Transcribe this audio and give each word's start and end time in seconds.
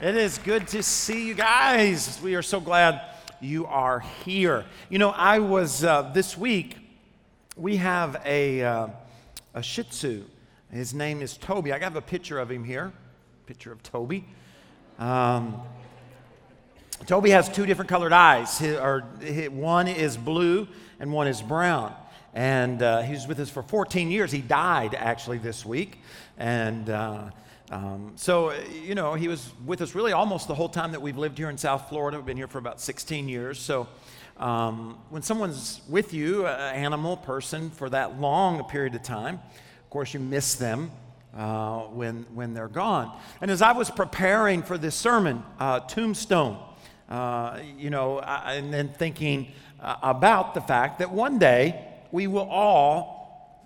It 0.00 0.14
is 0.14 0.38
good 0.38 0.68
to 0.68 0.82
see 0.84 1.26
you 1.26 1.34
guys. 1.34 2.20
We 2.22 2.36
are 2.36 2.42
so 2.42 2.60
glad 2.60 3.00
you 3.40 3.66
are 3.66 3.98
here. 4.24 4.64
You 4.90 5.00
know, 5.00 5.10
I 5.10 5.40
was 5.40 5.82
uh, 5.82 6.02
this 6.14 6.38
week, 6.38 6.76
we 7.56 7.78
have 7.78 8.22
a, 8.24 8.62
uh, 8.62 8.88
a 9.54 9.60
Shih 9.60 9.82
Tzu. 9.82 10.22
His 10.70 10.94
name 10.94 11.20
is 11.20 11.36
Toby. 11.36 11.72
I 11.72 11.80
have 11.80 11.96
a 11.96 12.00
picture 12.00 12.38
of 12.38 12.48
him 12.48 12.62
here, 12.62 12.92
picture 13.46 13.72
of 13.72 13.82
Toby. 13.82 14.24
Um, 15.00 15.62
Toby 17.08 17.30
has 17.30 17.48
two 17.48 17.66
different 17.66 17.88
colored 17.88 18.12
eyes. 18.12 18.56
His, 18.56 18.76
or, 18.76 19.02
his, 19.20 19.50
one 19.50 19.88
is 19.88 20.16
blue 20.16 20.68
and 21.00 21.12
one 21.12 21.26
is 21.26 21.42
brown. 21.42 21.92
And 22.34 22.82
uh, 22.82 23.02
he 23.02 23.14
was 23.14 23.26
with 23.26 23.40
us 23.40 23.50
for 23.50 23.64
14 23.64 24.12
years. 24.12 24.30
He 24.30 24.42
died 24.42 24.94
actually 24.94 25.38
this 25.38 25.66
week. 25.66 25.98
And 26.38 26.88
uh, 26.88 27.30
um, 27.70 28.12
so, 28.16 28.54
you 28.82 28.94
know, 28.94 29.14
he 29.14 29.28
was 29.28 29.52
with 29.66 29.82
us 29.82 29.94
really 29.94 30.12
almost 30.12 30.48
the 30.48 30.54
whole 30.54 30.70
time 30.70 30.92
that 30.92 31.02
we've 31.02 31.18
lived 31.18 31.36
here 31.36 31.50
in 31.50 31.58
South 31.58 31.88
Florida. 31.90 32.16
We've 32.16 32.24
been 32.24 32.36
here 32.38 32.48
for 32.48 32.58
about 32.58 32.80
16 32.80 33.28
years. 33.28 33.58
So, 33.58 33.86
um, 34.38 34.98
when 35.10 35.20
someone's 35.20 35.82
with 35.88 36.14
you, 36.14 36.46
an 36.46 36.74
animal, 36.74 37.16
person, 37.16 37.70
for 37.70 37.90
that 37.90 38.20
long 38.20 38.60
a 38.60 38.64
period 38.64 38.94
of 38.94 39.02
time, 39.02 39.34
of 39.34 39.90
course, 39.90 40.14
you 40.14 40.20
miss 40.20 40.54
them 40.54 40.90
uh, 41.36 41.80
when, 41.80 42.24
when 42.34 42.54
they're 42.54 42.68
gone. 42.68 43.14
And 43.40 43.50
as 43.50 43.60
I 43.60 43.72
was 43.72 43.90
preparing 43.90 44.62
for 44.62 44.78
this 44.78 44.94
sermon, 44.94 45.42
uh, 45.58 45.80
Tombstone, 45.80 46.58
uh, 47.10 47.58
you 47.76 47.90
know, 47.90 48.18
I, 48.18 48.54
and 48.54 48.72
then 48.72 48.88
thinking 48.88 49.48
uh, 49.80 49.96
about 50.02 50.54
the 50.54 50.60
fact 50.60 51.00
that 51.00 51.10
one 51.10 51.38
day 51.38 51.84
we 52.12 52.28
will 52.28 52.48
all 52.48 53.18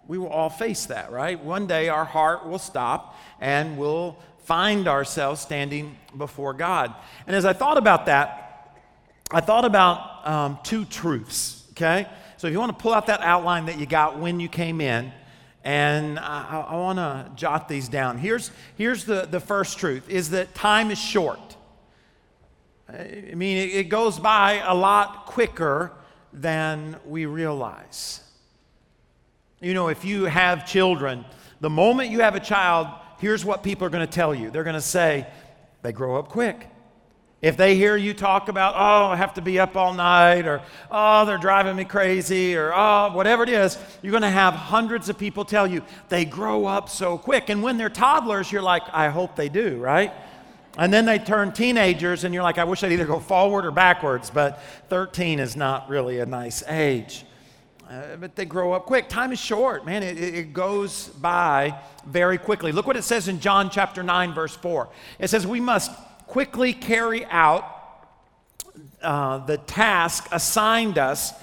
we 0.08 0.18
will 0.18 0.28
all 0.28 0.50
face 0.50 0.86
that, 0.86 1.12
right? 1.12 1.42
One 1.42 1.66
day 1.66 1.88
our 1.88 2.04
heart 2.04 2.46
will 2.46 2.58
stop 2.58 3.11
and 3.42 3.76
we'll 3.76 4.16
find 4.44 4.86
ourselves 4.86 5.40
standing 5.40 5.98
before 6.16 6.54
God. 6.54 6.94
And 7.26 7.34
as 7.34 7.44
I 7.44 7.52
thought 7.52 7.76
about 7.76 8.06
that, 8.06 8.78
I 9.32 9.40
thought 9.40 9.64
about 9.64 10.26
um, 10.26 10.58
two 10.62 10.84
truths, 10.84 11.64
okay? 11.72 12.06
So 12.36 12.46
if 12.46 12.52
you 12.52 12.60
want 12.60 12.76
to 12.76 12.80
pull 12.80 12.94
out 12.94 13.08
that 13.08 13.20
outline 13.20 13.66
that 13.66 13.80
you 13.80 13.86
got 13.86 14.16
when 14.18 14.38
you 14.38 14.48
came 14.48 14.80
in, 14.80 15.12
and 15.64 16.20
I, 16.20 16.66
I 16.68 16.76
want 16.76 16.98
to 16.98 17.30
jot 17.34 17.68
these 17.68 17.88
down. 17.88 18.16
Here's, 18.18 18.52
here's 18.76 19.04
the, 19.04 19.26
the 19.28 19.40
first 19.40 19.78
truth 19.78 20.08
is 20.08 20.30
that 20.30 20.54
time 20.54 20.92
is 20.92 20.98
short. 20.98 21.56
I 22.88 23.32
mean, 23.34 23.56
it, 23.56 23.74
it 23.74 23.88
goes 23.88 24.20
by 24.20 24.62
a 24.64 24.74
lot 24.74 25.26
quicker 25.26 25.92
than 26.32 26.96
we 27.06 27.26
realize. 27.26 28.22
You 29.60 29.74
know, 29.74 29.88
if 29.88 30.04
you 30.04 30.24
have 30.24 30.64
children, 30.64 31.24
the 31.60 31.70
moment 31.70 32.10
you 32.10 32.20
have 32.20 32.34
a 32.34 32.40
child, 32.40 32.88
here's 33.22 33.44
what 33.44 33.62
people 33.62 33.86
are 33.86 33.90
going 33.90 34.04
to 34.06 34.12
tell 34.12 34.34
you. 34.34 34.50
They're 34.50 34.64
going 34.64 34.74
to 34.74 34.80
say, 34.80 35.26
they 35.82 35.92
grow 35.92 36.18
up 36.18 36.28
quick. 36.28 36.68
If 37.40 37.56
they 37.56 37.76
hear 37.76 37.96
you 37.96 38.14
talk 38.14 38.48
about, 38.48 38.74
oh, 38.74 39.12
I 39.12 39.16
have 39.16 39.34
to 39.34 39.40
be 39.40 39.60
up 39.60 39.76
all 39.76 39.94
night, 39.94 40.44
or 40.44 40.60
oh, 40.90 41.24
they're 41.24 41.38
driving 41.38 41.76
me 41.76 41.84
crazy, 41.84 42.56
or 42.56 42.72
oh, 42.74 43.12
whatever 43.12 43.44
it 43.44 43.48
is, 43.48 43.78
you're 44.02 44.10
going 44.10 44.22
to 44.22 44.28
have 44.28 44.54
hundreds 44.54 45.08
of 45.08 45.18
people 45.18 45.44
tell 45.44 45.68
you 45.68 45.82
they 46.08 46.24
grow 46.24 46.66
up 46.66 46.88
so 46.88 47.16
quick. 47.16 47.48
And 47.48 47.62
when 47.62 47.78
they're 47.78 47.88
toddlers, 47.88 48.50
you're 48.50 48.60
like, 48.60 48.82
I 48.92 49.08
hope 49.08 49.36
they 49.36 49.48
do, 49.48 49.78
right? 49.78 50.12
And 50.76 50.92
then 50.92 51.04
they 51.04 51.20
turn 51.20 51.52
teenagers, 51.52 52.24
and 52.24 52.34
you're 52.34 52.42
like, 52.42 52.58
I 52.58 52.64
wish 52.64 52.82
I'd 52.82 52.90
either 52.90 53.06
go 53.06 53.20
forward 53.20 53.66
or 53.66 53.70
backwards, 53.70 54.30
but 54.30 54.60
13 54.88 55.38
is 55.38 55.54
not 55.56 55.88
really 55.88 56.18
a 56.18 56.26
nice 56.26 56.64
age. 56.66 57.24
Uh, 57.92 58.16
but 58.16 58.36
they 58.36 58.46
grow 58.46 58.72
up 58.72 58.86
quick. 58.86 59.06
Time 59.10 59.32
is 59.32 59.38
short, 59.38 59.84
man. 59.84 60.02
It, 60.02 60.16
it 60.16 60.52
goes 60.54 61.08
by 61.08 61.78
very 62.06 62.38
quickly. 62.38 62.72
Look 62.72 62.86
what 62.86 62.96
it 62.96 63.02
says 63.02 63.28
in 63.28 63.38
John 63.38 63.68
chapter 63.68 64.02
9, 64.02 64.32
verse 64.32 64.56
4. 64.56 64.88
It 65.18 65.28
says, 65.28 65.46
We 65.46 65.60
must 65.60 65.90
quickly 66.26 66.72
carry 66.72 67.26
out 67.26 67.82
uh, 69.02 69.44
the 69.44 69.58
task 69.58 70.26
assigned 70.32 70.96
us 70.96 71.34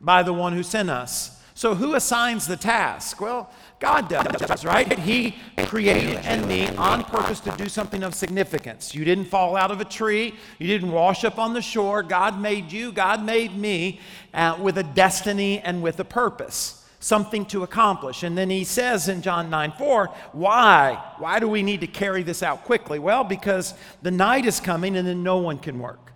by 0.00 0.24
the 0.24 0.32
one 0.32 0.52
who 0.52 0.64
sent 0.64 0.90
us. 0.90 1.40
So, 1.54 1.76
who 1.76 1.94
assigns 1.94 2.48
the 2.48 2.56
task? 2.56 3.20
Well, 3.20 3.48
God 3.80 4.08
does, 4.08 4.64
right? 4.64 4.98
He 4.98 5.36
created 5.66 6.16
and 6.24 6.46
me 6.48 6.66
on 6.76 7.04
purpose 7.04 7.38
to 7.40 7.50
do 7.52 7.68
something 7.68 8.02
of 8.02 8.12
significance. 8.12 8.92
You 8.92 9.04
didn't 9.04 9.26
fall 9.26 9.56
out 9.56 9.70
of 9.70 9.80
a 9.80 9.84
tree, 9.84 10.34
you 10.58 10.66
didn't 10.66 10.90
wash 10.90 11.24
up 11.24 11.38
on 11.38 11.54
the 11.54 11.62
shore. 11.62 12.02
God 12.02 12.40
made 12.40 12.72
you, 12.72 12.90
God 12.90 13.24
made 13.24 13.56
me 13.56 14.00
uh, 14.34 14.58
with 14.60 14.78
a 14.78 14.82
destiny 14.82 15.60
and 15.60 15.80
with 15.80 16.00
a 16.00 16.04
purpose, 16.04 16.84
something 16.98 17.46
to 17.46 17.62
accomplish. 17.62 18.24
And 18.24 18.36
then 18.36 18.50
he 18.50 18.64
says 18.64 19.08
in 19.08 19.22
John 19.22 19.48
9 19.48 19.72
4, 19.78 20.06
why? 20.32 21.14
Why 21.18 21.38
do 21.38 21.48
we 21.48 21.62
need 21.62 21.80
to 21.82 21.86
carry 21.86 22.24
this 22.24 22.42
out 22.42 22.64
quickly? 22.64 22.98
Well, 22.98 23.22
because 23.22 23.74
the 24.02 24.10
night 24.10 24.44
is 24.44 24.58
coming 24.58 24.96
and 24.96 25.06
then 25.06 25.22
no 25.22 25.38
one 25.38 25.58
can 25.58 25.78
work. 25.78 26.12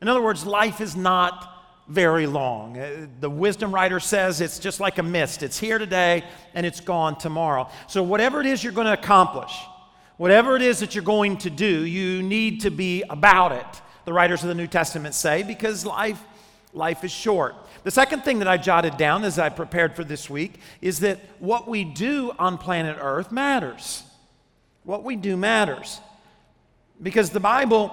In 0.00 0.08
other 0.08 0.20
words, 0.20 0.44
life 0.44 0.80
is 0.80 0.96
not 0.96 1.52
very 1.88 2.26
long. 2.26 2.78
Uh, 2.78 3.06
the 3.20 3.30
wisdom 3.30 3.74
writer 3.74 4.00
says 4.00 4.40
it's 4.40 4.58
just 4.58 4.80
like 4.80 4.98
a 4.98 5.02
mist. 5.02 5.42
It's 5.42 5.58
here 5.58 5.78
today 5.78 6.24
and 6.54 6.64
it's 6.64 6.80
gone 6.80 7.18
tomorrow. 7.18 7.68
So, 7.88 8.02
whatever 8.02 8.40
it 8.40 8.46
is 8.46 8.62
you're 8.62 8.72
going 8.72 8.86
to 8.86 8.92
accomplish, 8.92 9.52
whatever 10.16 10.56
it 10.56 10.62
is 10.62 10.80
that 10.80 10.94
you're 10.94 11.04
going 11.04 11.38
to 11.38 11.50
do, 11.50 11.84
you 11.84 12.22
need 12.22 12.60
to 12.62 12.70
be 12.70 13.02
about 13.10 13.52
it, 13.52 13.82
the 14.04 14.12
writers 14.12 14.42
of 14.42 14.48
the 14.48 14.54
New 14.54 14.66
Testament 14.66 15.14
say, 15.14 15.42
because 15.42 15.84
life, 15.84 16.22
life 16.72 17.04
is 17.04 17.10
short. 17.10 17.54
The 17.84 17.90
second 17.90 18.22
thing 18.22 18.38
that 18.38 18.48
I 18.48 18.56
jotted 18.56 18.96
down 18.96 19.24
as 19.24 19.38
I 19.38 19.48
prepared 19.48 19.96
for 19.96 20.04
this 20.04 20.30
week 20.30 20.60
is 20.80 21.00
that 21.00 21.18
what 21.40 21.68
we 21.68 21.84
do 21.84 22.32
on 22.38 22.58
planet 22.58 22.96
Earth 23.00 23.32
matters. 23.32 24.04
What 24.84 25.02
we 25.02 25.16
do 25.16 25.36
matters. 25.36 26.00
Because 27.02 27.30
the 27.30 27.40
Bible 27.40 27.92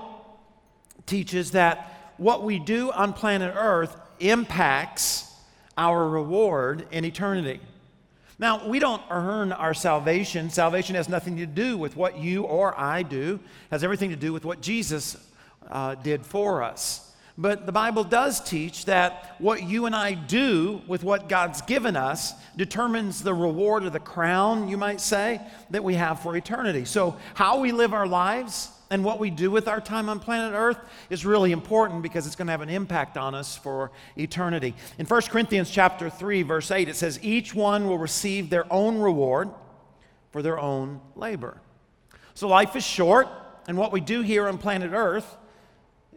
teaches 1.08 1.52
that 1.52 1.99
what 2.20 2.44
we 2.44 2.60
do 2.60 2.92
on 2.92 3.14
planet 3.14 3.54
Earth 3.56 3.96
impacts 4.20 5.34
our 5.78 6.08
reward 6.08 6.86
in 6.92 7.06
eternity. 7.06 7.62
Now, 8.38 8.68
we 8.68 8.80
don't 8.80 9.02
earn 9.10 9.52
our 9.52 9.74
salvation. 9.74 10.50
Salvation 10.50 10.96
has 10.96 11.10
nothing 11.10 11.38
to 11.38 11.46
do 11.46 11.78
with 11.78 11.96
what 11.96 12.18
you 12.18 12.44
or 12.44 12.78
I 12.80 13.04
do, 13.04 13.40
it 13.44 13.72
has 13.72 13.84
everything 13.84 14.10
to 14.12 14.16
do 14.16 14.32
with 14.32 14.46
what 14.46 14.62
Jesus 14.62 15.18
uh, 15.70 15.96
did 15.96 16.26
for 16.26 16.64
us. 16.64 17.06
But 17.38 17.66
the 17.66 17.72
Bible 17.72 18.04
does 18.04 18.42
teach 18.42 18.84
that 18.86 19.36
what 19.38 19.64
you 19.64 19.86
and 19.86 19.96
I 19.96 20.14
do 20.14 20.82
with 20.88 21.06
what 21.06 21.30
God's 21.30 21.62
given 21.62 21.96
us 21.96 22.34
determines 22.58 23.24
the 23.24 23.34
reward 23.34 23.86
or 23.86 23.90
the 23.90 24.00
crown, 24.00 24.68
you 24.68 24.76
might 24.76 25.00
say, 25.00 25.40
that 25.70 25.82
we 25.82 25.96
have 25.96 26.22
for 26.22 26.36
eternity. 26.36 26.84
So, 26.84 27.16
how 27.36 27.62
we 27.62 27.72
live 27.72 27.94
our 27.94 28.08
lives 28.08 28.70
and 28.90 29.04
what 29.04 29.20
we 29.20 29.30
do 29.30 29.52
with 29.52 29.68
our 29.68 29.80
time 29.80 30.10
on 30.10 30.20
planet 30.20 30.54
Earth 30.56 30.80
is 31.10 31.26
really 31.26 31.52
important 31.52 32.02
because 32.02 32.26
it's 32.26 32.36
going 32.36 32.48
to 32.48 32.52
have 32.52 32.62
an 32.62 32.70
impact 32.70 33.18
on 33.18 33.36
us 33.36 33.56
for 33.56 33.92
eternity. 34.18 34.74
In 34.98 35.06
1 35.06 35.22
Corinthians 35.24 35.70
chapter 35.70 36.10
3 36.10 36.42
verse 36.44 36.72
8 36.72 36.90
it 36.90 36.96
says 36.96 37.20
each 37.22 37.54
one 37.54 37.88
will 37.88 37.98
receive 37.98 38.50
their 38.50 38.72
own 38.72 39.00
reward 39.00 39.50
for 40.32 40.42
their 40.42 40.60
own 40.60 41.02
labor. 41.16 41.62
So 42.34 42.48
life 42.48 42.76
is 42.76 42.84
short 42.84 43.28
and 43.68 43.78
what 43.78 43.92
we 43.92 44.02
do 44.02 44.22
here 44.22 44.48
on 44.48 44.58
planet 44.58 44.92
Earth 44.94 45.38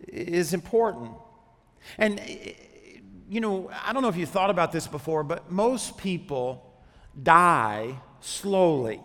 is 0.08 0.54
important. 0.54 1.12
And 1.98 2.20
you 3.28 3.40
know, 3.40 3.70
I 3.84 3.92
don't 3.92 4.02
know 4.02 4.08
if 4.08 4.16
you 4.16 4.26
thought 4.26 4.50
about 4.50 4.72
this 4.72 4.86
before, 4.86 5.24
but 5.24 5.50
most 5.50 5.96
people 5.96 6.74
die 7.20 7.98
slowly. 8.20 9.00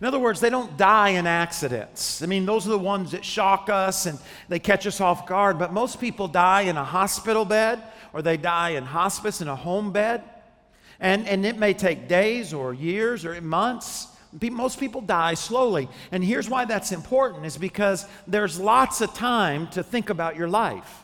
In 0.00 0.06
other 0.06 0.18
words, 0.18 0.40
they 0.40 0.50
don't 0.50 0.76
die 0.76 1.10
in 1.10 1.26
accidents. 1.26 2.22
I 2.22 2.26
mean, 2.26 2.46
those 2.46 2.66
are 2.66 2.70
the 2.70 2.78
ones 2.78 3.12
that 3.12 3.24
shock 3.24 3.68
us 3.68 4.06
and 4.06 4.18
they 4.48 4.58
catch 4.58 4.86
us 4.86 5.00
off 5.00 5.26
guard, 5.26 5.58
but 5.58 5.72
most 5.72 6.00
people 6.00 6.28
die 6.28 6.62
in 6.62 6.76
a 6.76 6.84
hospital 6.84 7.44
bed 7.44 7.82
or 8.12 8.22
they 8.22 8.36
die 8.36 8.70
in 8.70 8.84
hospice 8.84 9.40
in 9.40 9.48
a 9.48 9.56
home 9.56 9.92
bed. 9.92 10.22
And, 11.00 11.26
and 11.26 11.44
it 11.46 11.58
may 11.58 11.74
take 11.74 12.08
days 12.08 12.52
or 12.52 12.74
years 12.74 13.24
or 13.24 13.40
months. 13.40 14.08
Most 14.40 14.78
people 14.78 15.00
die 15.00 15.34
slowly. 15.34 15.88
And 16.12 16.22
here's 16.22 16.48
why 16.48 16.64
that's 16.64 16.92
important 16.92 17.46
is 17.46 17.56
because 17.56 18.06
there's 18.26 18.58
lots 18.58 19.00
of 19.00 19.14
time 19.14 19.68
to 19.68 19.82
think 19.82 20.10
about 20.10 20.36
your 20.36 20.48
life, 20.48 21.02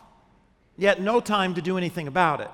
yet 0.77 1.01
no 1.01 1.21
time 1.21 1.55
to 1.55 1.63
do 1.63 1.79
anything 1.79 2.07
about 2.07 2.41
it. 2.41 2.51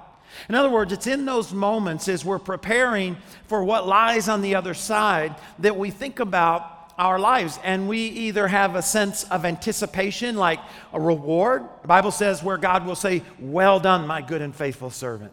In 0.49 0.55
other 0.55 0.71
words, 0.71 0.93
it's 0.93 1.07
in 1.07 1.25
those 1.25 1.53
moments 1.53 2.09
as 2.09 2.25
we're 2.25 2.39
preparing 2.39 3.17
for 3.47 3.65
what 3.65 3.87
lies 3.87 4.29
on 4.29 4.43
the 4.43 4.55
other 4.55 4.75
side 4.75 5.35
that 5.59 5.77
we 5.77 5.91
think 5.91 6.21
about 6.21 6.93
our 6.99 7.19
lives 7.19 7.59
and 7.65 7.89
we 7.89 7.99
either 7.99 8.47
have 8.47 8.77
a 8.77 8.83
sense 8.83 9.25
of 9.25 9.47
anticipation 9.47 10.37
like 10.37 10.61
a 10.93 11.01
reward. 11.01 11.65
The 11.81 11.89
Bible 11.89 12.11
says 12.11 12.43
where 12.43 12.59
God 12.59 12.85
will 12.85 12.95
say, 12.95 13.23
"Well 13.39 13.81
done, 13.81 14.07
my 14.07 14.21
good 14.21 14.43
and 14.43 14.55
faithful 14.55 14.91
servant." 14.91 15.33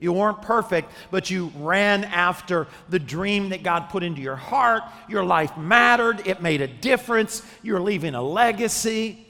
You 0.00 0.12
weren't 0.12 0.42
perfect, 0.42 0.90
but 1.10 1.30
you 1.30 1.52
ran 1.56 2.04
after 2.04 2.66
the 2.88 2.98
dream 2.98 3.50
that 3.50 3.62
God 3.62 3.88
put 3.90 4.02
into 4.02 4.20
your 4.20 4.36
heart. 4.36 4.82
Your 5.08 5.24
life 5.24 5.56
mattered, 5.56 6.26
it 6.26 6.42
made 6.42 6.60
a 6.60 6.66
difference. 6.66 7.42
You're 7.62 7.80
leaving 7.80 8.14
a 8.14 8.22
legacy 8.22 9.24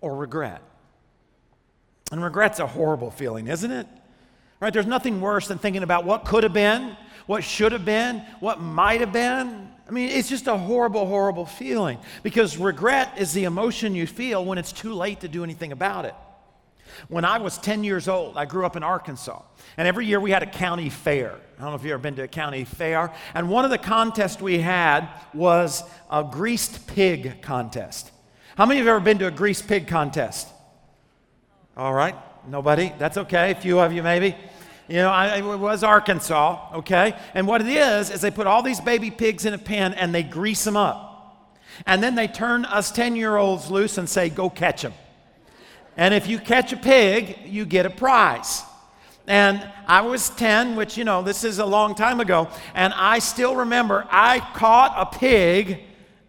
or 0.00 0.16
regret. 0.16 0.62
And 2.10 2.22
regret's 2.22 2.60
a 2.60 2.66
horrible 2.66 3.10
feeling, 3.10 3.48
isn't 3.48 3.70
it? 3.70 3.86
Right? 4.60 4.72
There's 4.72 4.86
nothing 4.86 5.20
worse 5.20 5.48
than 5.48 5.58
thinking 5.58 5.82
about 5.82 6.04
what 6.04 6.24
could 6.24 6.42
have 6.42 6.52
been, 6.52 6.96
what 7.26 7.44
should 7.44 7.72
have 7.72 7.84
been, 7.84 8.18
what 8.40 8.60
might 8.60 9.00
have 9.00 9.12
been. 9.12 9.68
I 9.88 9.90
mean, 9.90 10.10
it's 10.10 10.28
just 10.28 10.46
a 10.46 10.56
horrible, 10.56 11.06
horrible 11.06 11.46
feeling 11.46 11.98
because 12.22 12.58
regret 12.58 13.14
is 13.18 13.32
the 13.32 13.44
emotion 13.44 13.94
you 13.94 14.06
feel 14.06 14.44
when 14.44 14.58
it's 14.58 14.72
too 14.72 14.92
late 14.92 15.20
to 15.20 15.28
do 15.28 15.44
anything 15.44 15.72
about 15.72 16.04
it. 16.04 16.14
When 17.08 17.24
I 17.24 17.38
was 17.38 17.58
10 17.58 17.84
years 17.84 18.08
old, 18.08 18.36
I 18.36 18.44
grew 18.44 18.66
up 18.66 18.76
in 18.76 18.82
Arkansas, 18.82 19.42
and 19.76 19.86
every 19.86 20.06
year 20.06 20.20
we 20.20 20.30
had 20.30 20.42
a 20.42 20.46
county 20.46 20.88
fair. 20.88 21.32
I 21.32 21.60
don't 21.60 21.70
know 21.70 21.76
if 21.76 21.82
you've 21.82 21.92
ever 21.92 22.02
been 22.02 22.16
to 22.16 22.22
a 22.22 22.28
county 22.28 22.64
fair. 22.64 23.12
And 23.34 23.48
one 23.48 23.64
of 23.64 23.70
the 23.70 23.78
contests 23.78 24.40
we 24.40 24.58
had 24.58 25.08
was 25.32 25.84
a 26.10 26.24
greased 26.24 26.86
pig 26.86 27.40
contest. 27.42 28.10
How 28.56 28.66
many 28.66 28.80
of 28.80 28.84
you 28.84 28.90
have 28.90 28.96
ever 28.96 29.04
been 29.04 29.18
to 29.18 29.26
a 29.26 29.30
greased 29.30 29.68
pig 29.68 29.86
contest? 29.86 30.48
All 31.76 31.94
right, 31.94 32.16
nobody? 32.48 32.92
That's 32.98 33.16
okay, 33.18 33.52
a 33.52 33.54
few 33.54 33.78
of 33.78 33.92
you 33.92 34.02
maybe. 34.02 34.34
You 34.88 34.96
know, 34.96 35.10
I, 35.10 35.38
it 35.38 35.42
was 35.44 35.84
Arkansas, 35.84 36.76
okay? 36.76 37.14
And 37.34 37.46
what 37.46 37.60
it 37.60 37.68
is, 37.68 38.10
is 38.10 38.22
they 38.22 38.30
put 38.30 38.46
all 38.46 38.62
these 38.62 38.80
baby 38.80 39.10
pigs 39.10 39.44
in 39.44 39.52
a 39.52 39.58
pen 39.58 39.92
and 39.92 40.14
they 40.14 40.22
grease 40.22 40.64
them 40.64 40.76
up. 40.76 41.54
And 41.86 42.02
then 42.02 42.14
they 42.14 42.26
turn 42.26 42.64
us 42.64 42.90
10 42.90 43.14
year 43.14 43.36
olds 43.36 43.70
loose 43.70 43.98
and 43.98 44.08
say, 44.08 44.30
go 44.30 44.48
catch 44.48 44.82
them. 44.82 44.94
And 45.96 46.14
if 46.14 46.26
you 46.26 46.38
catch 46.38 46.72
a 46.72 46.76
pig, 46.76 47.38
you 47.44 47.66
get 47.66 47.84
a 47.84 47.90
prize. 47.90 48.62
And 49.26 49.70
I 49.86 50.00
was 50.00 50.30
10, 50.30 50.74
which, 50.74 50.96
you 50.96 51.04
know, 51.04 51.22
this 51.22 51.44
is 51.44 51.58
a 51.58 51.66
long 51.66 51.94
time 51.94 52.20
ago. 52.20 52.48
And 52.74 52.94
I 52.94 53.18
still 53.18 53.56
remember 53.56 54.06
I 54.10 54.40
caught 54.54 54.94
a 54.96 55.18
pig, 55.18 55.80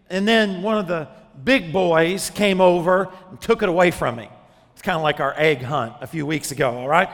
and 0.09 0.27
then 0.27 0.61
one 0.61 0.77
of 0.77 0.87
the 0.87 1.07
big 1.41 1.71
boys 1.71 2.29
came 2.29 2.59
over 2.59 3.09
and 3.29 3.39
took 3.39 3.63
it 3.63 3.69
away 3.69 3.91
from 3.91 4.17
me. 4.17 4.29
It's 4.79 4.85
kind 4.85 4.95
of 4.95 5.01
like 5.01 5.19
our 5.19 5.33
egg 5.35 5.61
hunt 5.61 5.95
a 5.99 6.07
few 6.07 6.25
weeks 6.25 6.53
ago, 6.53 6.69
all 6.69 6.87
right? 6.87 7.09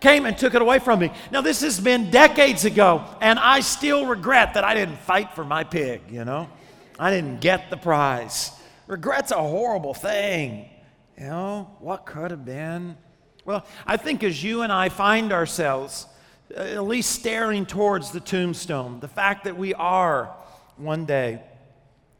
came 0.00 0.24
and 0.24 0.38
took 0.38 0.54
it 0.54 0.62
away 0.62 0.78
from 0.78 1.00
me. 1.00 1.12
Now, 1.30 1.42
this 1.42 1.60
has 1.60 1.78
been 1.78 2.10
decades 2.10 2.64
ago, 2.64 3.04
and 3.20 3.38
I 3.38 3.60
still 3.60 4.06
regret 4.06 4.54
that 4.54 4.64
I 4.64 4.72
didn't 4.72 4.96
fight 5.00 5.34
for 5.34 5.44
my 5.44 5.64
pig, 5.64 6.00
you 6.08 6.24
know? 6.24 6.48
I 6.98 7.10
didn't 7.10 7.42
get 7.42 7.68
the 7.68 7.76
prize. 7.76 8.52
Regret's 8.86 9.32
a 9.32 9.42
horrible 9.42 9.92
thing. 9.92 10.66
You 11.18 11.26
know, 11.26 11.76
what 11.80 12.06
could 12.06 12.30
have 12.30 12.46
been? 12.46 12.96
Well, 13.44 13.66
I 13.86 13.98
think 13.98 14.24
as 14.24 14.42
you 14.42 14.62
and 14.62 14.72
I 14.72 14.88
find 14.88 15.30
ourselves 15.30 16.06
uh, 16.56 16.60
at 16.60 16.84
least 16.84 17.10
staring 17.10 17.66
towards 17.66 18.12
the 18.12 18.20
tombstone, 18.20 18.98
the 19.00 19.08
fact 19.08 19.44
that 19.44 19.58
we 19.58 19.74
are 19.74 20.34
one 20.78 21.04
day 21.04 21.42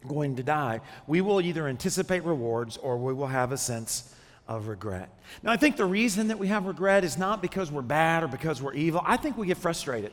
going 0.07 0.37
to 0.37 0.43
die, 0.43 0.81
we 1.07 1.21
will 1.21 1.41
either 1.41 1.69
anticipate 1.69 2.25
rewards 2.25 2.77
or 2.77 2.97
we 2.97 3.13
will 3.13 3.27
have 3.27 3.53
a 3.53 3.59
sense 3.59 4.15
of 4.49 4.67
regret. 4.67 5.09
Now, 5.43 5.53
I 5.53 5.57
think 5.57 5.77
the 5.77 5.85
reason 5.85 6.29
that 6.29 6.39
we 6.39 6.49
have 6.49 6.67
regret 6.67 7.05
is 7.05 7.17
not 7.17 7.41
because 7.41 7.71
we're 7.71 7.83
bad 7.83 8.25
or 8.25 8.29
because 8.29 8.61
we're 8.61 8.75
evil. 8.75 9.01
I 9.05 9.17
think 9.17 9.37
we 9.37 9.47
get 9.47 9.59
frustrated. 9.59 10.13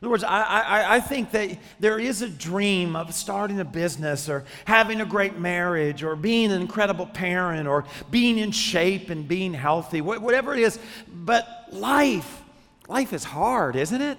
In 0.00 0.06
other 0.06 0.10
words, 0.10 0.22
I, 0.24 0.42
I, 0.42 0.94
I 0.96 1.00
think 1.00 1.32
that 1.32 1.58
there 1.80 1.98
is 1.98 2.22
a 2.22 2.28
dream 2.28 2.94
of 2.94 3.12
starting 3.12 3.58
a 3.58 3.64
business 3.64 4.28
or 4.28 4.44
having 4.64 5.00
a 5.00 5.04
great 5.04 5.36
marriage 5.38 6.04
or 6.04 6.14
being 6.14 6.52
an 6.52 6.60
incredible 6.60 7.06
parent 7.06 7.66
or 7.66 7.84
being 8.08 8.38
in 8.38 8.52
shape 8.52 9.10
and 9.10 9.26
being 9.26 9.52
healthy, 9.52 10.00
whatever 10.00 10.54
it 10.54 10.60
is. 10.60 10.78
But 11.12 11.48
life, 11.72 12.42
life 12.88 13.12
is 13.12 13.24
hard, 13.24 13.74
isn't 13.74 14.00
it? 14.00 14.18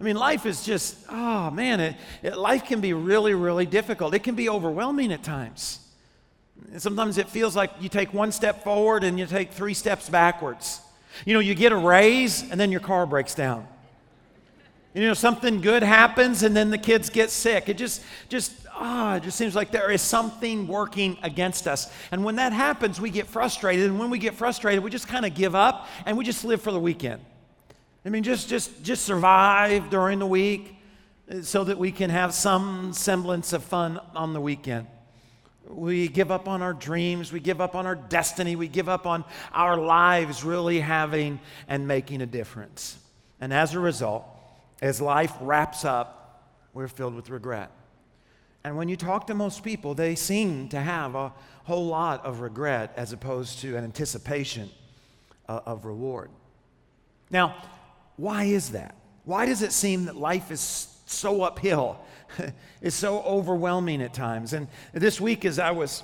I 0.00 0.04
mean, 0.04 0.16
life 0.16 0.46
is 0.46 0.64
just, 0.64 0.96
oh 1.08 1.50
man, 1.50 1.80
it, 1.80 1.96
it, 2.22 2.36
life 2.36 2.64
can 2.64 2.80
be 2.80 2.92
really, 2.92 3.34
really 3.34 3.66
difficult. 3.66 4.14
It 4.14 4.22
can 4.22 4.36
be 4.36 4.48
overwhelming 4.48 5.12
at 5.12 5.24
times. 5.24 5.80
Sometimes 6.76 7.18
it 7.18 7.28
feels 7.28 7.56
like 7.56 7.70
you 7.80 7.88
take 7.88 8.14
one 8.14 8.30
step 8.30 8.62
forward 8.62 9.02
and 9.02 9.18
you 9.18 9.26
take 9.26 9.52
three 9.52 9.74
steps 9.74 10.08
backwards. 10.08 10.80
You 11.24 11.34
know, 11.34 11.40
you 11.40 11.54
get 11.54 11.72
a 11.72 11.76
raise 11.76 12.48
and 12.48 12.60
then 12.60 12.70
your 12.70 12.80
car 12.80 13.06
breaks 13.06 13.34
down. 13.34 13.66
You 14.94 15.02
know, 15.02 15.14
something 15.14 15.60
good 15.60 15.82
happens 15.82 16.42
and 16.42 16.56
then 16.56 16.70
the 16.70 16.78
kids 16.78 17.10
get 17.10 17.30
sick. 17.30 17.68
It 17.68 17.76
just, 17.76 18.02
just, 18.28 18.52
ah, 18.72 19.16
it 19.16 19.24
just 19.24 19.36
seems 19.36 19.54
like 19.54 19.70
there 19.70 19.90
is 19.90 20.02
something 20.02 20.66
working 20.66 21.18
against 21.22 21.66
us. 21.66 21.92
And 22.12 22.24
when 22.24 22.36
that 22.36 22.52
happens, 22.52 23.00
we 23.00 23.10
get 23.10 23.26
frustrated. 23.26 23.86
And 23.86 23.98
when 23.98 24.10
we 24.10 24.18
get 24.18 24.34
frustrated, 24.34 24.82
we 24.82 24.90
just 24.90 25.08
kind 25.08 25.26
of 25.26 25.34
give 25.34 25.54
up 25.54 25.88
and 26.06 26.16
we 26.16 26.24
just 26.24 26.44
live 26.44 26.62
for 26.62 26.72
the 26.72 26.80
weekend. 26.80 27.20
I 28.08 28.10
mean, 28.10 28.22
just, 28.22 28.48
just, 28.48 28.82
just 28.82 29.04
survive 29.04 29.90
during 29.90 30.18
the 30.18 30.26
week 30.26 30.74
so 31.42 31.64
that 31.64 31.76
we 31.76 31.92
can 31.92 32.08
have 32.08 32.32
some 32.32 32.94
semblance 32.94 33.52
of 33.52 33.62
fun 33.62 34.00
on 34.14 34.32
the 34.32 34.40
weekend. 34.40 34.86
We 35.66 36.08
give 36.08 36.30
up 36.30 36.48
on 36.48 36.62
our 36.62 36.72
dreams. 36.72 37.32
We 37.32 37.40
give 37.40 37.60
up 37.60 37.74
on 37.74 37.84
our 37.84 37.96
destiny. 37.96 38.56
We 38.56 38.66
give 38.66 38.88
up 38.88 39.06
on 39.06 39.26
our 39.52 39.76
lives 39.76 40.42
really 40.42 40.80
having 40.80 41.38
and 41.68 41.86
making 41.86 42.22
a 42.22 42.26
difference. 42.26 42.98
And 43.42 43.52
as 43.52 43.74
a 43.74 43.78
result, 43.78 44.24
as 44.80 45.02
life 45.02 45.34
wraps 45.42 45.84
up, 45.84 46.50
we're 46.72 46.88
filled 46.88 47.14
with 47.14 47.28
regret. 47.28 47.70
And 48.64 48.78
when 48.78 48.88
you 48.88 48.96
talk 48.96 49.26
to 49.26 49.34
most 49.34 49.62
people, 49.62 49.92
they 49.92 50.14
seem 50.14 50.70
to 50.70 50.80
have 50.80 51.14
a 51.14 51.34
whole 51.64 51.88
lot 51.88 52.24
of 52.24 52.40
regret 52.40 52.94
as 52.96 53.12
opposed 53.12 53.58
to 53.58 53.76
an 53.76 53.84
anticipation 53.84 54.70
uh, 55.46 55.60
of 55.66 55.84
reward. 55.84 56.30
Now, 57.30 57.54
why 58.18 58.44
is 58.44 58.70
that? 58.72 58.94
Why 59.24 59.46
does 59.46 59.62
it 59.62 59.72
seem 59.72 60.04
that 60.04 60.16
life 60.16 60.50
is 60.50 60.88
so 61.06 61.42
uphill? 61.42 62.00
it's 62.82 62.96
so 62.96 63.22
overwhelming 63.22 64.02
at 64.02 64.12
times. 64.12 64.52
And 64.52 64.68
this 64.92 65.20
week, 65.20 65.44
as 65.44 65.58
I 65.58 65.70
was 65.70 66.02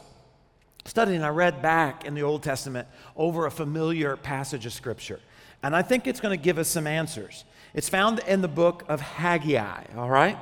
studying, 0.85 1.23
I 1.23 1.29
read 1.29 1.61
back 1.61 2.05
in 2.05 2.15
the 2.15 2.23
Old 2.23 2.43
Testament 2.43 2.87
over 3.17 3.47
a 3.47 3.51
familiar 3.51 4.17
passage 4.17 4.65
of 4.65 4.73
Scripture. 4.73 5.21
And 5.63 5.75
I 5.75 5.83
think 5.83 6.07
it's 6.07 6.21
going 6.21 6.39
to 6.39 6.43
give 6.43 6.59
us 6.59 6.69
some 6.69 6.87
answers. 6.87 7.45
It's 7.75 7.89
found 7.89 8.21
in 8.21 8.43
the 8.43 8.49
book 8.49 8.85
of 8.89 9.01
Haggai, 9.01 9.85
all 9.97 10.11
right? 10.11 10.39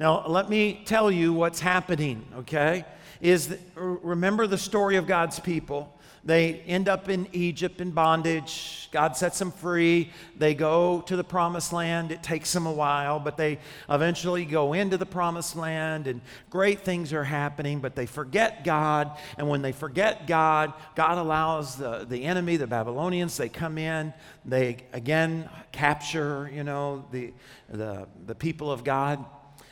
Now, 0.00 0.26
let 0.26 0.50
me 0.50 0.82
tell 0.84 1.10
you 1.10 1.32
what's 1.32 1.60
happening, 1.60 2.26
okay? 2.38 2.84
Is 3.20 3.48
that, 3.48 3.60
remember 3.76 4.48
the 4.48 4.58
story 4.58 4.96
of 4.96 5.06
God's 5.06 5.38
people. 5.38 5.96
They 6.24 6.60
end 6.68 6.88
up 6.88 7.08
in 7.08 7.26
Egypt 7.32 7.80
in 7.80 7.90
bondage. 7.90 8.88
God 8.92 9.16
sets 9.16 9.40
them 9.40 9.50
free. 9.50 10.12
They 10.36 10.54
go 10.54 11.00
to 11.02 11.16
the 11.16 11.24
promised 11.24 11.72
land. 11.72 12.12
It 12.12 12.22
takes 12.22 12.52
them 12.52 12.66
a 12.66 12.72
while, 12.72 13.18
but 13.18 13.36
they 13.36 13.58
eventually 13.88 14.44
go 14.44 14.72
into 14.72 14.96
the 14.96 15.06
promised 15.06 15.56
land 15.56 16.06
and 16.06 16.20
great 16.48 16.80
things 16.80 17.12
are 17.12 17.24
happening, 17.24 17.80
but 17.80 17.96
they 17.96 18.06
forget 18.06 18.62
God. 18.62 19.18
And 19.36 19.48
when 19.48 19.62
they 19.62 19.72
forget 19.72 20.28
God, 20.28 20.72
God 20.94 21.18
allows 21.18 21.76
the, 21.76 22.06
the 22.08 22.22
enemy, 22.22 22.56
the 22.56 22.68
Babylonians, 22.68 23.36
they 23.36 23.48
come 23.48 23.76
in. 23.76 24.14
They 24.44 24.76
again 24.92 25.48
capture, 25.72 26.48
you 26.54 26.62
know, 26.62 27.04
the, 27.10 27.32
the, 27.68 28.06
the 28.26 28.34
people 28.36 28.70
of 28.70 28.84
God. 28.84 29.24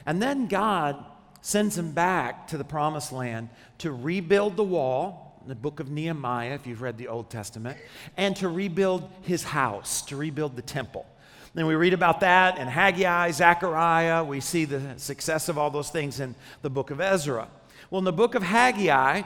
And 0.04 0.20
then 0.20 0.48
God 0.48 1.04
sends 1.42 1.76
them 1.76 1.92
back 1.92 2.48
to 2.48 2.58
the 2.58 2.64
promised 2.64 3.12
land 3.12 3.50
to 3.78 3.92
rebuild 3.92 4.56
the 4.56 4.64
wall 4.64 5.29
the 5.46 5.54
book 5.54 5.80
of 5.80 5.90
Nehemiah, 5.90 6.54
if 6.54 6.66
you've 6.66 6.82
read 6.82 6.98
the 6.98 7.08
Old 7.08 7.30
Testament, 7.30 7.78
and 8.16 8.36
to 8.36 8.48
rebuild 8.48 9.08
his 9.22 9.42
house, 9.42 10.02
to 10.02 10.16
rebuild 10.16 10.56
the 10.56 10.62
temple. 10.62 11.06
Then 11.54 11.66
we 11.66 11.74
read 11.74 11.94
about 11.94 12.20
that 12.20 12.58
in 12.58 12.68
Haggai, 12.68 13.32
Zechariah. 13.32 14.22
We 14.22 14.40
see 14.40 14.64
the 14.64 14.98
success 14.98 15.48
of 15.48 15.58
all 15.58 15.70
those 15.70 15.90
things 15.90 16.20
in 16.20 16.34
the 16.62 16.70
book 16.70 16.90
of 16.90 17.00
Ezra. 17.00 17.48
Well, 17.90 17.98
in 17.98 18.04
the 18.04 18.12
book 18.12 18.36
of 18.36 18.42
Haggai, 18.42 19.22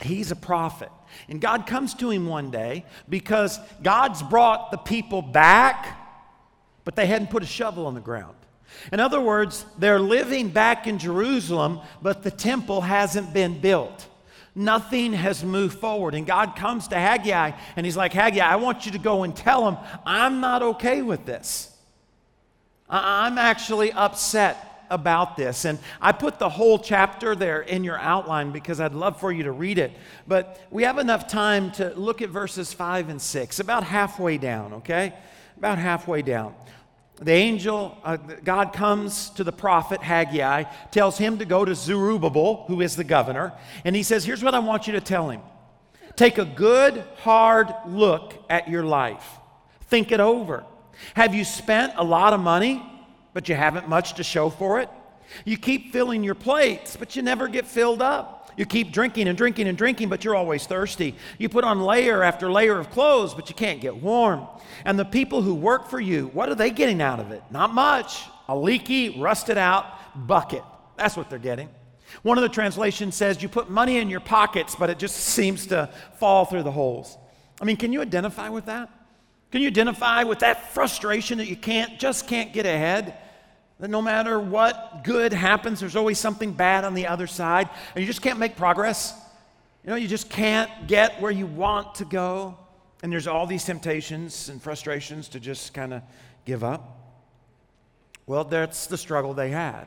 he's 0.00 0.30
a 0.30 0.36
prophet. 0.36 0.90
And 1.28 1.40
God 1.40 1.66
comes 1.66 1.94
to 1.94 2.10
him 2.10 2.26
one 2.26 2.50
day 2.50 2.84
because 3.08 3.58
God's 3.82 4.22
brought 4.22 4.70
the 4.70 4.78
people 4.78 5.22
back, 5.22 5.98
but 6.84 6.94
they 6.94 7.06
hadn't 7.06 7.30
put 7.30 7.42
a 7.42 7.46
shovel 7.46 7.86
on 7.86 7.94
the 7.94 8.00
ground. 8.00 8.36
In 8.92 9.00
other 9.00 9.20
words, 9.20 9.64
they're 9.78 10.00
living 10.00 10.50
back 10.50 10.86
in 10.86 10.98
Jerusalem, 10.98 11.80
but 12.02 12.22
the 12.22 12.30
temple 12.30 12.80
hasn't 12.80 13.32
been 13.32 13.60
built. 13.60 14.08
Nothing 14.54 15.12
has 15.12 15.42
moved 15.42 15.78
forward. 15.78 16.14
And 16.14 16.26
God 16.26 16.56
comes 16.56 16.88
to 16.88 16.96
Haggai 16.96 17.52
and 17.76 17.84
he's 17.84 17.96
like, 17.96 18.12
Haggai, 18.12 18.44
I 18.44 18.56
want 18.56 18.86
you 18.86 18.92
to 18.92 18.98
go 18.98 19.24
and 19.24 19.34
tell 19.34 19.68
him, 19.68 19.76
I'm 20.06 20.40
not 20.40 20.62
okay 20.62 21.02
with 21.02 21.26
this. 21.26 21.76
I'm 22.88 23.38
actually 23.38 23.90
upset 23.92 24.86
about 24.90 25.36
this. 25.36 25.64
And 25.64 25.78
I 26.00 26.12
put 26.12 26.38
the 26.38 26.48
whole 26.48 26.78
chapter 26.78 27.34
there 27.34 27.62
in 27.62 27.82
your 27.82 27.98
outline 27.98 28.52
because 28.52 28.80
I'd 28.80 28.92
love 28.92 29.18
for 29.18 29.32
you 29.32 29.44
to 29.44 29.52
read 29.52 29.78
it. 29.78 29.92
But 30.28 30.60
we 30.70 30.84
have 30.84 30.98
enough 30.98 31.26
time 31.26 31.72
to 31.72 31.92
look 31.94 32.22
at 32.22 32.28
verses 32.28 32.72
5 32.72 33.08
and 33.08 33.20
6, 33.20 33.58
about 33.58 33.82
halfway 33.82 34.38
down, 34.38 34.74
okay? 34.74 35.14
About 35.56 35.78
halfway 35.78 36.22
down 36.22 36.54
the 37.20 37.32
angel, 37.32 37.96
uh, 38.02 38.16
God 38.16 38.72
comes 38.72 39.30
to 39.30 39.44
the 39.44 39.52
prophet 39.52 40.02
Haggai, 40.02 40.64
tells 40.90 41.16
him 41.16 41.38
to 41.38 41.44
go 41.44 41.64
to 41.64 41.74
Zerubbabel, 41.74 42.64
who 42.66 42.80
is 42.80 42.96
the 42.96 43.04
governor, 43.04 43.52
and 43.84 43.94
he 43.94 44.02
says, 44.02 44.24
Here's 44.24 44.42
what 44.42 44.54
I 44.54 44.58
want 44.58 44.86
you 44.86 44.94
to 44.94 45.00
tell 45.00 45.30
him 45.30 45.40
take 46.16 46.38
a 46.38 46.44
good, 46.44 47.04
hard 47.18 47.72
look 47.86 48.34
at 48.50 48.68
your 48.68 48.84
life, 48.84 49.24
think 49.82 50.10
it 50.10 50.20
over. 50.20 50.64
Have 51.14 51.34
you 51.34 51.44
spent 51.44 51.92
a 51.96 52.04
lot 52.04 52.32
of 52.32 52.40
money, 52.40 52.82
but 53.32 53.48
you 53.48 53.54
haven't 53.54 53.88
much 53.88 54.14
to 54.14 54.24
show 54.24 54.50
for 54.50 54.80
it? 54.80 54.88
You 55.44 55.56
keep 55.56 55.92
filling 55.92 56.22
your 56.22 56.34
plates, 56.34 56.96
but 56.96 57.16
you 57.16 57.22
never 57.22 57.48
get 57.48 57.66
filled 57.66 58.02
up. 58.02 58.33
You 58.56 58.64
keep 58.64 58.92
drinking 58.92 59.28
and 59.28 59.36
drinking 59.36 59.68
and 59.68 59.76
drinking, 59.76 60.08
but 60.08 60.24
you're 60.24 60.36
always 60.36 60.66
thirsty. 60.66 61.14
You 61.38 61.48
put 61.48 61.64
on 61.64 61.80
layer 61.80 62.22
after 62.22 62.50
layer 62.50 62.78
of 62.78 62.90
clothes, 62.90 63.34
but 63.34 63.48
you 63.48 63.54
can't 63.54 63.80
get 63.80 63.96
warm. 63.96 64.46
And 64.84 64.98
the 64.98 65.04
people 65.04 65.42
who 65.42 65.54
work 65.54 65.88
for 65.88 66.00
you, 66.00 66.28
what 66.28 66.48
are 66.48 66.54
they 66.54 66.70
getting 66.70 67.02
out 67.02 67.20
of 67.20 67.32
it? 67.32 67.42
Not 67.50 67.74
much. 67.74 68.22
a 68.48 68.56
leaky, 68.56 69.20
rusted 69.20 69.56
out 69.56 69.86
bucket. 70.26 70.62
That's 70.96 71.16
what 71.16 71.30
they're 71.30 71.38
getting. 71.38 71.68
One 72.22 72.38
of 72.38 72.42
the 72.42 72.48
translations 72.48 73.16
says 73.16 73.42
you 73.42 73.48
put 73.48 73.70
money 73.70 73.96
in 73.96 74.08
your 74.08 74.20
pockets, 74.20 74.76
but 74.76 74.90
it 74.90 74.98
just 74.98 75.16
seems 75.34 75.66
to 75.68 75.90
fall 76.18 76.44
through 76.44 76.62
the 76.62 76.72
holes. 76.72 77.16
I 77.60 77.64
mean, 77.64 77.76
can 77.76 77.92
you 77.92 78.00
identify 78.00 78.48
with 78.48 78.66
that? 78.66 78.90
Can 79.50 79.62
you 79.62 79.68
identify 79.68 80.24
with 80.24 80.40
that 80.40 80.74
frustration 80.74 81.38
that 81.38 81.46
you 81.46 81.56
can't 81.56 81.98
just 81.98 82.26
can't 82.26 82.52
get 82.52 82.66
ahead? 82.66 83.16
That 83.84 83.90
no 83.90 84.00
matter 84.00 84.40
what 84.40 85.04
good 85.04 85.34
happens, 85.34 85.78
there's 85.78 85.94
always 85.94 86.18
something 86.18 86.52
bad 86.52 86.84
on 86.84 86.94
the 86.94 87.06
other 87.06 87.26
side, 87.26 87.68
and 87.94 88.00
you 88.00 88.06
just 88.06 88.22
can't 88.22 88.38
make 88.38 88.56
progress. 88.56 89.12
You 89.84 89.90
know, 89.90 89.96
you 89.96 90.08
just 90.08 90.30
can't 90.30 90.86
get 90.86 91.20
where 91.20 91.30
you 91.30 91.44
want 91.44 91.96
to 91.96 92.06
go, 92.06 92.56
and 93.02 93.12
there's 93.12 93.26
all 93.26 93.46
these 93.46 93.62
temptations 93.62 94.48
and 94.48 94.62
frustrations 94.62 95.28
to 95.28 95.38
just 95.38 95.74
kind 95.74 95.92
of 95.92 96.00
give 96.46 96.64
up. 96.64 96.96
Well, 98.24 98.44
that's 98.44 98.86
the 98.86 98.96
struggle 98.96 99.34
they 99.34 99.50
had. 99.50 99.84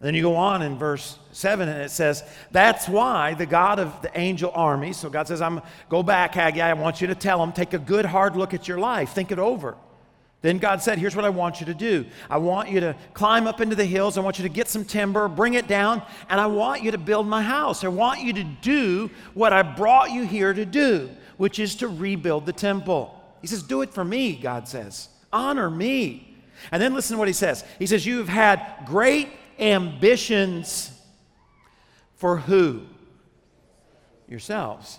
Then 0.00 0.14
you 0.14 0.20
go 0.20 0.36
on 0.36 0.60
in 0.60 0.76
verse 0.76 1.18
7 1.32 1.70
and 1.70 1.80
it 1.80 1.90
says, 1.90 2.22
That's 2.50 2.90
why 2.90 3.32
the 3.32 3.46
God 3.46 3.78
of 3.78 4.02
the 4.02 4.10
angel 4.20 4.52
army, 4.54 4.92
so 4.92 5.08
God 5.08 5.28
says, 5.28 5.40
I'm 5.40 5.62
go 5.88 6.02
back, 6.02 6.34
Haggai, 6.34 6.68
I 6.68 6.74
want 6.74 7.00
you 7.00 7.06
to 7.06 7.14
tell 7.14 7.38
them, 7.38 7.52
take 7.52 7.72
a 7.72 7.78
good 7.78 8.04
hard 8.04 8.36
look 8.36 8.52
at 8.52 8.68
your 8.68 8.78
life, 8.78 9.14
think 9.14 9.32
it 9.32 9.38
over. 9.38 9.78
Then 10.42 10.58
God 10.58 10.82
said, 10.82 10.98
Here's 10.98 11.14
what 11.14 11.24
I 11.24 11.30
want 11.30 11.60
you 11.60 11.66
to 11.66 11.74
do. 11.74 12.04
I 12.28 12.38
want 12.38 12.68
you 12.68 12.80
to 12.80 12.96
climb 13.14 13.46
up 13.46 13.60
into 13.60 13.76
the 13.76 13.84
hills. 13.84 14.18
I 14.18 14.20
want 14.20 14.38
you 14.38 14.42
to 14.42 14.48
get 14.48 14.68
some 14.68 14.84
timber, 14.84 15.28
bring 15.28 15.54
it 15.54 15.68
down, 15.68 16.02
and 16.28 16.40
I 16.40 16.46
want 16.46 16.82
you 16.82 16.90
to 16.90 16.98
build 16.98 17.28
my 17.28 17.42
house. 17.42 17.84
I 17.84 17.88
want 17.88 18.20
you 18.20 18.32
to 18.34 18.44
do 18.44 19.08
what 19.34 19.52
I 19.52 19.62
brought 19.62 20.10
you 20.10 20.24
here 20.24 20.52
to 20.52 20.64
do, 20.64 21.10
which 21.36 21.60
is 21.60 21.76
to 21.76 21.88
rebuild 21.88 22.44
the 22.44 22.52
temple. 22.52 23.18
He 23.40 23.46
says, 23.46 23.62
Do 23.62 23.82
it 23.82 23.94
for 23.94 24.04
me, 24.04 24.34
God 24.34 24.66
says. 24.66 25.08
Honor 25.32 25.70
me. 25.70 26.36
And 26.72 26.82
then 26.82 26.92
listen 26.92 27.14
to 27.14 27.18
what 27.18 27.28
he 27.28 27.34
says. 27.34 27.64
He 27.78 27.86
says, 27.86 28.04
You 28.04 28.18
have 28.18 28.28
had 28.28 28.84
great 28.84 29.28
ambitions 29.60 30.90
for 32.16 32.36
who? 32.36 32.82
Yourselves. 34.28 34.98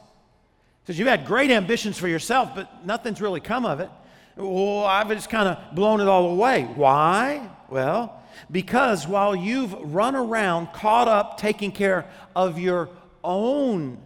He 0.86 0.94
says, 0.94 1.00
You've 1.00 1.08
had 1.10 1.26
great 1.26 1.52
ambitions 1.52 1.98
for 1.98 2.08
yourself, 2.08 2.52
but 2.56 2.86
nothing's 2.86 3.22
really 3.22 3.42
come 3.42 3.66
of 3.66 3.82
it. 3.82 3.90
Well, 4.36 4.86
I've 4.86 5.10
just 5.10 5.30
kind 5.30 5.48
of 5.48 5.76
blown 5.76 6.02
it 6.02 6.08
all 6.08 6.32
away. 6.32 6.64
Why? 6.76 7.50
Well, 7.70 8.22
because 8.50 9.08
while 9.08 9.36
you've 9.36 9.74
run 9.74 10.16
around 10.16 10.74
caught 10.74 11.08
up 11.08 11.38
taking 11.38 11.72
care 11.72 12.06
of 12.36 12.60
your 12.60 12.90
own 13.24 14.00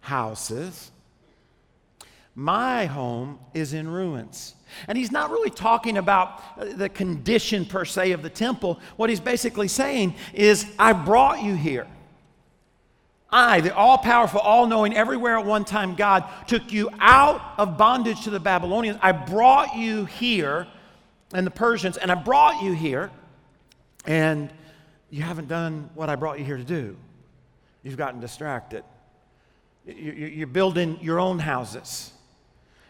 houses, 0.00 0.90
my 2.34 2.86
home 2.86 3.38
is 3.54 3.72
in 3.72 3.88
ruins. 3.88 4.54
And 4.88 4.96
he's 4.96 5.12
not 5.12 5.30
really 5.30 5.50
talking 5.50 5.98
about 5.98 6.42
uh, 6.56 6.64
the 6.76 6.88
condition 6.88 7.66
per 7.66 7.84
se 7.84 8.12
of 8.12 8.22
the 8.22 8.30
temple. 8.30 8.80
What 8.96 9.10
he's 9.10 9.20
basically 9.20 9.68
saying 9.68 10.14
is, 10.32 10.66
I 10.78 10.94
brought 10.94 11.42
you 11.42 11.54
here. 11.54 11.86
I, 13.32 13.62
the 13.62 13.74
all 13.74 13.96
powerful, 13.96 14.40
all 14.40 14.66
knowing, 14.66 14.94
everywhere 14.94 15.38
at 15.38 15.46
one 15.46 15.64
time 15.64 15.94
God, 15.94 16.24
took 16.46 16.70
you 16.70 16.90
out 17.00 17.40
of 17.56 17.78
bondage 17.78 18.24
to 18.24 18.30
the 18.30 18.38
Babylonians. 18.40 18.98
I 19.00 19.12
brought 19.12 19.76
you 19.76 20.04
here, 20.04 20.66
and 21.32 21.46
the 21.46 21.50
Persians, 21.50 21.96
and 21.96 22.12
I 22.12 22.14
brought 22.14 22.62
you 22.62 22.72
here, 22.72 23.10
and 24.04 24.50
you 25.08 25.22
haven't 25.22 25.48
done 25.48 25.88
what 25.94 26.10
I 26.10 26.16
brought 26.16 26.38
you 26.38 26.44
here 26.44 26.58
to 26.58 26.64
do. 26.64 26.96
You've 27.82 27.96
gotten 27.96 28.20
distracted. 28.20 28.84
You're 29.86 30.46
building 30.46 30.98
your 31.00 31.18
own 31.18 31.38
houses. 31.38 32.12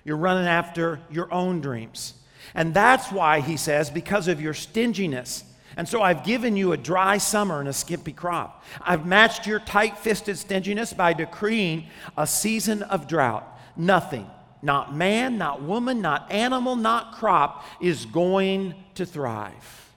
You're 0.04 0.16
running 0.16 0.46
after 0.46 1.00
your 1.10 1.32
own 1.32 1.60
dreams. 1.60 2.14
And 2.54 2.74
that's 2.74 3.12
why 3.12 3.40
he 3.40 3.56
says, 3.56 3.90
because 3.90 4.26
of 4.28 4.40
your 4.40 4.54
stinginess. 4.54 5.44
And 5.76 5.88
so 5.88 6.02
I've 6.02 6.24
given 6.24 6.56
you 6.56 6.72
a 6.72 6.76
dry 6.76 7.18
summer 7.18 7.60
and 7.60 7.68
a 7.68 7.72
skimpy 7.72 8.12
crop. 8.12 8.64
I've 8.80 9.06
matched 9.06 9.46
your 9.46 9.60
tight 9.60 9.98
fisted 9.98 10.38
stinginess 10.38 10.92
by 10.92 11.12
decreeing 11.12 11.86
a 12.16 12.26
season 12.26 12.82
of 12.82 13.06
drought. 13.06 13.46
Nothing, 13.76 14.28
not 14.60 14.94
man, 14.94 15.38
not 15.38 15.62
woman, 15.62 16.00
not 16.00 16.30
animal, 16.30 16.76
not 16.76 17.12
crop, 17.12 17.64
is 17.80 18.06
going 18.06 18.74
to 18.94 19.06
thrive. 19.06 19.90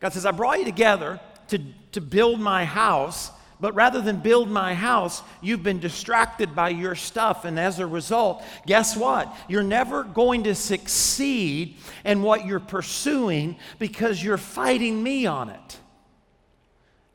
God 0.00 0.12
says, 0.12 0.26
I 0.26 0.30
brought 0.30 0.58
you 0.58 0.64
together 0.64 1.20
to, 1.48 1.60
to 1.92 2.00
build 2.00 2.40
my 2.40 2.64
house 2.64 3.30
but 3.64 3.74
rather 3.74 4.02
than 4.02 4.18
build 4.18 4.50
my 4.50 4.74
house, 4.74 5.22
you've 5.40 5.62
been 5.62 5.80
distracted 5.80 6.54
by 6.54 6.68
your 6.68 6.94
stuff. 6.94 7.46
And 7.46 7.58
as 7.58 7.78
a 7.78 7.86
result, 7.86 8.44
guess 8.66 8.94
what? 8.94 9.34
You're 9.48 9.62
never 9.62 10.04
going 10.04 10.44
to 10.44 10.54
succeed 10.54 11.76
in 12.04 12.20
what 12.20 12.44
you're 12.44 12.60
pursuing 12.60 13.56
because 13.78 14.22
you're 14.22 14.36
fighting 14.36 15.02
me 15.02 15.24
on 15.24 15.48
it. 15.48 15.78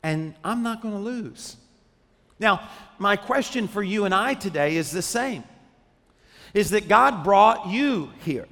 And 0.02 0.34
I'm 0.42 0.64
not 0.64 0.82
going 0.82 0.94
to 0.94 1.00
lose. 1.00 1.56
Now, 2.40 2.68
my 2.98 3.14
question 3.14 3.68
for 3.68 3.80
you 3.80 4.04
and 4.04 4.12
I 4.12 4.34
today 4.34 4.74
is 4.74 4.90
the 4.90 5.02
same 5.02 5.44
is 6.52 6.70
that 6.70 6.88
God 6.88 7.22
brought 7.22 7.68
you 7.68 8.10
here. 8.24 8.48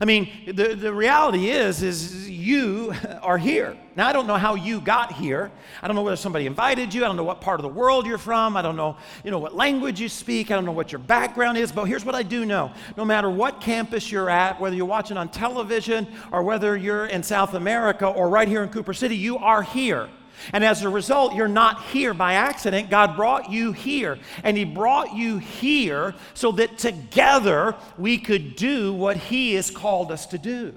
I 0.00 0.04
mean, 0.04 0.30
the, 0.46 0.74
the 0.74 0.94
reality 0.94 1.50
is, 1.50 1.82
is 1.82 2.30
you 2.30 2.94
are 3.20 3.36
here. 3.36 3.76
Now, 3.96 4.06
I 4.06 4.12
don't 4.12 4.28
know 4.28 4.36
how 4.36 4.54
you 4.54 4.80
got 4.80 5.12
here. 5.12 5.50
I 5.82 5.88
don't 5.88 5.96
know 5.96 6.02
whether 6.02 6.16
somebody 6.16 6.46
invited 6.46 6.94
you. 6.94 7.04
I 7.04 7.08
don't 7.08 7.16
know 7.16 7.24
what 7.24 7.40
part 7.40 7.58
of 7.58 7.62
the 7.62 7.68
world 7.68 8.06
you're 8.06 8.16
from. 8.16 8.56
I 8.56 8.62
don't 8.62 8.76
know, 8.76 8.96
you 9.24 9.32
know, 9.32 9.40
what 9.40 9.56
language 9.56 10.00
you 10.00 10.08
speak. 10.08 10.52
I 10.52 10.54
don't 10.54 10.64
know 10.64 10.72
what 10.72 10.92
your 10.92 11.00
background 11.00 11.58
is. 11.58 11.72
But 11.72 11.86
here's 11.86 12.04
what 12.04 12.14
I 12.14 12.22
do 12.22 12.44
know. 12.44 12.70
No 12.96 13.04
matter 13.04 13.28
what 13.28 13.60
campus 13.60 14.12
you're 14.12 14.30
at, 14.30 14.60
whether 14.60 14.76
you're 14.76 14.86
watching 14.86 15.16
on 15.16 15.30
television 15.30 16.06
or 16.30 16.44
whether 16.44 16.76
you're 16.76 17.06
in 17.06 17.24
South 17.24 17.54
America 17.54 18.06
or 18.06 18.28
right 18.28 18.46
here 18.46 18.62
in 18.62 18.68
Cooper 18.68 18.94
City, 18.94 19.16
you 19.16 19.36
are 19.38 19.62
here. 19.62 20.08
And 20.52 20.64
as 20.64 20.82
a 20.82 20.88
result, 20.88 21.34
you're 21.34 21.48
not 21.48 21.84
here 21.84 22.14
by 22.14 22.34
accident. 22.34 22.90
God 22.90 23.16
brought 23.16 23.50
you 23.50 23.72
here. 23.72 24.18
And 24.42 24.56
He 24.56 24.64
brought 24.64 25.14
you 25.14 25.38
here 25.38 26.14
so 26.34 26.52
that 26.52 26.78
together 26.78 27.74
we 27.96 28.18
could 28.18 28.56
do 28.56 28.92
what 28.92 29.16
He 29.16 29.54
has 29.54 29.70
called 29.70 30.10
us 30.10 30.26
to 30.26 30.38
do. 30.38 30.74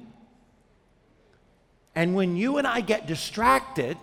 And 1.95 2.15
when 2.15 2.35
you 2.35 2.57
and 2.57 2.65
I 2.65 2.81
get 2.81 3.07
distracted 3.07 3.97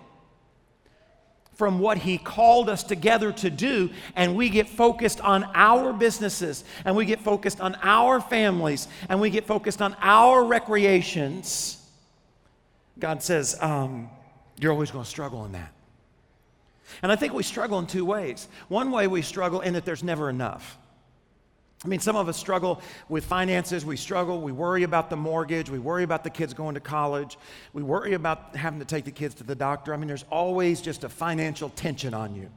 from 1.55 1.81
what 1.81 1.99
He 1.99 2.19
called 2.19 2.69
us 2.69 2.85
together 2.85 3.33
to 3.33 3.51
do, 3.51 3.91
and 4.15 4.37
we 4.37 4.49
get 4.49 4.69
focused 4.69 5.21
on 5.21 5.43
our 5.55 5.93
businesses, 5.93 6.65
and 6.85 6.95
we 6.95 7.05
get 7.05 7.21
focused 7.21 7.61
on 7.61 7.77
our 7.83 8.21
families, 8.21 8.87
and 9.09 9.21
we 9.21 9.29
get 9.29 9.45
focused 9.45 9.83
on 9.83 9.97
our 10.01 10.45
recreations, 10.45 11.85
God 12.99 13.23
says, 13.23 13.57
um, 13.61 14.09
you're 14.61 14.73
always 14.73 14.91
going 14.91 15.05
to 15.05 15.11
struggle 15.11 15.45
in 15.45 15.53
that. 15.53 15.73
And 17.03 17.13
I 17.13 17.17
think 17.17 17.33
we 17.33 17.43
struggle 17.43 17.79
in 17.79 17.87
two 17.87 18.05
ways. 18.05 18.49
One 18.69 18.91
way 18.91 19.07
we 19.07 19.23
struggle 19.23 19.61
in 19.61 19.75
that 19.75 19.85
there's 19.85 20.03
never 20.03 20.31
enough. 20.31 20.79
I 21.85 21.89
mean, 21.89 22.01
some 22.01 22.17
of 22.17 22.29
us 22.29 22.37
struggle 22.37 22.81
with 23.09 23.25
finances. 23.25 23.85
We 23.85 23.97
struggle. 23.97 24.41
We 24.41 24.51
worry 24.51 24.83
about 24.83 25.11
the 25.11 25.17
mortgage. 25.17 25.71
We 25.71 25.79
worry 25.79 26.03
about 26.03 26.25
the 26.25 26.31
kids 26.31 26.53
going 26.53 26.75
to 26.75 26.81
college. 26.81 27.39
We 27.73 27.85
worry 27.85 28.15
about 28.15 28.57
having 28.57 28.81
to 28.81 28.85
take 28.85 29.05
the 29.05 29.13
kids 29.13 29.37
to 29.37 29.45
the 29.45 29.55
doctor. 29.55 29.95
I 29.95 29.97
mean, 29.97 30.09
there's 30.09 30.25
always 30.31 30.81
just 30.81 31.05
a 31.05 31.09
financial 31.09 31.69
tension 31.71 32.15
on 32.15 32.35
you, 32.35 32.51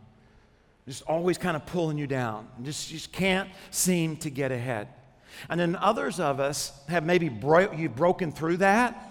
just 0.88 1.04
always 1.04 1.38
kind 1.38 1.56
of 1.56 1.66
pulling 1.68 2.00
you 2.00 2.08
down. 2.08 2.48
You 2.58 2.66
just, 2.66 2.90
just 2.90 3.12
can't 3.12 3.50
seem 3.70 4.18
to 4.18 4.32
get 4.32 4.52
ahead. 4.52 4.88
And 5.50 5.60
then 5.60 5.76
others 5.76 6.20
of 6.20 6.40
us 6.40 6.72
have 6.88 7.06
maybe 7.06 7.30
bro- 7.30 7.74
you've 7.74 7.96
broken 7.96 8.32
through 8.32 8.58
that 8.58 9.11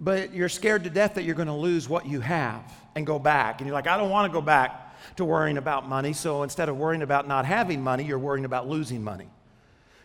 but 0.00 0.34
you're 0.34 0.48
scared 0.48 0.84
to 0.84 0.90
death 0.90 1.14
that 1.14 1.22
you're 1.24 1.34
going 1.34 1.48
to 1.48 1.54
lose 1.54 1.88
what 1.88 2.06
you 2.06 2.20
have 2.20 2.62
and 2.94 3.06
go 3.06 3.18
back. 3.18 3.60
And 3.60 3.66
you're 3.66 3.74
like, 3.74 3.86
I 3.86 3.96
don't 3.96 4.10
want 4.10 4.30
to 4.30 4.32
go 4.32 4.40
back 4.40 4.80
to 5.16 5.24
worrying 5.24 5.58
about 5.58 5.88
money. 5.88 6.12
So 6.12 6.42
instead 6.42 6.68
of 6.68 6.76
worrying 6.76 7.02
about 7.02 7.28
not 7.28 7.44
having 7.44 7.82
money, 7.82 8.04
you're 8.04 8.18
worrying 8.18 8.44
about 8.44 8.68
losing 8.68 9.02
money. 9.02 9.28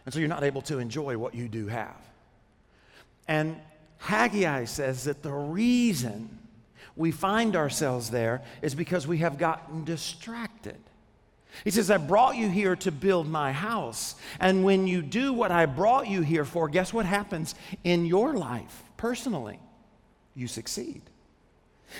And 0.05 0.13
so 0.13 0.19
you're 0.19 0.29
not 0.29 0.43
able 0.43 0.61
to 0.63 0.79
enjoy 0.79 1.17
what 1.17 1.35
you 1.35 1.47
do 1.47 1.67
have. 1.67 1.95
And 3.27 3.59
Haggai 3.97 4.65
says 4.65 5.03
that 5.03 5.21
the 5.21 5.31
reason 5.31 6.37
we 6.95 7.11
find 7.11 7.55
ourselves 7.55 8.09
there 8.09 8.41
is 8.61 8.75
because 8.75 9.07
we 9.07 9.19
have 9.19 9.37
gotten 9.37 9.83
distracted. 9.83 10.77
He 11.63 11.71
says, 11.71 11.89
I 11.91 11.97
brought 11.97 12.35
you 12.37 12.49
here 12.49 12.75
to 12.77 12.91
build 12.91 13.27
my 13.27 13.51
house. 13.51 14.15
And 14.39 14.63
when 14.63 14.87
you 14.87 15.01
do 15.01 15.33
what 15.33 15.51
I 15.51 15.65
brought 15.65 16.07
you 16.07 16.21
here 16.21 16.45
for, 16.45 16.69
guess 16.69 16.93
what 16.93 17.05
happens 17.05 17.55
in 17.83 18.05
your 18.05 18.33
life 18.33 18.83
personally? 18.97 19.59
You 20.35 20.47
succeed. 20.47 21.01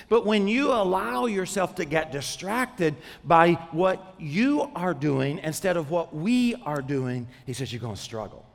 But 0.07 0.25
when 0.25 0.48
you 0.48 0.71
allow 0.71 1.25
yourself 1.25 1.75
to 1.75 1.86
get 1.86 2.12
distracted 2.12 2.95
by 3.24 3.53
what 3.71 4.15
you 4.19 4.69
are 4.75 4.93
doing 4.93 5.39
instead 5.39 5.77
of 5.77 5.89
what 5.89 6.15
we 6.15 6.55
are 6.63 6.81
doing, 6.81 7.27
he 7.45 7.53
says 7.53 7.74
you're 7.74 7.81
going 7.81 7.95
to 7.95 8.01
struggle. 8.01 8.45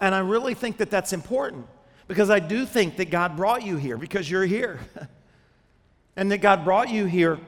And 0.00 0.14
I 0.14 0.20
really 0.20 0.54
think 0.54 0.78
that 0.78 0.90
that's 0.90 1.12
important 1.12 1.66
because 2.08 2.30
I 2.30 2.40
do 2.40 2.66
think 2.66 2.96
that 2.96 3.10
God 3.10 3.36
brought 3.36 3.62
you 3.62 3.76
here 3.76 3.96
because 3.96 4.30
you're 4.30 4.46
here. 4.46 4.80
and 6.16 6.30
that 6.30 6.38
God 6.38 6.64
brought 6.64 6.88
you 6.88 7.06
here 7.06 7.38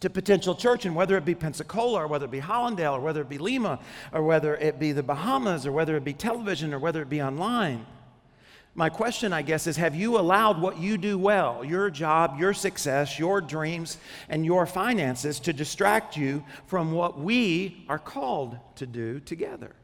to 0.00 0.10
potential 0.10 0.54
church, 0.54 0.84
and 0.84 0.94
whether 0.94 1.16
it 1.16 1.24
be 1.24 1.34
Pensacola 1.34 2.04
or 2.04 2.06
whether 2.06 2.26
it 2.26 2.30
be 2.30 2.40
Hollandale 2.40 2.92
or 2.92 3.00
whether 3.00 3.20
it 3.20 3.28
be 3.28 3.38
Lima 3.38 3.80
or 4.12 4.22
whether 4.22 4.54
it 4.56 4.78
be 4.78 4.92
the 4.92 5.02
Bahamas 5.02 5.66
or 5.66 5.72
whether 5.72 5.96
it 5.96 6.04
be 6.04 6.12
television 6.12 6.72
or 6.72 6.78
whether 6.78 7.02
it 7.02 7.08
be 7.08 7.20
online 7.20 7.84
My 8.78 8.90
question, 8.90 9.32
I 9.32 9.42
guess, 9.42 9.66
is 9.66 9.76
have 9.78 9.96
you 9.96 10.20
allowed 10.20 10.60
what 10.60 10.78
you 10.78 10.98
do 10.98 11.18
well, 11.18 11.64
your 11.64 11.90
job, 11.90 12.38
your 12.38 12.54
success, 12.54 13.18
your 13.18 13.40
dreams, 13.40 13.98
and 14.28 14.46
your 14.46 14.66
finances, 14.66 15.40
to 15.40 15.52
distract 15.52 16.16
you 16.16 16.44
from 16.68 16.92
what 16.92 17.18
we 17.18 17.84
are 17.88 17.98
called 17.98 18.56
to 18.76 18.86
do 18.86 19.18
together? 19.18 19.74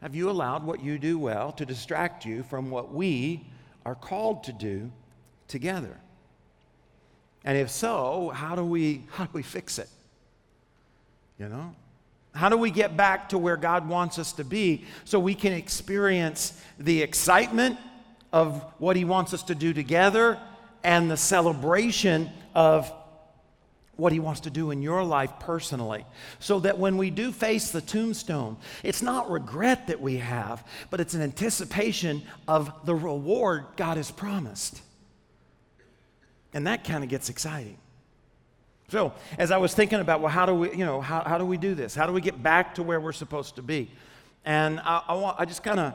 Have 0.00 0.14
you 0.14 0.30
allowed 0.30 0.62
what 0.62 0.80
you 0.80 0.96
do 0.96 1.18
well 1.18 1.50
to 1.54 1.66
distract 1.66 2.24
you 2.24 2.44
from 2.44 2.70
what 2.70 2.94
we 2.94 3.44
are 3.84 3.96
called 3.96 4.44
to 4.44 4.52
do 4.52 4.92
together? 5.48 5.98
And 7.44 7.58
if 7.58 7.68
so, 7.68 8.28
how 8.32 8.54
do 8.54 8.64
we, 8.64 9.06
how 9.10 9.24
do 9.24 9.30
we 9.32 9.42
fix 9.42 9.80
it? 9.80 9.88
You 11.36 11.48
know? 11.48 11.74
How 12.34 12.48
do 12.48 12.56
we 12.56 12.70
get 12.70 12.96
back 12.96 13.30
to 13.30 13.38
where 13.38 13.56
God 13.56 13.88
wants 13.88 14.18
us 14.18 14.32
to 14.34 14.44
be 14.44 14.84
so 15.04 15.18
we 15.18 15.34
can 15.34 15.52
experience 15.52 16.60
the 16.78 17.02
excitement 17.02 17.78
of 18.32 18.62
what 18.78 18.96
He 18.96 19.04
wants 19.04 19.34
us 19.34 19.42
to 19.44 19.54
do 19.54 19.72
together 19.72 20.38
and 20.84 21.10
the 21.10 21.16
celebration 21.16 22.30
of 22.54 22.90
what 23.96 24.12
He 24.12 24.20
wants 24.20 24.40
to 24.40 24.50
do 24.50 24.70
in 24.70 24.80
your 24.80 25.02
life 25.02 25.32
personally? 25.40 26.06
So 26.38 26.60
that 26.60 26.78
when 26.78 26.96
we 26.96 27.10
do 27.10 27.32
face 27.32 27.70
the 27.70 27.80
tombstone, 27.80 28.56
it's 28.84 29.02
not 29.02 29.30
regret 29.30 29.88
that 29.88 30.00
we 30.00 30.18
have, 30.18 30.64
but 30.88 31.00
it's 31.00 31.14
an 31.14 31.22
anticipation 31.22 32.22
of 32.46 32.72
the 32.86 32.94
reward 32.94 33.64
God 33.76 33.96
has 33.96 34.10
promised. 34.10 34.80
And 36.52 36.66
that 36.66 36.84
kind 36.84 37.02
of 37.02 37.10
gets 37.10 37.28
exciting. 37.28 37.76
So, 38.90 39.12
as 39.38 39.52
I 39.52 39.56
was 39.56 39.72
thinking 39.72 40.00
about, 40.00 40.20
well, 40.20 40.32
how 40.32 40.46
do 40.46 40.54
we, 40.54 40.70
you 40.72 40.84
know, 40.84 41.00
how, 41.00 41.22
how 41.22 41.38
do 41.38 41.46
we 41.46 41.56
do 41.56 41.76
this? 41.76 41.94
How 41.94 42.06
do 42.06 42.12
we 42.12 42.20
get 42.20 42.42
back 42.42 42.74
to 42.74 42.82
where 42.82 43.00
we're 43.00 43.12
supposed 43.12 43.54
to 43.54 43.62
be? 43.62 43.88
And 44.44 44.80
I, 44.80 45.02
I, 45.06 45.14
want, 45.14 45.36
I 45.38 45.44
just 45.44 45.62
kind 45.62 45.78
of 45.78 45.94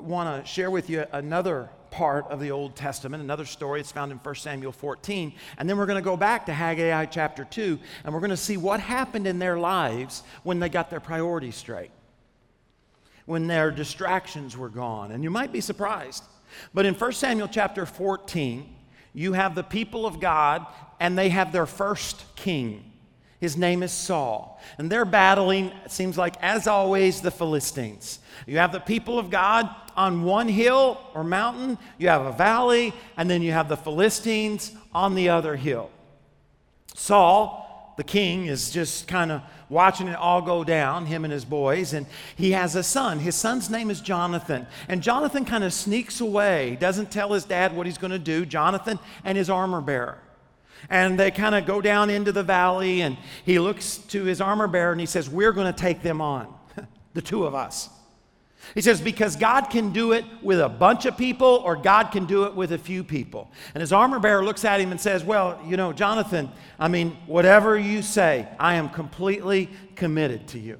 want 0.00 0.44
to 0.44 0.48
share 0.48 0.70
with 0.70 0.88
you 0.88 1.04
another 1.10 1.68
part 1.90 2.24
of 2.28 2.38
the 2.38 2.52
Old 2.52 2.76
Testament, 2.76 3.20
another 3.20 3.46
story. 3.46 3.80
It's 3.80 3.90
found 3.90 4.12
in 4.12 4.18
1 4.18 4.34
Samuel 4.36 4.70
14. 4.70 5.32
And 5.58 5.68
then 5.68 5.76
we're 5.76 5.86
going 5.86 5.98
to 5.98 6.04
go 6.04 6.16
back 6.16 6.46
to 6.46 6.52
Haggai 6.52 7.06
chapter 7.06 7.44
2, 7.44 7.80
and 8.04 8.14
we're 8.14 8.20
going 8.20 8.30
to 8.30 8.36
see 8.36 8.56
what 8.56 8.78
happened 8.78 9.26
in 9.26 9.40
their 9.40 9.58
lives 9.58 10.22
when 10.44 10.60
they 10.60 10.68
got 10.68 10.88
their 10.88 11.00
priorities 11.00 11.56
straight, 11.56 11.90
when 13.24 13.48
their 13.48 13.72
distractions 13.72 14.56
were 14.56 14.68
gone. 14.68 15.10
And 15.10 15.24
you 15.24 15.30
might 15.30 15.50
be 15.50 15.60
surprised. 15.60 16.22
But 16.72 16.86
in 16.86 16.94
1 16.94 17.12
Samuel 17.12 17.48
chapter 17.48 17.86
14, 17.86 18.75
you 19.16 19.32
have 19.32 19.54
the 19.54 19.64
people 19.64 20.04
of 20.04 20.20
God, 20.20 20.66
and 21.00 21.16
they 21.16 21.30
have 21.30 21.50
their 21.50 21.64
first 21.64 22.22
king. 22.36 22.92
His 23.40 23.56
name 23.56 23.82
is 23.82 23.90
Saul. 23.90 24.60
And 24.76 24.92
they're 24.92 25.06
battling, 25.06 25.72
it 25.86 25.90
seems 25.90 26.18
like, 26.18 26.36
as 26.42 26.66
always, 26.66 27.22
the 27.22 27.30
Philistines. 27.30 28.18
You 28.46 28.58
have 28.58 28.72
the 28.72 28.80
people 28.80 29.18
of 29.18 29.30
God 29.30 29.70
on 29.96 30.22
one 30.22 30.48
hill 30.48 31.00
or 31.14 31.24
mountain, 31.24 31.78
you 31.96 32.08
have 32.08 32.26
a 32.26 32.32
valley, 32.32 32.92
and 33.16 33.30
then 33.30 33.40
you 33.40 33.52
have 33.52 33.70
the 33.70 33.76
Philistines 33.76 34.72
on 34.94 35.14
the 35.14 35.30
other 35.30 35.56
hill. 35.56 35.90
Saul, 36.94 37.94
the 37.96 38.04
king, 38.04 38.46
is 38.46 38.70
just 38.70 39.08
kind 39.08 39.32
of 39.32 39.40
watching 39.68 40.08
it 40.08 40.16
all 40.16 40.42
go 40.42 40.64
down, 40.64 41.06
him 41.06 41.24
and 41.24 41.32
his 41.32 41.44
boys. 41.44 41.92
And 41.92 42.06
he 42.36 42.52
has 42.52 42.76
a 42.76 42.82
son. 42.82 43.18
His 43.18 43.34
son's 43.34 43.70
name 43.70 43.90
is 43.90 44.00
Jonathan. 44.00 44.66
And 44.88 45.02
Jonathan 45.02 45.44
kind 45.44 45.64
of 45.64 45.72
sneaks 45.72 46.20
away, 46.20 46.76
doesn't 46.80 47.10
tell 47.10 47.32
his 47.32 47.44
dad 47.44 47.76
what 47.76 47.86
he's 47.86 47.98
going 47.98 48.12
to 48.12 48.18
do, 48.18 48.46
Jonathan 48.46 48.98
and 49.24 49.36
his 49.36 49.50
armor 49.50 49.80
bearer. 49.80 50.18
And 50.88 51.18
they 51.18 51.30
kind 51.30 51.54
of 51.54 51.66
go 51.66 51.80
down 51.80 52.10
into 52.10 52.32
the 52.32 52.42
valley, 52.42 53.00
and 53.00 53.16
he 53.44 53.58
looks 53.58 53.96
to 53.98 54.24
his 54.24 54.40
armor 54.40 54.68
bearer 54.68 54.92
and 54.92 55.00
he 55.00 55.06
says, 55.06 55.28
We're 55.28 55.52
going 55.52 55.72
to 55.72 55.78
take 55.78 56.02
them 56.02 56.20
on, 56.20 56.52
the 57.14 57.22
two 57.22 57.44
of 57.44 57.54
us. 57.54 57.88
He 58.74 58.80
says, 58.80 59.00
because 59.00 59.36
God 59.36 59.66
can 59.70 59.92
do 59.92 60.12
it 60.12 60.24
with 60.42 60.60
a 60.60 60.68
bunch 60.68 61.06
of 61.06 61.16
people 61.16 61.62
or 61.64 61.76
God 61.76 62.10
can 62.12 62.26
do 62.26 62.44
it 62.44 62.54
with 62.54 62.72
a 62.72 62.78
few 62.78 63.04
people. 63.04 63.50
And 63.74 63.80
his 63.80 63.92
armor 63.92 64.18
bearer 64.18 64.44
looks 64.44 64.64
at 64.64 64.80
him 64.80 64.90
and 64.90 65.00
says, 65.00 65.24
Well, 65.24 65.60
you 65.66 65.76
know, 65.76 65.92
Jonathan, 65.92 66.50
I 66.78 66.88
mean, 66.88 67.16
whatever 67.26 67.78
you 67.78 68.02
say, 68.02 68.48
I 68.58 68.74
am 68.74 68.88
completely 68.88 69.70
committed 69.94 70.48
to 70.48 70.58
you. 70.58 70.78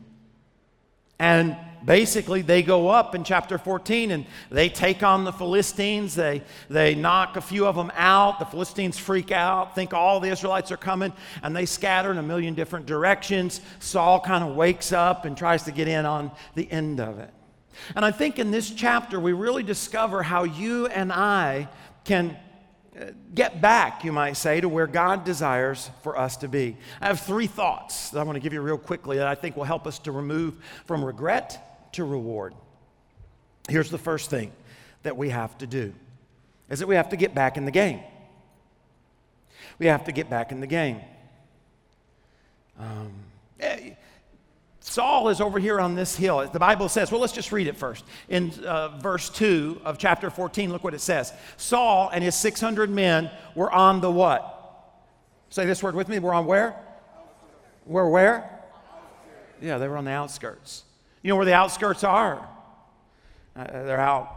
And 1.19 1.57
basically, 1.85 2.43
they 2.43 2.63
go 2.63 2.89
up 2.89 3.15
in 3.15 3.25
chapter 3.25 3.57
14 3.57 4.11
and 4.11 4.27
they 4.51 4.69
take 4.69 5.03
on 5.03 5.25
the 5.25 5.33
Philistines. 5.33 6.15
They, 6.15 6.43
they 6.69 6.95
knock 6.95 7.37
a 7.37 7.41
few 7.41 7.67
of 7.67 7.77
them 7.77 7.91
out. 7.95 8.39
The 8.39 8.45
Philistines 8.45 8.99
freak 8.99 9.33
out, 9.33 9.75
think 9.75 9.95
all 9.95 10.21
the 10.21 10.29
Israelites 10.29 10.71
are 10.73 10.77
coming, 10.77 11.13
and 11.43 11.57
they 11.57 11.65
scatter 11.65 12.11
in 12.11 12.19
a 12.19 12.23
million 12.23 12.55
different 12.55 12.85
directions. 12.85 13.63
Saul 13.79 14.21
kind 14.21 14.45
of 14.45 14.55
wakes 14.55 14.93
up 14.93 15.25
and 15.25 15.37
tries 15.37 15.63
to 15.63 15.73
get 15.73 15.89
in 15.89 16.05
on 16.05 16.31
the 16.55 16.71
end 16.71 17.01
of 17.01 17.19
it. 17.19 17.31
And 17.95 18.05
I 18.05 18.11
think 18.11 18.39
in 18.39 18.51
this 18.51 18.71
chapter, 18.71 19.21
we 19.21 19.33
really 19.33 19.63
discover 19.63 20.23
how 20.23 20.45
you 20.45 20.87
and 20.87 21.13
I 21.13 21.69
can 22.05 22.37
uh, 22.99 23.07
get 23.35 23.61
back, 23.61 24.05
you 24.05 24.13
might 24.13 24.35
say, 24.35 24.61
to 24.61 24.69
where 24.69 24.87
God 24.87 25.25
desires 25.25 25.91
for 26.03 26.19
us 26.19 26.37
to 26.39 26.49
be. 26.49 26.77
I 27.01 27.07
have 27.07 27.21
three 27.21 27.47
thoughts 27.47 28.11
that 28.11 28.21
I 28.21 28.23
want 28.23 28.37
to 28.37 28.41
give 28.41 28.53
you 28.53 28.61
real 28.61 28.79
quickly 28.79 29.19
that 29.19 29.27
I 29.27 29.35
think 29.35 29.57
will 29.57 29.65
help 29.65 29.87
us 29.87 29.99
to 30.01 30.13
remove 30.13 30.57
from 30.85 31.05
regret 31.05 31.93
to 31.93 32.05
reward. 32.05 32.55
Here's 33.69 33.91
the 33.91 33.99
first 33.99 34.31
thing 34.31 34.53
that 35.03 35.17
we 35.17 35.31
have 35.31 35.57
to 35.59 35.67
do 35.67 35.93
is 36.69 36.79
that 36.81 36.87
we 36.87 36.97
have 36.97 37.11
to 37.11 37.17
get 37.17 37.35
back 37.35 37.57
in 37.57 37.65
the 37.65 37.71
game. 37.71 38.01
We 39.79 39.87
have 39.87 40.05
to 40.05 40.13
get 40.13 40.31
back 40.31 40.53
in 40.53 40.61
the 40.61 40.67
game. 40.67 41.01
Um, 42.79 43.13
Saul 44.97 45.29
is 45.29 45.43
over 45.43 45.59
here 45.59 45.79
on 45.79 45.95
this 45.95 46.17
hill. 46.17 46.49
The 46.51 46.59
Bible 46.59 46.89
says, 46.89 47.13
well, 47.13 47.21
let's 47.21 47.35
just 47.35 47.53
read 47.53 47.67
it 47.67 47.77
first. 47.77 48.03
In 48.31 48.51
uh, 48.65 48.97
verse 48.97 49.29
2 49.29 49.83
of 49.85 49.99
chapter 49.99 50.31
14, 50.31 50.73
look 50.73 50.83
what 50.83 50.95
it 50.95 51.03
says. 51.03 51.35
Saul 51.59 52.09
and 52.15 52.25
his 52.25 52.35
600 52.35 52.89
men 52.89 53.31
were 53.55 53.71
on 53.71 54.01
the 54.01 54.11
what? 54.11 54.89
Say 55.51 55.67
this 55.67 55.83
word 55.83 55.95
with 55.95 56.09
me. 56.09 56.19
We're 56.19 56.33
on 56.33 56.47
where? 56.47 56.75
We're 57.85 58.09
where? 58.09 58.49
Yeah, 59.61 59.77
they 59.77 59.87
were 59.87 59.99
on 59.99 60.07
the 60.07 60.13
outskirts. 60.13 60.85
You 61.21 61.29
know 61.29 61.37
where 61.37 61.45
the 61.45 61.53
outskirts 61.53 62.03
are? 62.03 62.49
Uh, 63.55 63.65
they're 63.67 64.01
out 64.01 64.31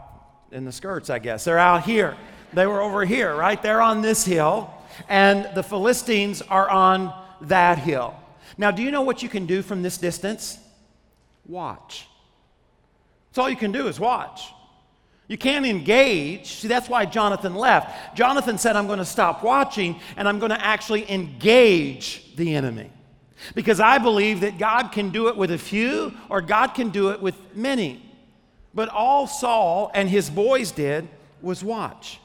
in 0.52 0.66
the 0.66 0.72
skirts, 0.72 1.08
I 1.08 1.20
guess. 1.20 1.42
They're 1.42 1.56
out 1.56 1.84
here. 1.84 2.18
They 2.52 2.66
were 2.66 2.82
over 2.82 3.06
here, 3.06 3.34
right? 3.34 3.62
They're 3.62 3.80
on 3.80 4.02
this 4.02 4.26
hill, 4.26 4.70
and 5.08 5.48
the 5.54 5.62
Philistines 5.62 6.42
are 6.42 6.68
on 6.68 7.14
that 7.40 7.78
hill. 7.78 8.14
Now, 8.60 8.70
do 8.70 8.82
you 8.82 8.90
know 8.90 9.00
what 9.00 9.22
you 9.22 9.30
can 9.30 9.46
do 9.46 9.62
from 9.62 9.80
this 9.80 9.96
distance? 9.96 10.58
Watch. 11.46 12.06
That's 13.30 13.38
all 13.38 13.48
you 13.48 13.56
can 13.56 13.72
do 13.72 13.86
is 13.86 13.98
watch. 13.98 14.52
You 15.28 15.38
can't 15.38 15.64
engage. 15.64 16.56
See, 16.56 16.68
that's 16.68 16.86
why 16.86 17.06
Jonathan 17.06 17.54
left. 17.54 18.14
Jonathan 18.14 18.58
said, 18.58 18.76
I'm 18.76 18.86
going 18.86 18.98
to 18.98 19.06
stop 19.06 19.42
watching 19.42 19.98
and 20.14 20.28
I'm 20.28 20.38
going 20.38 20.50
to 20.50 20.62
actually 20.62 21.10
engage 21.10 22.36
the 22.36 22.54
enemy. 22.54 22.90
Because 23.54 23.80
I 23.80 23.96
believe 23.96 24.40
that 24.40 24.58
God 24.58 24.88
can 24.88 25.08
do 25.08 25.28
it 25.28 25.38
with 25.38 25.52
a 25.52 25.58
few 25.58 26.12
or 26.28 26.42
God 26.42 26.74
can 26.74 26.90
do 26.90 27.12
it 27.12 27.22
with 27.22 27.36
many. 27.54 28.04
But 28.74 28.90
all 28.90 29.26
Saul 29.26 29.90
and 29.94 30.06
his 30.06 30.28
boys 30.28 30.70
did 30.70 31.08
was 31.40 31.64
watch. 31.64 32.20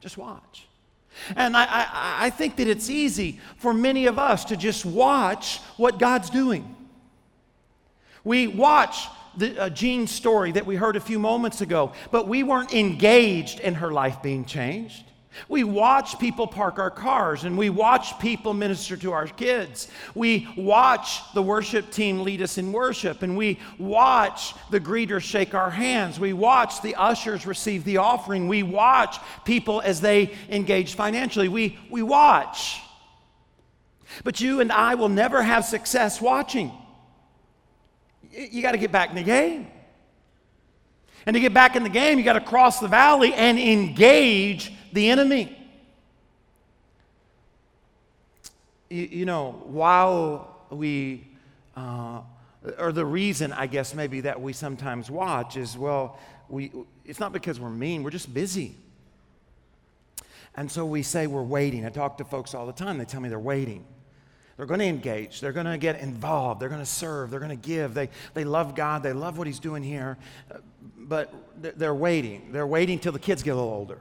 Just 0.00 0.16
watch. 0.16 0.68
And 1.36 1.56
I, 1.56 1.64
I, 1.64 2.16
I, 2.26 2.30
think 2.30 2.56
that 2.56 2.68
it's 2.68 2.90
easy 2.90 3.40
for 3.56 3.72
many 3.72 4.06
of 4.06 4.18
us 4.18 4.44
to 4.46 4.56
just 4.56 4.84
watch 4.84 5.58
what 5.76 5.98
God's 5.98 6.30
doing. 6.30 6.74
We 8.24 8.46
watch 8.46 9.06
the 9.36 9.58
uh, 9.58 9.68
Jean's 9.70 10.10
story 10.10 10.52
that 10.52 10.66
we 10.66 10.76
heard 10.76 10.96
a 10.96 11.00
few 11.00 11.18
moments 11.18 11.60
ago, 11.60 11.92
but 12.10 12.28
we 12.28 12.42
weren't 12.42 12.72
engaged 12.72 13.60
in 13.60 13.74
her 13.74 13.92
life 13.92 14.22
being 14.22 14.44
changed. 14.44 15.04
We 15.48 15.64
watch 15.64 16.18
people 16.18 16.46
park 16.46 16.78
our 16.78 16.90
cars 16.90 17.44
and 17.44 17.58
we 17.58 17.68
watch 17.70 18.18
people 18.18 18.54
minister 18.54 18.96
to 18.98 19.12
our 19.12 19.26
kids. 19.26 19.88
We 20.14 20.48
watch 20.56 21.20
the 21.34 21.42
worship 21.42 21.90
team 21.90 22.20
lead 22.20 22.40
us 22.40 22.56
in 22.56 22.72
worship 22.72 23.22
and 23.22 23.36
we 23.36 23.58
watch 23.78 24.54
the 24.70 24.80
greeters 24.80 25.22
shake 25.22 25.54
our 25.54 25.70
hands. 25.70 26.20
We 26.20 26.32
watch 26.32 26.82
the 26.82 26.94
ushers 26.94 27.46
receive 27.46 27.84
the 27.84 27.96
offering. 27.98 28.48
We 28.48 28.62
watch 28.62 29.18
people 29.44 29.80
as 29.80 30.00
they 30.00 30.32
engage 30.48 30.94
financially. 30.94 31.48
We, 31.48 31.78
we 31.90 32.02
watch. 32.02 32.80
But 34.22 34.40
you 34.40 34.60
and 34.60 34.70
I 34.70 34.94
will 34.94 35.08
never 35.08 35.42
have 35.42 35.64
success 35.64 36.20
watching. 36.20 36.70
You, 38.30 38.62
got 38.62 38.72
to 38.72 38.78
get 38.78 38.92
back 38.92 39.10
in 39.10 39.16
the 39.16 39.22
game. 39.22 39.68
And 41.26 41.34
to 41.34 41.40
get 41.40 41.54
back 41.54 41.74
in 41.74 41.82
the 41.82 41.88
game, 41.88 42.18
you 42.18 42.24
got 42.24 42.34
to 42.34 42.40
cross 42.40 42.80
the 42.80 42.88
valley 42.88 43.32
and 43.32 43.58
engage 43.58 44.72
the 44.94 45.10
enemy. 45.10 45.54
You, 48.88 49.02
you 49.02 49.24
know, 49.26 49.60
while 49.64 50.56
we, 50.70 51.26
uh, 51.76 52.20
or 52.78 52.92
the 52.92 53.04
reason, 53.04 53.52
I 53.52 53.66
guess, 53.66 53.92
maybe 53.92 54.22
that 54.22 54.40
we 54.40 54.52
sometimes 54.52 55.10
watch 55.10 55.56
is, 55.56 55.76
well, 55.76 56.18
we, 56.48 56.70
it's 57.04 57.18
not 57.18 57.32
because 57.32 57.58
we're 57.58 57.70
mean, 57.70 58.04
we're 58.04 58.10
just 58.10 58.32
busy. 58.32 58.76
And 60.54 60.70
so 60.70 60.86
we 60.86 61.02
say 61.02 61.26
we're 61.26 61.42
waiting. 61.42 61.84
I 61.84 61.88
talk 61.90 62.18
to 62.18 62.24
folks 62.24 62.54
all 62.54 62.66
the 62.66 62.72
time, 62.72 62.96
they 62.96 63.04
tell 63.04 63.20
me 63.20 63.28
they're 63.28 63.38
waiting. 63.38 63.84
They're 64.56 64.66
going 64.66 64.78
to 64.78 64.86
engage. 64.86 65.40
They're 65.40 65.50
going 65.50 65.66
to 65.66 65.76
get 65.76 65.98
involved. 65.98 66.60
They're 66.60 66.68
going 66.68 66.80
to 66.80 66.86
serve. 66.86 67.32
They're 67.32 67.40
going 67.40 67.50
to 67.60 67.68
give. 67.68 67.92
They, 67.92 68.08
they 68.34 68.44
love 68.44 68.76
God. 68.76 69.02
They 69.02 69.12
love 69.12 69.36
what 69.36 69.48
He's 69.48 69.58
doing 69.58 69.82
here. 69.82 70.16
But 70.96 71.34
they're 71.60 71.92
waiting. 71.92 72.52
They're 72.52 72.66
waiting 72.66 73.00
till 73.00 73.10
the 73.10 73.18
kids 73.18 73.42
get 73.42 73.50
a 73.50 73.56
little 73.56 73.72
older. 73.72 73.98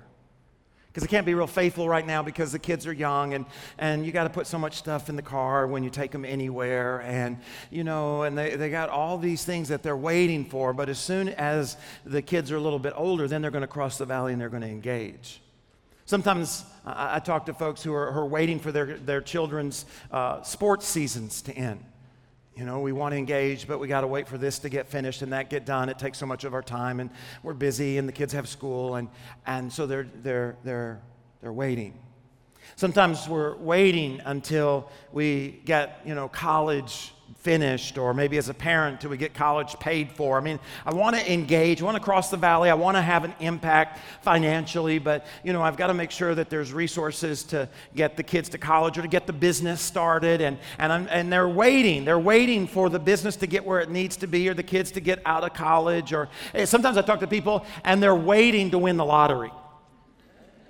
Because 0.93 1.07
they 1.07 1.09
can't 1.09 1.25
be 1.25 1.33
real 1.33 1.47
faithful 1.47 1.89
right 1.89 2.05
now 2.05 2.21
because 2.21 2.51
the 2.51 2.59
kids 2.59 2.85
are 2.85 2.93
young 2.93 3.33
and, 3.33 3.47
and 3.79 4.05
you 4.05 4.11
got 4.11 4.25
to 4.25 4.29
put 4.29 4.45
so 4.45 4.59
much 4.59 4.75
stuff 4.75 5.09
in 5.09 5.15
the 5.15 5.23
car 5.23 5.65
when 5.65 5.83
you 5.83 5.89
take 5.89 6.11
them 6.11 6.23
anywhere. 6.23 7.01
And, 7.01 7.39
you 7.71 7.83
know, 7.83 8.21
and 8.21 8.37
they, 8.37 8.55
they 8.55 8.69
got 8.69 8.89
all 8.89 9.17
these 9.17 9.43
things 9.43 9.69
that 9.69 9.81
they're 9.81 9.97
waiting 9.97 10.45
for. 10.45 10.71
But 10.71 10.89
as 10.89 10.99
soon 10.99 11.29
as 11.29 11.77
the 12.05 12.21
kids 12.21 12.51
are 12.51 12.57
a 12.57 12.61
little 12.61 12.77
bit 12.77 12.93
older, 12.95 13.27
then 13.27 13.41
they're 13.41 13.49
going 13.49 13.61
to 13.61 13.67
cross 13.67 13.97
the 13.97 14.05
valley 14.05 14.33
and 14.33 14.39
they're 14.41 14.49
going 14.49 14.61
to 14.61 14.67
engage. 14.67 15.41
Sometimes 16.05 16.63
I, 16.85 17.15
I 17.15 17.19
talk 17.19 17.47
to 17.47 17.55
folks 17.55 17.81
who 17.81 17.91
are, 17.95 18.11
who 18.11 18.19
are, 18.19 18.25
waiting 18.27 18.59
for 18.59 18.71
their, 18.71 18.97
their 18.97 19.21
children's 19.21 19.85
uh, 20.11 20.43
sports 20.43 20.85
seasons 20.85 21.41
to 21.43 21.53
end. 21.53 21.83
You 22.55 22.65
know, 22.65 22.81
we 22.81 22.91
want 22.91 23.13
to 23.13 23.17
engage, 23.17 23.67
but 23.67 23.79
we 23.79 23.87
got 23.87 24.01
to 24.01 24.07
wait 24.07 24.27
for 24.27 24.37
this 24.37 24.59
to 24.59 24.69
get 24.69 24.87
finished 24.87 25.23
and 25.23 25.33
that 25.33 25.49
get 25.49 25.65
done. 25.65 25.89
It 25.89 25.97
takes 25.97 26.19
so 26.19 26.27
much 26.27 26.43
of 26.43 26.53
our 26.53 26.61
time, 26.61 26.99
and 26.99 27.09
we're 27.41 27.53
busy, 27.53 27.97
and 27.97 28.07
the 28.07 28.11
kids 28.11 28.31
have 28.33 28.47
school, 28.47 28.95
and, 28.95 29.09
and 29.47 29.73
so 29.73 29.87
they're, 29.87 30.07
they're, 30.21 30.55
they're, 30.63 31.01
they're 31.41 31.53
waiting. 31.53 31.97
Sometimes 32.75 33.27
we're 33.27 33.55
waiting 33.57 34.21
until 34.25 34.89
we 35.11 35.61
get, 35.65 36.01
you 36.05 36.13
know, 36.13 36.27
college 36.27 37.13
finished, 37.43 37.97
or 37.97 38.13
maybe 38.13 38.37
as 38.37 38.47
a 38.47 38.53
parent 38.53 39.01
till 39.01 39.09
we 39.09 39.17
get 39.17 39.33
college 39.33 39.77
paid 39.79 40.09
for. 40.13 40.37
I 40.37 40.41
mean, 40.41 40.59
I 40.85 40.93
want 40.93 41.17
to 41.17 41.31
engage, 41.31 41.81
I 41.81 41.85
want 41.85 41.97
to 41.97 42.03
cross 42.03 42.29
the 42.29 42.37
valley, 42.37 42.69
I 42.69 42.73
want 42.73 42.95
to 42.95 43.01
have 43.01 43.25
an 43.25 43.33
impact 43.41 43.99
financially, 44.21 44.97
but 44.97 45.25
you 45.43 45.51
know, 45.51 45.61
I've 45.61 45.75
got 45.75 45.87
to 45.87 45.93
make 45.93 46.09
sure 46.09 46.33
that 46.33 46.49
there's 46.49 46.71
resources 46.71 47.43
to 47.45 47.67
get 47.95 48.15
the 48.15 48.23
kids 48.23 48.47
to 48.49 48.57
college 48.57 48.97
or 48.97 49.01
to 49.01 49.09
get 49.09 49.27
the 49.27 49.33
business 49.33 49.81
started, 49.81 50.39
and 50.39 50.57
and 50.77 50.93
I'm, 50.93 51.07
and 51.09 51.31
they're 51.31 51.49
waiting, 51.49 52.05
they're 52.05 52.17
waiting 52.17 52.65
for 52.65 52.89
the 52.89 52.99
business 52.99 53.35
to 53.37 53.47
get 53.47 53.65
where 53.65 53.81
it 53.81 53.89
needs 53.89 54.15
to 54.17 54.27
be, 54.27 54.47
or 54.47 54.53
the 54.53 54.63
kids 54.63 54.91
to 54.91 55.01
get 55.01 55.21
out 55.25 55.43
of 55.43 55.53
college, 55.53 56.13
or 56.13 56.29
eh, 56.53 56.63
sometimes 56.63 56.95
I 56.95 57.01
talk 57.01 57.19
to 57.19 57.27
people 57.27 57.65
and 57.83 58.01
they're 58.01 58.15
waiting 58.15 58.71
to 58.71 58.77
win 58.77 58.95
the 58.95 59.05
lottery. 59.05 59.51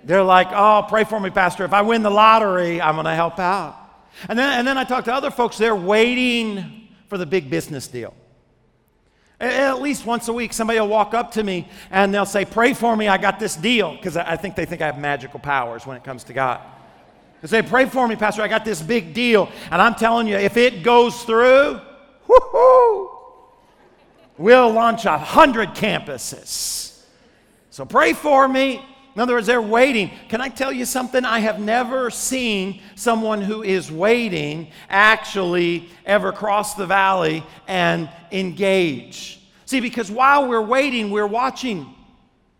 They're 0.02 0.24
like, 0.24 0.48
"Oh, 0.50 0.84
pray 0.88 1.04
for 1.04 1.20
me, 1.20 1.30
Pastor. 1.30 1.64
If 1.64 1.72
I 1.72 1.82
win 1.82 2.02
the 2.02 2.10
lottery, 2.10 2.80
I'm 2.80 2.96
going 2.96 3.06
to 3.06 3.14
help 3.14 3.38
out." 3.38 3.83
And 4.28 4.38
then, 4.38 4.58
and 4.58 4.66
then 4.66 4.78
I 4.78 4.84
talk 4.84 5.04
to 5.04 5.14
other 5.14 5.30
folks, 5.30 5.58
they're 5.58 5.76
waiting 5.76 6.88
for 7.08 7.18
the 7.18 7.26
big 7.26 7.50
business 7.50 7.88
deal. 7.88 8.14
At 9.40 9.82
least 9.82 10.06
once 10.06 10.28
a 10.28 10.32
week, 10.32 10.52
somebody 10.52 10.78
will 10.80 10.88
walk 10.88 11.12
up 11.12 11.32
to 11.32 11.42
me 11.42 11.68
and 11.90 12.14
they'll 12.14 12.24
say, 12.24 12.44
Pray 12.44 12.72
for 12.72 12.96
me, 12.96 13.08
I 13.08 13.18
got 13.18 13.38
this 13.38 13.56
deal. 13.56 13.94
Because 13.94 14.16
I 14.16 14.36
think 14.36 14.54
they 14.54 14.64
think 14.64 14.80
I 14.80 14.86
have 14.86 14.98
magical 14.98 15.40
powers 15.40 15.86
when 15.86 15.96
it 15.96 16.04
comes 16.04 16.24
to 16.24 16.32
God. 16.32 16.60
They 17.42 17.48
say, 17.48 17.62
Pray 17.62 17.86
for 17.86 18.06
me, 18.06 18.16
Pastor, 18.16 18.42
I 18.42 18.48
got 18.48 18.64
this 18.64 18.80
big 18.80 19.12
deal. 19.12 19.50
And 19.70 19.82
I'm 19.82 19.96
telling 19.96 20.28
you, 20.28 20.36
if 20.36 20.56
it 20.56 20.82
goes 20.82 21.24
through, 21.24 21.80
we'll 24.38 24.70
launch 24.70 25.04
a 25.04 25.18
hundred 25.18 25.70
campuses. 25.70 27.02
So 27.70 27.84
pray 27.84 28.12
for 28.12 28.46
me. 28.46 28.84
In 29.14 29.20
other 29.20 29.34
words, 29.34 29.46
they're 29.46 29.62
waiting. 29.62 30.10
Can 30.28 30.40
I 30.40 30.48
tell 30.48 30.72
you 30.72 30.84
something? 30.84 31.24
I 31.24 31.38
have 31.38 31.60
never 31.60 32.10
seen 32.10 32.80
someone 32.96 33.40
who 33.40 33.62
is 33.62 33.90
waiting 33.90 34.72
actually 34.88 35.88
ever 36.04 36.32
cross 36.32 36.74
the 36.74 36.86
valley 36.86 37.44
and 37.68 38.10
engage. 38.32 39.40
See, 39.66 39.80
because 39.80 40.10
while 40.10 40.48
we're 40.48 40.62
waiting, 40.62 41.10
we're 41.10 41.28
watching. 41.28 41.94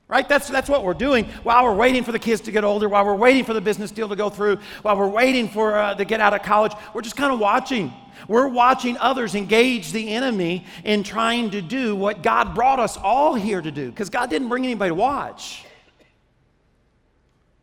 Right? 0.06 0.28
That's, 0.28 0.48
that's 0.48 0.68
what 0.68 0.84
we're 0.84 0.94
doing 0.94 1.24
while 1.42 1.64
we're 1.64 1.74
waiting 1.74 2.04
for 2.04 2.12
the 2.12 2.18
kids 2.18 2.42
to 2.42 2.52
get 2.52 2.62
older, 2.62 2.88
while 2.88 3.04
we're 3.04 3.16
waiting 3.16 3.42
for 3.42 3.54
the 3.54 3.60
business 3.60 3.90
deal 3.90 4.08
to 4.08 4.14
go 4.14 4.30
through, 4.30 4.58
while 4.82 4.96
we're 4.96 5.08
waiting 5.08 5.48
for 5.48 5.76
uh, 5.76 5.94
to 5.94 6.04
get 6.04 6.20
out 6.20 6.34
of 6.34 6.42
college. 6.42 6.72
We're 6.92 7.00
just 7.00 7.16
kind 7.16 7.32
of 7.32 7.40
watching. 7.40 7.92
We're 8.28 8.46
watching 8.46 8.96
others 8.98 9.34
engage 9.34 9.92
the 9.92 10.10
enemy 10.10 10.66
in 10.84 11.02
trying 11.02 11.50
to 11.50 11.62
do 11.62 11.96
what 11.96 12.22
God 12.22 12.54
brought 12.54 12.78
us 12.78 12.96
all 12.96 13.34
here 13.34 13.60
to 13.60 13.72
do, 13.72 13.90
because 13.90 14.08
God 14.08 14.30
didn't 14.30 14.50
bring 14.50 14.64
anybody 14.64 14.90
to 14.90 14.94
watch. 14.94 15.63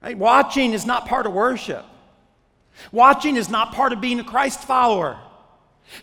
Right? 0.01 0.17
Watching 0.17 0.73
is 0.73 0.85
not 0.85 1.05
part 1.07 1.25
of 1.25 1.33
worship. 1.33 1.85
Watching 2.91 3.35
is 3.35 3.49
not 3.49 3.73
part 3.73 3.93
of 3.93 4.01
being 4.01 4.19
a 4.19 4.23
Christ 4.23 4.61
follower. 4.61 5.19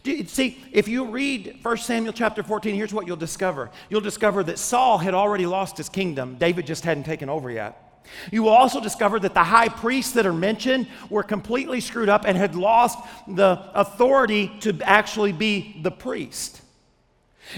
See, 0.05 0.63
if 0.71 0.87
you 0.87 1.07
read 1.07 1.59
1 1.63 1.77
Samuel 1.79 2.13
chapter 2.13 2.43
14, 2.43 2.75
here's 2.75 2.93
what 2.93 3.07
you'll 3.07 3.17
discover. 3.17 3.71
You'll 3.89 4.03
discover 4.03 4.45
that 4.45 4.59
Saul 4.59 4.99
had 4.99 5.15
already 5.15 5.47
lost 5.47 5.79
his 5.79 5.89
kingdom, 5.89 6.37
David 6.37 6.67
just 6.67 6.85
hadn't 6.85 7.05
taken 7.05 7.29
over 7.29 7.51
yet. 7.51 7.85
You 8.31 8.43
will 8.43 8.51
also 8.51 8.81
discover 8.81 9.19
that 9.21 9.35
the 9.35 9.45
high 9.45 9.69
priests 9.69 10.13
that 10.13 10.27
are 10.27 10.33
mentioned 10.33 10.89
were 11.11 11.23
completely 11.23 11.81
screwed 11.81 12.09
up 12.09 12.25
and 12.27 12.37
had 12.37 12.55
lost 12.55 12.99
the 13.27 13.71
authority 13.75 14.51
to 14.61 14.79
actually 14.83 15.33
be 15.33 15.81
the 15.83 15.91
priest. 15.91 16.61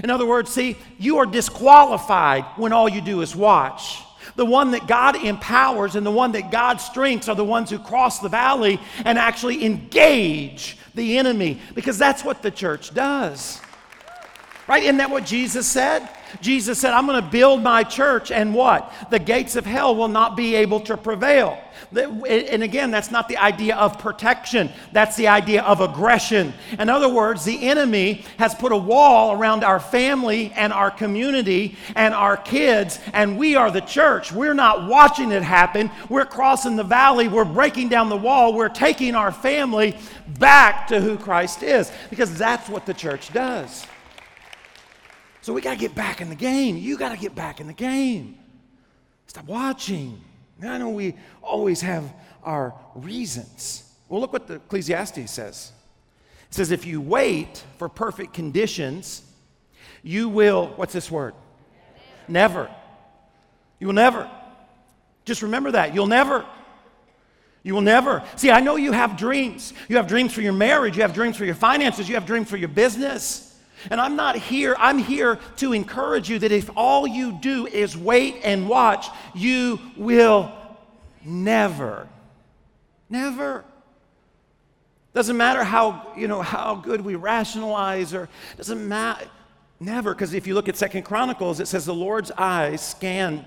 In 0.03 0.11
other 0.11 0.27
words, 0.27 0.51
see, 0.51 0.77
you 0.99 1.19
are 1.19 1.27
disqualified 1.27 2.45
when 2.57 2.73
all 2.73 2.89
you 2.89 3.01
do 3.01 3.23
is 3.23 3.35
watch. 3.35 4.03
The 4.37 4.45
one 4.45 4.71
that 4.73 4.87
God 4.87 5.17
empowers 5.17 5.97
and 5.97 6.07
the 6.07 6.11
one 6.11 6.33
that 6.33 6.51
God 6.51 6.81
strengthens 6.81 7.29
are 7.29 7.35
the 7.35 7.45
ones 7.45 7.71
who 7.71 7.79
cross 7.79 8.21
the 8.21 8.29
valley 8.29 8.81
and 9.05 9.19
actually 9.19 9.65
engage 9.65 10.77
the 10.95 11.19
enemy 11.19 11.61
because 11.75 11.99
that's 11.99 12.25
what 12.25 12.43
the 12.43 12.51
church 12.51 12.95
does. 12.95 13.61
Right? 14.69 14.85
Isn't 14.85 14.99
that 14.99 15.11
what 15.11 15.27
Jesus 15.27 15.67
said? 15.67 16.09
Jesus 16.41 16.79
said, 16.79 16.93
I'm 16.93 17.07
going 17.07 17.21
to 17.21 17.29
build 17.29 17.61
my 17.61 17.83
church, 17.83 18.31
and 18.31 18.55
what? 18.55 18.93
The 19.11 19.19
gates 19.19 19.57
of 19.57 19.67
hell 19.67 19.97
will 19.97 20.07
not 20.07 20.37
be 20.37 20.55
able 20.55 20.79
to 20.83 20.97
prevail. 20.97 21.61
And 21.93 22.63
again, 22.63 22.93
that's 22.93 23.11
not 23.11 23.29
the 23.29 23.37
idea 23.39 23.75
of 23.75 23.99
protection, 23.99 24.71
that's 24.93 25.17
the 25.17 25.27
idea 25.27 25.63
of 25.63 25.81
aggression. 25.81 26.55
In 26.79 26.89
other 26.89 27.09
words, 27.09 27.45
the 27.45 27.69
enemy 27.69 28.25
has 28.39 28.55
put 28.55 28.71
a 28.71 28.77
wall 28.77 29.33
around 29.33 29.65
our 29.65 29.81
family 29.81 30.53
and 30.55 30.73
our 30.73 30.91
community 30.91 31.77
and 31.97 32.15
our 32.15 32.37
kids, 32.37 33.01
and 33.13 33.37
we 33.37 33.57
are 33.57 33.73
the 33.73 33.81
church. 33.81 34.31
We're 34.31 34.55
not 34.55 34.87
watching 34.87 35.33
it 35.33 35.43
happen. 35.43 35.91
We're 36.09 36.27
crossing 36.27 36.77
the 36.77 36.85
valley, 36.85 37.27
we're 37.27 37.45
breaking 37.45 37.89
down 37.89 38.09
the 38.09 38.17
wall, 38.17 38.55
we're 38.55 38.69
taking 38.69 39.17
our 39.17 39.33
family 39.33 39.97
back 40.39 40.87
to 40.89 41.01
who 41.01 41.17
Christ 41.17 41.65
is, 41.65 41.91
because 42.09 42.39
that's 42.39 42.69
what 42.69 42.87
the 42.87 42.95
church 42.95 43.33
does. 43.33 43.85
So 45.43 45.53
we 45.53 45.61
got 45.61 45.73
to 45.73 45.81
get 45.81 45.95
back 45.95 46.21
in 46.21 46.29
the 46.29 46.37
game. 46.37 46.77
You 46.77 46.97
got 46.99 47.13
to 47.13 47.19
get 47.19 47.35
back 47.35 47.61
in 47.61 47.67
the 47.67 47.73
game. 47.73 48.37
Stop 49.27 49.47
watching. 49.47 50.21
I 50.63 50.79
know 50.79 50.91
we 50.91 51.15
always 51.43 51.81
have 51.81 52.05
our 52.43 52.75
reasons. 52.95 53.85
Well, 54.09 54.21
look 54.21 54.33
what 54.33 54.47
the 54.47 54.55
Ecclesiastes 54.55 55.31
says. 55.31 55.73
It 56.49 56.55
says, 56.55 56.71
if 56.71 56.85
you 56.85 57.01
wait 57.01 57.63
for 57.79 57.89
perfect 57.89 58.35
conditions, 58.35 59.23
you 60.03 60.29
will, 60.29 60.69
what's 60.77 60.93
this 60.93 61.11
word? 61.11 61.35
Never. 62.27 62.71
You 63.79 63.89
will 63.89 63.95
never. 63.95 64.31
Just 65.25 65.43
remember 65.43 65.73
that. 65.73 65.95
You'll 65.95 66.07
never. 66.07 66.45
You 67.63 67.75
will 67.75 67.83
never. 67.83 68.23
See, 68.37 68.51
I 68.51 68.61
know 68.61 68.77
you 68.77 68.93
have 68.93 69.17
dreams. 69.17 69.73
You 69.89 69.97
have 69.97 70.07
dreams 70.07 70.33
for 70.33 70.41
your 70.41 70.53
marriage, 70.53 70.97
you 70.97 71.03
have 71.03 71.15
dreams 71.15 71.37
for 71.37 71.45
your 71.45 71.55
finances, 71.55 72.09
you 72.09 72.15
have 72.15 72.27
dreams 72.27 72.49
for 72.49 72.57
your 72.57 72.69
business. 72.69 73.47
And 73.89 74.01
I'm 74.01 74.17
not 74.17 74.37
here, 74.37 74.77
I'm 74.79 74.99
here 74.99 75.39
to 75.57 75.73
encourage 75.73 76.29
you 76.29 76.39
that 76.41 76.53
if 76.53 76.71
all 76.77 77.07
you 77.07 77.33
do 77.41 77.67
is 77.67 77.97
wait 77.97 78.41
and 78.45 78.69
watch, 78.69 79.07
you 79.35 79.81
will 79.97 80.53
never, 81.25 82.09
never. 83.09 83.65
Doesn't 85.15 85.37
matter 85.37 85.65
how, 85.65 86.13
you 86.17 86.29
know, 86.29 86.43
how 86.43 86.75
good 86.75 87.01
we 87.01 87.15
rationalize 87.15 88.13
or 88.13 88.29
doesn't 88.57 88.87
matter. 88.87 89.27
Never, 89.81 90.15
because 90.15 90.35
if 90.35 90.47
you 90.47 90.55
look 90.55 90.69
at 90.69 90.77
Second 90.77 91.05
Chronicles, 91.05 91.59
it 91.59 91.67
says 91.67 91.87
the 91.87 91.95
Lord's 91.95 92.31
eyes 92.33 92.87
scan 92.87 93.47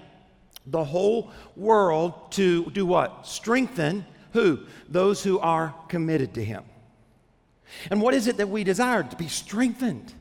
the 0.65 0.83
whole 0.83 1.29
world 1.55 2.31
to 2.31 2.69
do 2.71 2.85
what? 2.85 3.27
Strengthen 3.27 4.05
who? 4.31 4.59
Those 4.89 5.23
who 5.23 5.39
are 5.39 5.75
committed 5.89 6.33
to 6.33 6.43
Him. 6.43 6.63
And 7.91 8.01
what 8.01 8.13
is 8.13 8.27
it 8.27 8.37
that 8.37 8.49
we 8.49 8.63
desire? 8.63 9.03
To 9.03 9.15
be 9.15 9.27
strengthened. 9.27 10.13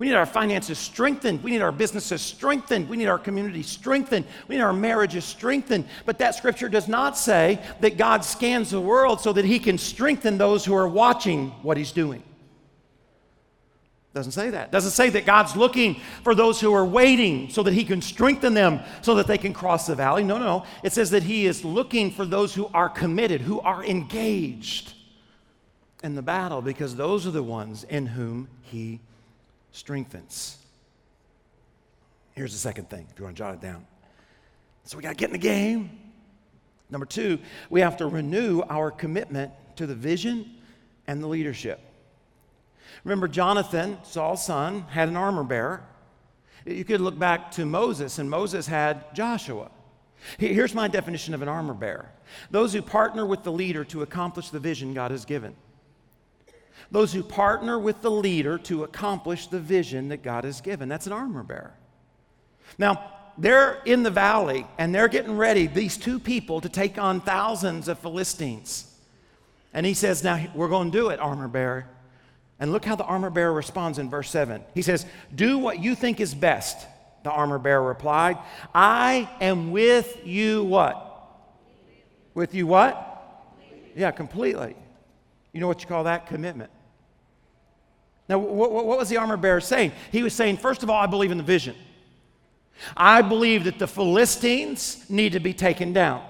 We 0.00 0.06
need 0.06 0.14
our 0.14 0.24
finances 0.24 0.78
strengthened. 0.78 1.42
We 1.42 1.50
need 1.50 1.60
our 1.60 1.70
businesses 1.70 2.22
strengthened. 2.22 2.88
We 2.88 2.96
need 2.96 3.08
our 3.08 3.18
community 3.18 3.62
strengthened. 3.62 4.24
We 4.48 4.56
need 4.56 4.62
our 4.62 4.72
marriages 4.72 5.26
strengthened. 5.26 5.84
But 6.06 6.16
that 6.20 6.34
scripture 6.34 6.70
does 6.70 6.88
not 6.88 7.18
say 7.18 7.60
that 7.80 7.98
God 7.98 8.24
scans 8.24 8.70
the 8.70 8.80
world 8.80 9.20
so 9.20 9.34
that 9.34 9.44
he 9.44 9.58
can 9.58 9.76
strengthen 9.76 10.38
those 10.38 10.64
who 10.64 10.74
are 10.74 10.88
watching 10.88 11.50
what 11.60 11.76
he's 11.76 11.92
doing. 11.92 12.22
Doesn't 14.14 14.32
say 14.32 14.48
that. 14.48 14.72
Doesn't 14.72 14.92
say 14.92 15.10
that 15.10 15.26
God's 15.26 15.54
looking 15.54 16.00
for 16.24 16.34
those 16.34 16.62
who 16.62 16.72
are 16.72 16.86
waiting 16.86 17.50
so 17.50 17.62
that 17.62 17.74
he 17.74 17.84
can 17.84 18.00
strengthen 18.00 18.54
them 18.54 18.80
so 19.02 19.16
that 19.16 19.26
they 19.26 19.36
can 19.36 19.52
cross 19.52 19.86
the 19.86 19.94
valley. 19.94 20.24
No, 20.24 20.38
no, 20.38 20.44
no. 20.46 20.64
It 20.82 20.94
says 20.94 21.10
that 21.10 21.24
he 21.24 21.44
is 21.44 21.62
looking 21.62 22.10
for 22.10 22.24
those 22.24 22.54
who 22.54 22.70
are 22.72 22.88
committed, 22.88 23.42
who 23.42 23.60
are 23.60 23.84
engaged 23.84 24.94
in 26.02 26.14
the 26.14 26.22
battle 26.22 26.62
because 26.62 26.96
those 26.96 27.26
are 27.26 27.32
the 27.32 27.42
ones 27.42 27.84
in 27.84 28.06
whom 28.06 28.48
he 28.62 29.00
strengthens. 29.72 30.56
Here's 32.32 32.52
the 32.52 32.58
second 32.58 32.88
thing, 32.88 33.06
if 33.10 33.18
you 33.18 33.24
want 33.24 33.36
to 33.36 33.42
jot 33.42 33.54
it 33.54 33.60
down. 33.60 33.86
So 34.84 34.96
we 34.96 35.02
got 35.02 35.10
to 35.10 35.14
get 35.14 35.26
in 35.26 35.32
the 35.32 35.38
game. 35.38 35.90
Number 36.90 37.06
two, 37.06 37.38
we 37.68 37.80
have 37.80 37.96
to 37.98 38.06
renew 38.06 38.62
our 38.68 38.90
commitment 38.90 39.52
to 39.76 39.86
the 39.86 39.94
vision 39.94 40.50
and 41.06 41.22
the 41.22 41.26
leadership. 41.26 41.80
Remember, 43.04 43.28
Jonathan, 43.28 43.98
Saul's 44.02 44.44
son, 44.44 44.82
had 44.82 45.08
an 45.08 45.16
armor 45.16 45.44
bearer. 45.44 45.82
You 46.66 46.84
could 46.84 47.00
look 47.00 47.18
back 47.18 47.52
to 47.52 47.64
Moses, 47.64 48.18
and 48.18 48.28
Moses 48.28 48.66
had 48.66 49.14
Joshua. 49.14 49.70
Here's 50.38 50.74
my 50.74 50.88
definition 50.88 51.32
of 51.34 51.42
an 51.42 51.48
armor 51.48 51.74
bearer 51.74 52.10
those 52.50 52.72
who 52.72 52.82
partner 52.82 53.26
with 53.26 53.42
the 53.42 53.50
leader 53.50 53.84
to 53.84 54.02
accomplish 54.02 54.50
the 54.50 54.60
vision 54.60 54.94
God 54.94 55.10
has 55.10 55.24
given. 55.24 55.56
Those 56.90 57.12
who 57.12 57.22
partner 57.22 57.78
with 57.78 58.02
the 58.02 58.10
leader 58.10 58.58
to 58.58 58.84
accomplish 58.84 59.46
the 59.46 59.60
vision 59.60 60.08
that 60.08 60.22
God 60.22 60.44
has 60.44 60.60
given. 60.60 60.88
That's 60.88 61.06
an 61.06 61.12
armor 61.12 61.42
bearer. 61.42 61.74
Now, 62.78 63.12
they're 63.38 63.80
in 63.84 64.02
the 64.02 64.10
valley 64.10 64.66
and 64.76 64.94
they're 64.94 65.08
getting 65.08 65.36
ready, 65.36 65.66
these 65.66 65.96
two 65.96 66.18
people, 66.18 66.60
to 66.60 66.68
take 66.68 66.98
on 66.98 67.20
thousands 67.20 67.88
of 67.88 67.98
Philistines. 67.98 68.86
And 69.72 69.86
he 69.86 69.94
says, 69.94 70.24
Now 70.24 70.44
we're 70.54 70.68
going 70.68 70.90
to 70.90 70.98
do 70.98 71.08
it, 71.10 71.20
armor 71.20 71.48
bearer. 71.48 71.86
And 72.58 72.72
look 72.72 72.84
how 72.84 72.96
the 72.96 73.04
armor 73.04 73.30
bearer 73.30 73.52
responds 73.52 73.98
in 73.98 74.10
verse 74.10 74.28
7. 74.30 74.62
He 74.74 74.82
says, 74.82 75.06
Do 75.34 75.58
what 75.58 75.78
you 75.78 75.94
think 75.94 76.20
is 76.20 76.34
best. 76.34 76.86
The 77.22 77.30
armor 77.30 77.58
bearer 77.58 77.82
replied, 77.82 78.38
I 78.74 79.28
am 79.40 79.70
with 79.70 80.26
you 80.26 80.64
what? 80.64 81.06
With 82.34 82.54
you 82.54 82.66
what? 82.66 83.06
Yeah, 83.94 84.10
completely. 84.10 84.76
You 85.52 85.60
know 85.60 85.66
what 85.66 85.82
you 85.82 85.88
call 85.88 86.04
that? 86.04 86.26
Commitment. 86.26 86.70
Now, 88.30 88.38
what, 88.38 88.70
what 88.70 88.96
was 88.96 89.08
the 89.08 89.16
armor 89.16 89.36
bearer 89.36 89.60
saying? 89.60 89.90
He 90.12 90.22
was 90.22 90.32
saying, 90.32 90.58
first 90.58 90.84
of 90.84 90.88
all, 90.88 91.02
I 91.02 91.06
believe 91.06 91.32
in 91.32 91.36
the 91.36 91.42
vision. 91.42 91.74
I 92.96 93.22
believe 93.22 93.64
that 93.64 93.80
the 93.80 93.88
Philistines 93.88 95.04
need 95.10 95.32
to 95.32 95.40
be 95.40 95.52
taken 95.52 95.92
down. 95.92 96.24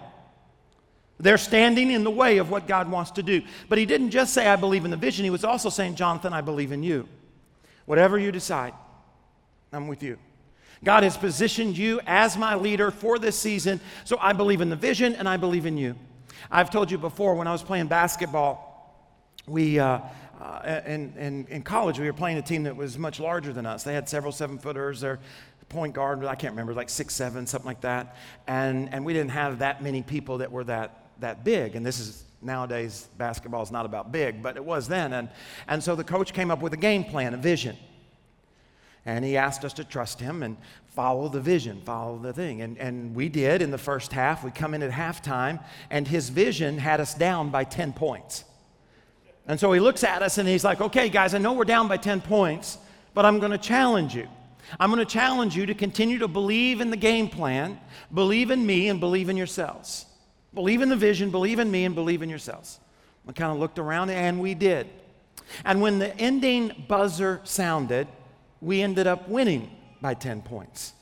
They're 1.19 1.37
standing 1.37 1.91
in 1.91 2.03
the 2.03 2.11
way 2.11 2.39
of 2.39 2.51
what 2.51 2.67
God 2.67 2.91
wants 2.91 3.11
to 3.13 3.23
do. 3.23 3.43
But 3.69 3.77
he 3.77 3.85
didn't 3.85 4.13
just 4.13 4.33
say, 4.33 4.47
I 4.47 4.57
believe 4.57 4.87
in 4.87 4.91
the 4.91 4.97
vision. 4.97 5.25
He 5.25 5.31
was 5.31 5.45
also 5.45 5.69
saying, 5.69 5.97
Jonathan, 5.97 6.33
I 6.33 6.41
believe 6.41 6.73
in 6.73 6.83
you. 6.83 7.07
Whatever 7.85 8.19
you 8.19 8.33
decide, 8.33 8.73
I'm 9.71 9.87
with 9.87 10.03
you. 10.03 10.17
God 10.83 11.03
has 11.03 11.19
positioned 11.19 11.77
you 11.77 12.01
as 12.07 12.35
my 12.35 12.55
leader 12.55 12.91
for 12.91 13.19
this 13.19 13.39
season, 13.39 13.79
so 14.05 14.17
I 14.19 14.33
believe 14.33 14.63
in 14.63 14.71
the 14.71 14.77
vision 14.77 15.15
and 15.17 15.29
I 15.29 15.37
believe 15.37 15.67
in 15.67 15.77
you. 15.77 15.97
I've 16.51 16.71
told 16.71 16.91
you 16.91 16.97
before 16.97 17.35
when 17.35 17.47
I 17.47 17.53
was 17.53 17.63
playing 17.63 17.89
basketball, 17.89 18.71
we, 19.47 19.79
uh, 19.79 20.01
uh, 20.41 20.81
in, 20.87 21.13
in, 21.19 21.47
in 21.49 21.63
college, 21.63 21.99
we 21.99 22.07
were 22.07 22.13
playing 22.13 22.39
a 22.39 22.43
team 22.43 22.63
that 22.63 22.75
was 22.75 22.99
much 22.99 23.21
larger 23.21 23.53
than 23.53 23.67
us. 23.67 23.83
They 23.83 23.95
had 23.95 24.09
several 24.09 24.33
seven 24.33 24.59
footers. 24.59 25.01
Their 25.01 25.19
point 25.69 25.95
guard, 25.95 26.25
I 26.25 26.35
can't 26.35 26.53
remember, 26.53 26.75
like 26.75 26.89
six, 26.89 27.15
seven, 27.15 27.47
something 27.47 27.67
like 27.67 27.83
that. 27.83 28.17
And, 28.47 28.93
and 28.93 29.05
we 29.05 29.13
didn't 29.13 29.31
have 29.31 29.61
that 29.61 29.83
many 29.83 30.03
people 30.03 30.39
that 30.39 30.51
were 30.51 30.65
that, 30.65 31.07
that 31.21 31.45
big. 31.45 31.77
And 31.77 31.85
this 31.85 32.01
is 32.01 32.25
nowadays, 32.43 33.09
basketball 33.19 33.63
is 33.63 33.71
not 33.71 33.85
about 33.85 34.13
big, 34.13 34.43
but 34.43 34.57
it 34.57 34.65
was 34.65 34.89
then. 34.89 35.13
And, 35.13 35.29
and 35.69 35.83
so 35.83 35.95
the 35.95 36.05
coach 36.05 36.33
came 36.33 36.51
up 36.51 36.63
with 36.63 36.73
a 36.73 36.79
game 36.79 37.05
plan, 37.05 37.35
a 37.35 37.37
vision. 37.37 37.77
And 39.07 39.25
he 39.25 39.37
asked 39.37 39.65
us 39.65 39.73
to 39.75 39.85
trust 39.85 40.21
him 40.21 40.43
and 40.43 40.57
follow 40.89 41.29
the 41.29 41.41
vision, 41.41 41.81
follow 41.83 42.19
the 42.19 42.33
thing. 42.33 42.63
And, 42.63 42.77
and 42.79 43.15
we 43.15 43.29
did 43.29 43.63
in 43.63 43.71
the 43.71 43.79
first 43.79 44.13
half. 44.13 44.45
We 44.45 44.51
come 44.51 44.75
in 44.75 44.83
at 44.83 44.91
halftime, 44.91 45.63
and 45.91 46.07
his 46.09 46.29
vision 46.29 46.79
had 46.79 47.01
us 47.01 47.15
down 47.15 47.51
by 47.51 47.65
10 47.65 47.93
points. 47.93 48.45
And 49.51 49.59
so 49.59 49.73
he 49.73 49.81
looks 49.81 50.05
at 50.05 50.23
us 50.23 50.39
and 50.39 50.49
he's 50.49 50.63
like, 50.63 50.81
okay, 50.81 51.09
guys, 51.09 51.35
I 51.35 51.39
know 51.39 51.55
we're 51.55 51.65
down 51.65 51.89
by 51.89 51.97
10 51.97 52.21
points, 52.21 52.79
but 53.15 53.25
I'm 53.25 53.41
going 53.41 53.51
to 53.51 53.59
challenge 53.59 54.15
you. 54.15 54.29
I'm 54.79 54.93
going 54.93 55.05
to 55.05 55.13
challenge 55.13 55.57
you 55.57 55.67
to 55.67 55.75
continue 55.75 56.21
to 56.21 56.29
believe 56.29 56.81
in 56.81 56.91
the 56.91 56.97
game 56.97 57.29
plan, 57.29 57.81
believe 58.15 58.53
in 58.53 58.65
me, 58.65 58.89
and 58.89 59.01
believe 59.01 59.29
in 59.29 59.37
yourselves. 59.37 60.07
Believe 60.55 60.83
in 60.83 60.89
the 60.89 60.95
vision, 60.95 61.33
believe 61.33 61.59
in 61.59 61.69
me, 61.69 61.85
and 61.85 61.97
believe 61.97 62.23
in 62.23 62.31
yourselves. 62.31 62.79
We 63.27 63.35
kind 63.35 63.51
of 63.51 63.59
looked 63.59 63.81
around, 63.81 64.11
and 64.11 64.41
we 64.41 64.55
did. 64.55 64.89
And 65.65 65.83
when 65.83 65.99
the 65.99 66.17
ending 66.17 66.85
buzzer 66.87 67.41
sounded, 67.43 68.07
we 68.61 68.81
ended 68.81 69.09
up 69.09 69.29
winning 69.29 69.69
by 70.01 70.15
10 70.15 70.43
points. 70.43 70.93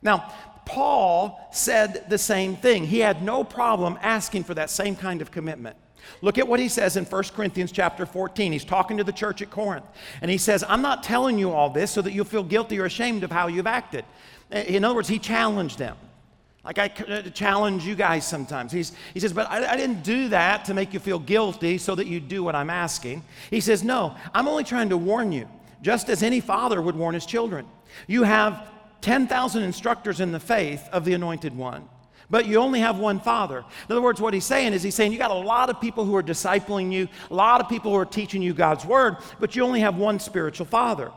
Now, 0.00 0.32
Paul 0.64 1.48
said 1.52 2.08
the 2.08 2.18
same 2.18 2.54
thing. 2.54 2.84
He 2.86 3.00
had 3.00 3.24
no 3.24 3.42
problem 3.42 3.98
asking 4.00 4.44
for 4.44 4.54
that 4.54 4.70
same 4.70 4.94
kind 4.94 5.20
of 5.20 5.32
commitment. 5.32 5.76
Look 6.22 6.38
at 6.38 6.48
what 6.48 6.60
he 6.60 6.68
says 6.68 6.96
in 6.96 7.04
1 7.04 7.22
Corinthians 7.34 7.72
chapter 7.72 8.06
14. 8.06 8.52
He's 8.52 8.64
talking 8.64 8.96
to 8.96 9.04
the 9.04 9.12
church 9.12 9.42
at 9.42 9.50
Corinth. 9.50 9.84
And 10.20 10.30
he 10.30 10.38
says, 10.38 10.64
I'm 10.68 10.82
not 10.82 11.02
telling 11.02 11.38
you 11.38 11.50
all 11.50 11.70
this 11.70 11.90
so 11.90 12.02
that 12.02 12.12
you'll 12.12 12.24
feel 12.24 12.42
guilty 12.42 12.78
or 12.78 12.84
ashamed 12.84 13.24
of 13.24 13.30
how 13.30 13.46
you've 13.48 13.66
acted. 13.66 14.04
In 14.50 14.84
other 14.84 14.94
words, 14.94 15.08
he 15.08 15.18
challenged 15.18 15.78
them. 15.78 15.96
Like 16.64 16.78
I 16.78 16.86
uh, 17.06 17.22
challenge 17.30 17.84
you 17.84 17.94
guys 17.94 18.26
sometimes. 18.26 18.72
He's, 18.72 18.92
he 19.14 19.20
says, 19.20 19.32
But 19.32 19.48
I, 19.48 19.72
I 19.72 19.76
didn't 19.76 20.02
do 20.02 20.28
that 20.30 20.64
to 20.64 20.74
make 20.74 20.92
you 20.92 20.98
feel 20.98 21.20
guilty 21.20 21.78
so 21.78 21.94
that 21.94 22.08
you 22.08 22.18
do 22.18 22.42
what 22.42 22.56
I'm 22.56 22.70
asking. 22.70 23.22
He 23.50 23.60
says, 23.60 23.84
No, 23.84 24.16
I'm 24.34 24.48
only 24.48 24.64
trying 24.64 24.88
to 24.88 24.96
warn 24.96 25.30
you, 25.30 25.48
just 25.80 26.08
as 26.08 26.24
any 26.24 26.40
father 26.40 26.82
would 26.82 26.96
warn 26.96 27.14
his 27.14 27.24
children. 27.24 27.66
You 28.08 28.24
have 28.24 28.68
10,000 29.00 29.62
instructors 29.62 30.20
in 30.20 30.32
the 30.32 30.40
faith 30.40 30.88
of 30.90 31.04
the 31.04 31.14
anointed 31.14 31.56
one 31.56 31.88
but 32.28 32.46
you 32.46 32.58
only 32.58 32.80
have 32.80 32.98
one 32.98 33.20
father. 33.20 33.58
In 33.58 33.92
other 33.92 34.02
words, 34.02 34.20
what 34.20 34.34
he's 34.34 34.44
saying 34.44 34.72
is 34.72 34.82
he's 34.82 34.94
saying 34.94 35.12
you 35.12 35.18
got 35.18 35.30
a 35.30 35.34
lot 35.34 35.70
of 35.70 35.80
people 35.80 36.04
who 36.04 36.16
are 36.16 36.22
discipling 36.22 36.92
you, 36.92 37.08
a 37.30 37.34
lot 37.34 37.60
of 37.60 37.68
people 37.68 37.92
who 37.92 37.98
are 37.98 38.04
teaching 38.04 38.42
you 38.42 38.52
God's 38.52 38.84
word, 38.84 39.16
but 39.38 39.54
you 39.54 39.62
only 39.62 39.80
have 39.80 39.96
one 39.96 40.18
spiritual 40.18 40.66
father. 40.66 41.12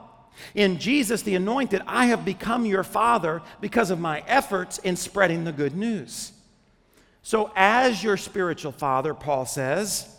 In 0.55 0.77
Jesus 0.79 1.21
the 1.21 1.35
anointed, 1.35 1.81
I 1.87 2.07
have 2.07 2.23
become 2.23 2.65
your 2.65 2.83
father 2.83 3.41
because 3.59 3.89
of 3.89 3.99
my 3.99 4.23
efforts 4.27 4.77
in 4.77 4.95
spreading 4.95 5.43
the 5.43 5.51
good 5.51 5.75
news. 5.75 6.31
So, 7.21 7.51
as 7.55 8.03
your 8.03 8.15
spiritual 8.15 8.71
father, 8.71 9.13
Paul 9.13 9.45
says, 9.45 10.15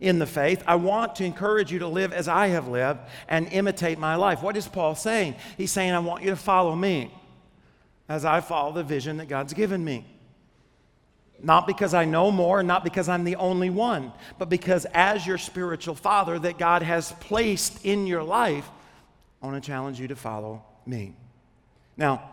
in 0.00 0.18
the 0.18 0.26
faith, 0.26 0.64
I 0.66 0.74
want 0.76 1.14
to 1.16 1.24
encourage 1.24 1.70
you 1.70 1.78
to 1.80 1.86
live 1.86 2.12
as 2.12 2.26
I 2.26 2.48
have 2.48 2.66
lived 2.66 3.00
and 3.28 3.46
imitate 3.52 3.98
my 3.98 4.16
life. 4.16 4.42
What 4.42 4.56
is 4.56 4.66
Paul 4.66 4.96
saying? 4.96 5.36
He's 5.56 5.70
saying, 5.70 5.92
I 5.92 6.00
want 6.00 6.24
you 6.24 6.30
to 6.30 6.36
follow 6.36 6.74
me 6.74 7.12
as 8.08 8.24
I 8.24 8.40
follow 8.40 8.72
the 8.72 8.82
vision 8.82 9.16
that 9.18 9.28
God's 9.28 9.52
given 9.52 9.84
me. 9.84 10.04
Not 11.42 11.66
because 11.66 11.92
I 11.92 12.04
know 12.04 12.30
more, 12.30 12.62
not 12.62 12.84
because 12.84 13.08
I'm 13.08 13.24
the 13.24 13.36
only 13.36 13.68
one, 13.68 14.12
but 14.38 14.48
because 14.48 14.86
as 14.94 15.26
your 15.26 15.38
spiritual 15.38 15.94
father 15.94 16.38
that 16.38 16.56
God 16.56 16.82
has 16.82 17.12
placed 17.12 17.84
in 17.84 18.06
your 18.06 18.22
life, 18.22 18.68
I 19.42 19.46
want 19.46 19.62
to 19.62 19.66
challenge 19.66 19.98
you 19.98 20.08
to 20.08 20.16
follow 20.16 20.64
me. 20.86 21.16
Now, 21.96 22.30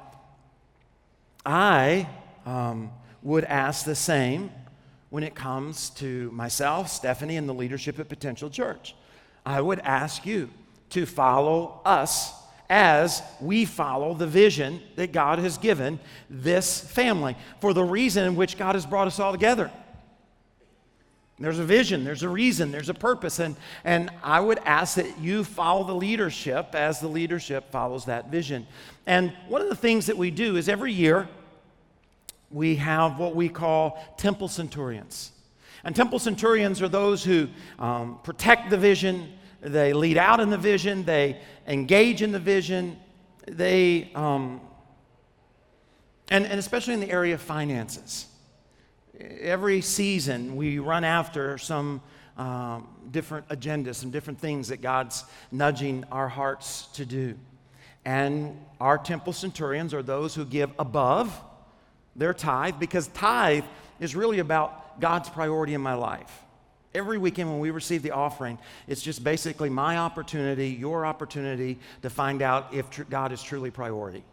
I 1.45 2.07
um, 2.45 2.91
would 3.23 3.45
ask 3.45 3.85
the 3.85 3.95
same 3.95 4.51
when 5.09 5.23
it 5.23 5.33
comes 5.33 5.89
to 5.91 6.29
myself, 6.31 6.89
Stephanie, 6.89 7.37
and 7.37 7.49
the 7.49 7.53
leadership 7.53 7.99
at 7.99 8.09
Potential 8.09 8.49
Church. 8.49 8.95
I 9.45 9.59
would 9.59 9.79
ask 9.79 10.25
you 10.25 10.51
to 10.91 11.07
follow 11.07 11.81
us 11.83 12.33
as 12.69 13.23
we 13.41 13.65
follow 13.65 14.13
the 14.13 14.27
vision 14.27 14.81
that 14.95 15.11
God 15.11 15.39
has 15.39 15.57
given 15.57 15.99
this 16.29 16.79
family 16.79 17.35
for 17.59 17.73
the 17.73 17.83
reason 17.83 18.25
in 18.25 18.35
which 18.35 18.57
God 18.57 18.75
has 18.75 18.85
brought 18.85 19.07
us 19.07 19.19
all 19.19 19.31
together. 19.31 19.71
There's 21.39 21.59
a 21.59 21.63
vision, 21.63 22.03
there's 22.03 22.23
a 22.23 22.29
reason, 22.29 22.71
there's 22.71 22.89
a 22.89 22.93
purpose. 22.93 23.39
And, 23.39 23.55
and 23.85 24.11
I 24.21 24.41
would 24.41 24.59
ask 24.65 24.95
that 24.95 25.19
you 25.19 25.45
follow 25.45 25.85
the 25.85 25.95
leadership 25.95 26.75
as 26.75 26.99
the 26.99 27.07
leadership 27.07 27.71
follows 27.71 28.05
that 28.05 28.29
vision. 28.29 28.67
And 29.07 29.33
one 29.47 29.61
of 29.61 29.69
the 29.69 29.75
things 29.75 30.07
that 30.07 30.17
we 30.17 30.31
do 30.31 30.57
is 30.57 30.67
every 30.67 30.91
year 30.91 31.29
we 32.51 32.75
have 32.75 33.17
what 33.17 33.35
we 33.35 33.47
call 33.47 34.03
temple 34.17 34.49
centurions. 34.49 35.31
And 35.85 35.95
temple 35.95 36.19
centurions 36.19 36.81
are 36.81 36.89
those 36.89 37.23
who 37.23 37.47
um, 37.77 38.19
protect 38.23 38.69
the 38.69 38.77
vision, 38.77 39.31
they 39.61 39.93
lead 39.93 40.17
out 40.17 40.39
in 40.39 40.49
the 40.49 40.57
vision, 40.57 41.03
they 41.03 41.39
engage 41.67 42.21
in 42.21 42.31
the 42.31 42.39
vision, 42.39 42.97
they, 43.47 44.11
um, 44.15 44.61
and, 46.29 46.45
and 46.45 46.59
especially 46.59 46.93
in 46.93 46.99
the 46.99 47.09
area 47.11 47.33
of 47.33 47.41
finances. 47.41 48.27
Every 49.19 49.81
season, 49.81 50.55
we 50.55 50.79
run 50.79 51.03
after 51.03 51.57
some 51.57 52.01
um, 52.37 52.87
different 53.11 53.47
agendas, 53.49 53.95
some 53.95 54.11
different 54.11 54.39
things 54.39 54.69
that 54.69 54.81
God's 54.81 55.25
nudging 55.51 56.05
our 56.11 56.29
hearts 56.29 56.87
to 56.93 57.05
do. 57.05 57.35
And 58.05 58.57
our 58.79 58.97
temple 58.97 59.33
centurions 59.33 59.93
are 59.93 60.01
those 60.01 60.35
who 60.35 60.45
give 60.45 60.71
above 60.79 61.37
their 62.15 62.33
tithe 62.33 62.75
because 62.79 63.07
tithe 63.09 63.65
is 63.99 64.15
really 64.15 64.39
about 64.39 65.01
God's 65.01 65.29
priority 65.29 65.73
in 65.73 65.81
my 65.81 65.93
life. 65.93 66.43
Every 66.95 67.19
weekend 67.19 67.49
when 67.49 67.59
we 67.59 67.69
receive 67.69 68.01
the 68.01 68.11
offering, 68.11 68.57
it's 68.87 69.01
just 69.01 69.23
basically 69.23 69.69
my 69.69 69.97
opportunity, 69.97 70.69
your 70.69 71.05
opportunity 71.05 71.77
to 72.01 72.09
find 72.09 72.41
out 72.41 72.73
if 72.73 72.89
tr- 72.89 73.03
God 73.03 73.31
is 73.31 73.43
truly 73.43 73.69
priority. 73.69 74.23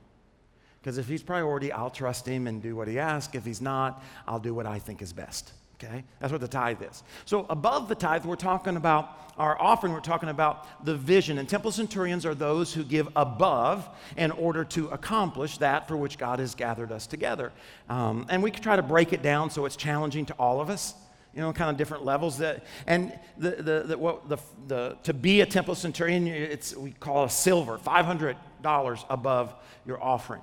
Because 0.81 0.97
if 0.97 1.07
He's 1.07 1.23
priority, 1.23 1.71
I'll 1.71 1.91
trust 1.91 2.27
Him 2.27 2.47
and 2.47 2.63
do 2.63 2.75
what 2.75 2.89
He 2.89 2.99
asks. 2.99 3.35
If 3.35 3.45
He's 3.45 3.61
not, 3.61 4.03
I'll 4.27 4.39
do 4.39 4.55
what 4.55 4.67
I 4.67 4.79
think 4.79 5.03
is 5.03 5.13
best. 5.13 5.53
Okay? 5.75 6.03
That's 6.21 6.33
what 6.33 6.41
the 6.41 6.49
tithe 6.49 6.81
is. 6.81 7.03
So, 7.27 7.45
above 7.51 7.89
the 7.89 7.95
tithe, 7.95 8.25
we're 8.25 8.37
talking 8.37 8.77
about 8.77 9.35
our 9.37 9.61
offering, 9.61 9.93
we're 9.93 10.01
talking 10.01 10.31
about 10.31 10.87
the 10.87 10.97
vision. 10.97 11.37
And 11.37 11.47
temple 11.47 11.71
centurions 11.73 12.25
are 12.25 12.35
those 12.35 12.73
who 12.73 12.83
give 12.83 13.09
above 13.15 13.87
in 14.17 14.31
order 14.31 14.65
to 14.65 14.89
accomplish 14.89 15.59
that 15.59 15.87
for 15.87 15.97
which 15.99 16.17
God 16.17 16.39
has 16.39 16.55
gathered 16.55 16.91
us 16.91 17.07
together. 17.07 17.53
Um, 17.91 18.25
and 18.31 18.43
we 18.43 18.51
try 18.51 18.77
to 18.77 18.83
break 18.83 19.13
it 19.13 19.21
down 19.21 19.51
so 19.51 19.67
it's 19.67 19.77
challenging 19.77 20.25
to 20.27 20.35
all 20.35 20.63
of 20.63 20.71
us 20.71 20.95
you 21.37 21.43
know, 21.43 21.53
kind 21.53 21.71
of 21.71 21.77
different 21.77 22.05
levels. 22.05 22.39
That 22.39 22.65
and 22.87 23.13
the 23.37 23.51
the, 23.51 23.85
the, 23.87 23.99
what, 23.99 24.29
the, 24.29 24.39
the 24.67 24.97
to 25.03 25.13
be 25.13 25.43
a 25.43 25.47
temple 25.47 25.75
centurion, 25.75 26.27
it's 26.27 26.75
we 26.75 26.93
call 26.93 27.25
a 27.25 27.31
silver, 27.31 27.79
five 27.79 28.07
hundred 28.07 28.37
dollars 28.63 29.05
above 29.11 29.55
your 29.87 30.03
offering, 30.03 30.41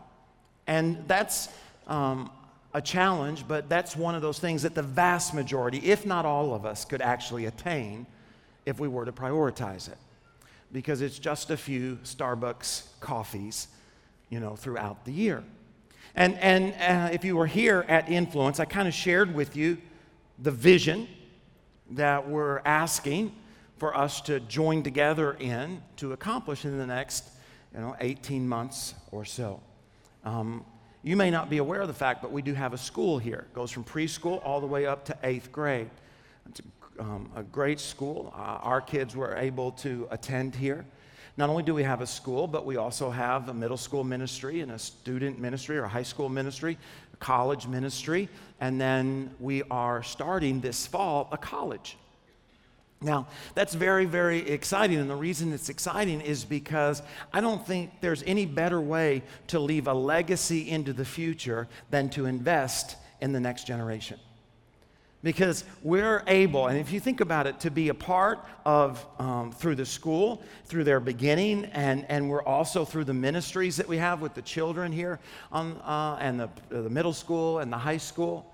and 0.68 1.04
that's 1.08 1.50
um, 1.88 2.30
a 2.74 2.82
challenge. 2.82 3.46
But 3.48 3.68
that's 3.70 3.96
one 3.98 4.14
of 4.14 4.22
those 4.22 4.40
things 4.40 4.62
that 4.62 4.76
the 4.76 4.84
vast 4.84 5.34
majority, 5.34 5.80
if 5.80 6.06
not 6.06 6.26
all 6.26 6.54
of 6.54 6.66
us, 6.66 6.86
could 6.86 7.02
actually 7.02 7.48
attain 7.48 8.06
if 8.66 8.80
we 8.80 8.88
were 8.88 9.06
to 9.06 9.12
prioritize 9.12 9.92
it, 9.92 9.98
because 10.72 11.02
it's 11.02 11.20
just 11.20 11.50
a 11.50 11.58
few 11.58 11.98
Starbucks 12.04 12.84
coffees, 13.00 13.68
you 14.30 14.40
know, 14.40 14.56
throughout 14.56 15.04
the 15.06 15.12
year. 15.12 15.44
And, 16.16 16.38
and 16.40 16.74
uh, 16.76 17.12
if 17.12 17.26
you 17.26 17.36
were 17.36 17.48
here 17.48 17.84
at 17.88 18.08
Influence, 18.08 18.60
I 18.60 18.66
kind 18.66 18.88
of 18.88 18.94
shared 18.94 19.34
with 19.34 19.56
you 19.56 19.80
the 20.40 20.52
vision 20.52 21.08
that 21.92 22.28
we're 22.28 22.60
asking 22.60 23.34
for 23.78 23.96
us 23.96 24.22
to 24.22 24.40
join 24.42 24.84
together 24.84 25.34
in 25.40 25.82
to 25.98 26.14
accomplish 26.14 26.66
in 26.66 26.78
the 26.78 26.86
next 26.86 27.30
you 27.74 27.82
know, 27.82 27.96
18 28.00 28.48
months 28.48 28.94
or 29.12 29.26
so. 29.26 29.60
Um, 30.24 30.66
you 31.02 31.18
may 31.18 31.30
not 31.30 31.50
be 31.50 31.58
aware 31.58 31.82
of 31.82 31.88
the 31.88 31.94
fact, 31.94 32.22
but 32.22 32.32
we 32.32 32.42
do 32.42 32.54
have 32.54 32.74
a 32.74 32.78
school 32.78 33.20
here. 33.20 33.48
It 33.50 33.54
goes 33.54 33.72
from 33.72 33.84
preschool 33.84 34.42
all 34.46 34.62
the 34.62 34.68
way 34.68 34.86
up 34.86 35.04
to 35.06 35.18
eighth 35.24 35.52
grade. 35.52 35.90
It's 36.48 36.62
a, 36.62 37.02
um, 37.02 37.30
a 37.36 37.44
great 37.44 37.80
school. 37.80 38.34
Uh, 38.36 38.60
our 38.62 38.80
kids 38.80 39.16
were 39.16 39.36
able 39.36 39.72
to 39.74 40.08
attend 40.12 40.56
here. 40.56 40.86
Not 41.36 41.50
only 41.50 41.64
do 41.64 41.74
we 41.74 41.84
have 41.84 42.02
a 42.02 42.08
school, 42.08 42.48
but 42.48 42.66
we 42.66 42.78
also 42.78 43.10
have 43.10 43.50
a 43.50 43.54
middle 43.54 43.76
school 43.76 44.04
ministry 44.04 44.62
and 44.62 44.72
a 44.72 44.80
student 44.80 45.40
ministry 45.40 45.78
or 45.78 45.84
a 45.84 45.90
high 45.90 46.04
school 46.04 46.30
ministry, 46.30 46.78
college 47.24 47.68
ministry, 47.68 48.28
and 48.60 48.80
then 48.80 49.34
we 49.40 49.64
are 49.72 50.04
starting 50.04 50.60
this 50.60 50.86
fall 50.86 51.30
a 51.32 51.38
college. 51.38 51.98
Now, 53.02 53.28
that's 53.56 53.74
very, 53.74 54.06
very 54.06 54.40
exciting. 54.50 54.98
And 54.98 55.10
the 55.10 55.16
reason 55.16 55.54
it's 55.54 55.70
exciting 55.70 56.20
is 56.20 56.44
because 56.44 57.02
I 57.32 57.40
don't 57.40 57.66
think 57.66 57.92
there's 58.02 58.24
any 58.24 58.46
better 58.46 58.82
way 58.82 59.24
to 59.48 59.60
leave 59.60 59.88
a 59.88 59.94
legacy 59.94 60.70
into 60.70 60.92
the 60.92 61.06
future 61.06 61.68
than 61.90 62.10
to 62.12 62.26
invest 62.26 62.98
in 63.22 63.32
the 63.32 63.40
next 63.40 63.68
generation 63.68 64.20
because 65.24 65.64
we're 65.82 66.22
able, 66.28 66.68
and 66.68 66.78
if 66.78 66.92
you 66.92 67.00
think 67.00 67.22
about 67.22 67.48
it, 67.48 67.60
to 67.62 67.72
be 67.72 67.90
a 67.90 67.94
part 67.94 68.46
of 68.66 69.06
um, 69.20 69.52
through 69.52 69.76
the 69.76 69.86
school, 69.86 70.44
through 70.66 70.84
their 70.84 71.00
beginning, 71.00 71.66
and, 71.66 72.06
and 72.10 72.30
we're 72.30 72.44
also 72.44 72.84
through 72.84 73.06
the 73.06 73.14
ministries 73.14 73.78
that 73.78 73.88
we 73.88 73.98
have 73.98 74.22
with 74.22 74.34
the 74.34 74.42
children 74.42 74.92
here 74.92 75.20
on, 75.52 75.78
uh, 75.84 76.18
and 76.20 76.40
the, 76.40 76.50
the 76.70 76.90
middle 76.90 77.14
school 77.14 77.60
and 77.60 77.72
the 77.72 77.78
high 77.78 77.98
school 77.98 78.53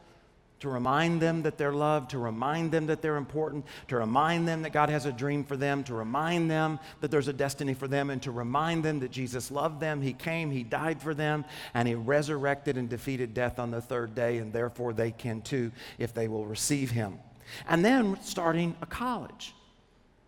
to 0.59 0.69
remind 0.69 1.21
them 1.21 1.43
that 1.43 1.57
they're 1.57 1.73
loved, 1.73 2.11
to 2.11 2.17
remind 2.17 2.71
them 2.71 2.87
that 2.87 3.01
they're 3.01 3.15
important, 3.15 3.65
to 3.87 3.97
remind 3.97 4.47
them 4.47 4.61
that 4.63 4.73
God 4.73 4.89
has 4.89 5.05
a 5.05 5.11
dream 5.11 5.43
for 5.43 5.55
them, 5.55 5.83
to 5.85 5.93
remind 5.93 6.51
them 6.51 6.79
that 7.01 7.11
there's 7.11 7.27
a 7.27 7.33
destiny 7.33 7.73
for 7.73 7.87
them, 7.87 8.09
and 8.09 8.21
to 8.23 8.31
remind 8.31 8.83
them 8.83 8.99
that 8.99 9.11
Jesus 9.11 9.51
loved 9.51 9.79
them. 9.79 10.01
He 10.01 10.13
came, 10.13 10.51
He 10.51 10.63
died 10.63 11.01
for 11.01 11.13
them, 11.13 11.45
and 11.73 11.87
He 11.87 11.95
resurrected 11.95 12.77
and 12.77 12.89
defeated 12.89 13.33
death 13.33 13.59
on 13.59 13.71
the 13.71 13.81
third 13.81 14.15
day, 14.15 14.37
and 14.37 14.51
therefore 14.51 14.93
they 14.93 15.11
can 15.11 15.41
too 15.41 15.71
if 15.97 16.13
they 16.13 16.27
will 16.27 16.45
receive 16.45 16.91
Him. 16.91 17.19
And 17.67 17.83
then 17.83 18.17
starting 18.21 18.75
a 18.81 18.85
college 18.85 19.53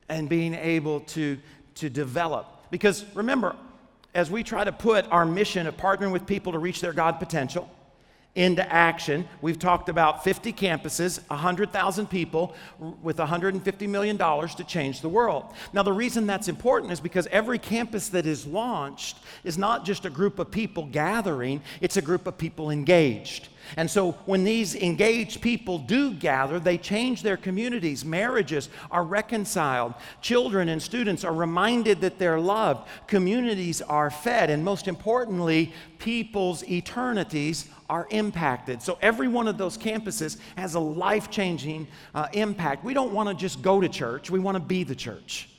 and 0.10 0.28
being 0.28 0.54
able 0.54 1.02
to, 1.02 1.38
to 1.76 1.90
develop. 1.90 2.48
Because 2.72 3.06
remember, 3.14 3.56
as 4.14 4.30
we 4.30 4.44
try 4.44 4.64
to 4.64 4.72
put 4.72 5.10
our 5.12 5.26
mission 5.26 5.68
of 5.68 5.78
partnering 5.78 6.12
with 6.12 6.26
people 6.26 6.52
to 6.54 6.60
reach 6.60 6.82
their 6.82 6.94
God 6.94 7.20
potential, 7.20 7.70
into 8.36 8.72
action. 8.72 9.28
We've 9.42 9.60
talked 9.60 9.90
about 9.90 10.24
50 10.24 10.54
campuses, 10.54 11.20
100,000 11.30 12.10
people 12.10 12.56
with 13.02 13.18
$150 13.18 13.90
million 13.90 14.18
to 14.18 14.64
change 14.66 15.02
the 15.02 15.10
world. 15.10 15.54
Now, 15.74 15.84
the 15.84 15.92
reason 15.92 16.28
that's 16.28 16.48
important 16.48 16.94
is 16.94 17.02
because 17.02 17.28
every 17.28 17.60
campus 17.60 18.10
that 18.10 18.26
is 18.26 18.48
launched 18.48 19.18
is 19.44 19.58
not 19.58 19.84
just 19.84 20.06
a 20.06 20.10
group 20.10 20.40
of 20.40 20.50
people 20.50 20.86
gathering, 20.86 21.62
it's 21.82 21.98
a 21.98 22.02
group 22.02 22.26
of 22.26 22.38
people 22.38 22.70
engaged. 22.70 23.50
And 23.78 23.90
so 23.90 24.12
when 24.26 24.44
these 24.44 24.76
engaged 24.76 25.42
people 25.42 25.78
do 25.80 26.14
gather, 26.14 26.60
they 26.60 26.78
change 26.78 27.22
their 27.22 27.38
communities. 27.38 28.04
Marriages 28.04 28.70
are 28.90 29.04
reconciled. 29.04 29.94
Children 30.22 30.70
and 30.70 30.82
students 30.82 31.24
are 31.24 31.34
reminded 31.34 32.02
that 32.02 32.20
they're 32.20 32.40
loved. 32.40 32.88
Communities 33.08 33.82
are 33.82 34.10
fed. 34.10 34.50
And 34.50 34.64
most 34.64 34.88
importantly, 34.88 35.74
people's 36.00 36.64
eternities 36.64 37.70
are 37.90 38.08
impacted. 38.10 38.82
So 38.82 38.98
every 39.02 39.28
one 39.28 39.48
of 39.48 39.58
those 39.58 39.78
campuses 39.78 40.38
has 40.56 40.76
a 40.76 40.80
life 40.80 41.30
changing 41.30 41.88
uh, 42.16 42.28
impact. 42.34 42.84
We 42.84 42.94
don't 42.94 43.14
want 43.14 43.30
to 43.30 43.36
just 43.36 43.62
go 43.62 43.82
to 43.82 43.90
church, 43.90 44.30
we 44.30 44.40
want 44.40 44.56
to 44.56 44.64
be 44.64 44.84
the 44.84 44.96
church. 44.96 45.50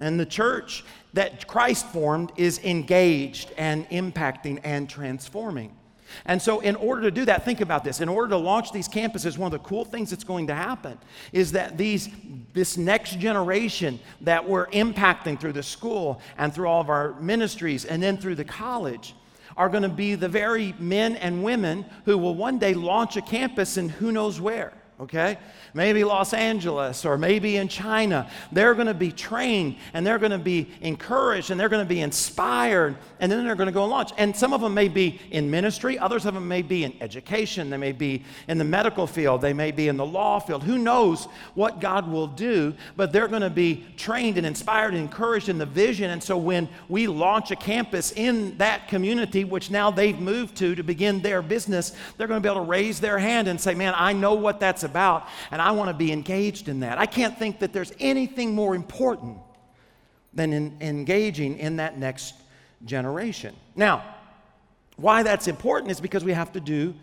And 0.00 0.18
the 0.18 0.26
church 0.26 0.84
that 1.12 1.46
Christ 1.46 1.86
formed 1.86 2.32
is 2.36 2.58
engaged 2.64 3.52
and 3.56 3.88
impacting 3.90 4.60
and 4.64 4.88
transforming. 4.88 5.74
And 6.24 6.40
so, 6.40 6.60
in 6.60 6.76
order 6.76 7.02
to 7.02 7.10
do 7.10 7.24
that, 7.24 7.44
think 7.44 7.60
about 7.60 7.84
this. 7.84 8.00
In 8.00 8.08
order 8.08 8.30
to 8.30 8.36
launch 8.36 8.72
these 8.72 8.88
campuses, 8.88 9.38
one 9.38 9.52
of 9.52 9.62
the 9.62 9.68
cool 9.68 9.84
things 9.84 10.10
that's 10.10 10.24
going 10.24 10.46
to 10.48 10.54
happen 10.54 10.98
is 11.32 11.52
that 11.52 11.76
these, 11.76 12.08
this 12.52 12.76
next 12.76 13.18
generation 13.18 13.98
that 14.20 14.48
we're 14.48 14.66
impacting 14.68 15.38
through 15.38 15.52
the 15.52 15.62
school 15.62 16.20
and 16.38 16.54
through 16.54 16.68
all 16.68 16.80
of 16.80 16.90
our 16.90 17.14
ministries 17.20 17.84
and 17.84 18.02
then 18.02 18.16
through 18.16 18.34
the 18.34 18.44
college 18.44 19.14
are 19.56 19.68
going 19.68 19.82
to 19.82 19.88
be 19.88 20.14
the 20.14 20.28
very 20.28 20.74
men 20.78 21.16
and 21.16 21.42
women 21.42 21.84
who 22.04 22.18
will 22.18 22.34
one 22.34 22.58
day 22.58 22.74
launch 22.74 23.16
a 23.16 23.22
campus 23.22 23.76
in 23.76 23.88
who 23.88 24.10
knows 24.10 24.40
where 24.40 24.72
okay? 25.00 25.38
Maybe 25.72 26.04
Los 26.04 26.32
Angeles 26.32 27.04
or 27.04 27.18
maybe 27.18 27.56
in 27.56 27.66
China. 27.66 28.30
They're 28.52 28.74
going 28.74 28.86
to 28.86 28.94
be 28.94 29.10
trained 29.10 29.76
and 29.92 30.06
they're 30.06 30.18
going 30.18 30.32
to 30.32 30.38
be 30.38 30.70
encouraged 30.80 31.50
and 31.50 31.58
they're 31.58 31.68
going 31.68 31.84
to 31.84 31.88
be 31.88 32.00
inspired 32.00 32.96
and 33.18 33.30
then 33.30 33.44
they're 33.44 33.56
going 33.56 33.66
to 33.66 33.72
go 33.72 33.82
and 33.82 33.90
launch. 33.90 34.12
And 34.16 34.36
some 34.36 34.52
of 34.52 34.60
them 34.60 34.72
may 34.72 34.88
be 34.88 35.20
in 35.30 35.50
ministry, 35.50 35.98
others 35.98 36.26
of 36.26 36.34
them 36.34 36.46
may 36.46 36.62
be 36.62 36.84
in 36.84 36.94
education, 37.00 37.70
they 37.70 37.76
may 37.76 37.92
be 37.92 38.24
in 38.46 38.58
the 38.58 38.64
medical 38.64 39.06
field, 39.06 39.40
they 39.40 39.52
may 39.52 39.72
be 39.72 39.88
in 39.88 39.96
the 39.96 40.06
law 40.06 40.38
field. 40.38 40.62
Who 40.62 40.78
knows 40.78 41.24
what 41.54 41.80
God 41.80 42.08
will 42.08 42.28
do, 42.28 42.74
but 42.96 43.12
they're 43.12 43.28
going 43.28 43.42
to 43.42 43.50
be 43.50 43.84
trained 43.96 44.38
and 44.38 44.46
inspired 44.46 44.94
and 44.94 45.02
encouraged 45.02 45.48
in 45.48 45.58
the 45.58 45.66
vision. 45.66 46.10
And 46.10 46.22
so 46.22 46.36
when 46.36 46.68
we 46.88 47.08
launch 47.08 47.50
a 47.50 47.56
campus 47.56 48.12
in 48.12 48.56
that 48.58 48.86
community, 48.86 49.42
which 49.42 49.70
now 49.70 49.90
they've 49.90 50.18
moved 50.18 50.56
to 50.58 50.76
to 50.76 50.84
begin 50.84 51.20
their 51.20 51.42
business, 51.42 51.96
they're 52.16 52.28
going 52.28 52.40
to 52.40 52.46
be 52.46 52.52
able 52.52 52.64
to 52.64 52.70
raise 52.70 53.00
their 53.00 53.18
hand 53.18 53.48
and 53.48 53.60
say, 53.60 53.74
Man, 53.74 53.94
I 53.96 54.12
know 54.12 54.34
what 54.34 54.60
that's 54.60 54.83
about, 54.84 55.26
and 55.50 55.60
I 55.60 55.72
want 55.72 55.88
to 55.88 55.94
be 55.94 56.12
engaged 56.12 56.68
in 56.68 56.80
that. 56.80 56.98
I 56.98 57.06
can't 57.06 57.38
think 57.38 57.58
that 57.60 57.72
there's 57.72 57.92
anything 57.98 58.54
more 58.54 58.74
important 58.74 59.38
than 60.32 60.52
in 60.52 60.76
engaging 60.80 61.58
in 61.58 61.76
that 61.76 61.98
next 61.98 62.34
generation. 62.84 63.54
Now, 63.76 64.04
why 64.96 65.22
that's 65.22 65.48
important 65.48 65.90
is 65.90 66.00
because 66.00 66.24
we 66.24 66.32
have 66.32 66.52
to 66.52 66.60
do 66.60 66.94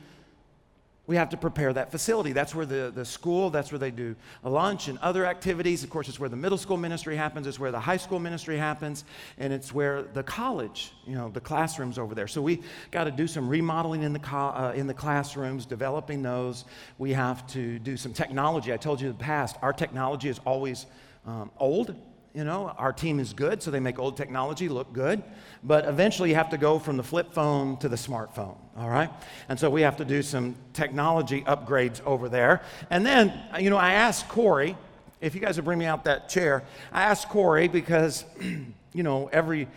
we 1.07 1.15
have 1.15 1.29
to 1.29 1.37
prepare 1.37 1.73
that 1.73 1.91
facility. 1.91 2.31
That's 2.31 2.53
where 2.53 2.65
the, 2.65 2.91
the 2.93 3.03
school, 3.03 3.49
that's 3.49 3.71
where 3.71 3.79
they 3.79 3.91
do 3.91 4.15
lunch 4.43 4.87
and 4.87 4.99
other 4.99 5.25
activities. 5.25 5.83
Of 5.83 5.89
course, 5.89 6.07
it's 6.07 6.19
where 6.19 6.29
the 6.29 6.35
middle 6.35 6.57
school 6.57 6.77
ministry 6.77 7.15
happens, 7.15 7.47
it's 7.47 7.59
where 7.59 7.71
the 7.71 7.79
high 7.79 7.97
school 7.97 8.19
ministry 8.19 8.57
happens, 8.57 9.03
and 9.39 9.51
it's 9.51 9.73
where 9.73 10.03
the 10.03 10.23
college, 10.23 10.93
you 11.07 11.15
know, 11.15 11.29
the 11.29 11.41
classrooms 11.41 11.97
over 11.97 12.13
there. 12.13 12.27
So 12.27 12.41
we 12.41 12.61
got 12.91 13.05
to 13.05 13.11
do 13.11 13.25
some 13.25 13.49
remodeling 13.49 14.03
in 14.03 14.13
the, 14.13 14.19
co- 14.19 14.37
uh, 14.37 14.73
in 14.75 14.85
the 14.85 14.93
classrooms, 14.93 15.65
developing 15.65 16.21
those. 16.21 16.65
We 16.97 17.13
have 17.13 17.47
to 17.47 17.79
do 17.79 17.97
some 17.97 18.13
technology. 18.13 18.71
I 18.71 18.77
told 18.77 19.01
you 19.01 19.09
in 19.09 19.17
the 19.17 19.23
past, 19.23 19.57
our 19.61 19.73
technology 19.73 20.29
is 20.29 20.39
always 20.45 20.85
um, 21.25 21.51
old 21.57 21.95
you 22.33 22.43
know, 22.45 22.73
our 22.77 22.93
team 22.93 23.19
is 23.19 23.33
good, 23.33 23.61
so 23.61 23.71
they 23.71 23.79
make 23.79 23.99
old 23.99 24.15
technology 24.15 24.69
look 24.69 24.93
good. 24.93 25.21
But 25.63 25.85
eventually, 25.85 26.29
you 26.29 26.35
have 26.35 26.49
to 26.51 26.57
go 26.57 26.79
from 26.79 26.97
the 26.97 27.03
flip 27.03 27.33
phone 27.33 27.77
to 27.77 27.89
the 27.89 27.97
smartphone, 27.97 28.57
all 28.77 28.89
right? 28.89 29.09
And 29.49 29.59
so 29.59 29.69
we 29.69 29.81
have 29.81 29.97
to 29.97 30.05
do 30.05 30.21
some 30.21 30.55
technology 30.73 31.41
upgrades 31.41 32.01
over 32.05 32.29
there. 32.29 32.61
And 32.89 33.05
then, 33.05 33.33
you 33.59 33.69
know, 33.69 33.77
I 33.77 33.93
asked 33.93 34.29
Corey, 34.29 34.77
if 35.19 35.35
you 35.35 35.41
guys 35.41 35.57
would 35.57 35.65
bring 35.65 35.77
me 35.77 35.85
out 35.85 36.05
that 36.05 36.29
chair, 36.29 36.63
I 36.91 37.03
asked 37.03 37.29
Corey 37.29 37.67
because, 37.67 38.25
you 38.93 39.03
know, 39.03 39.29
every 39.33 39.67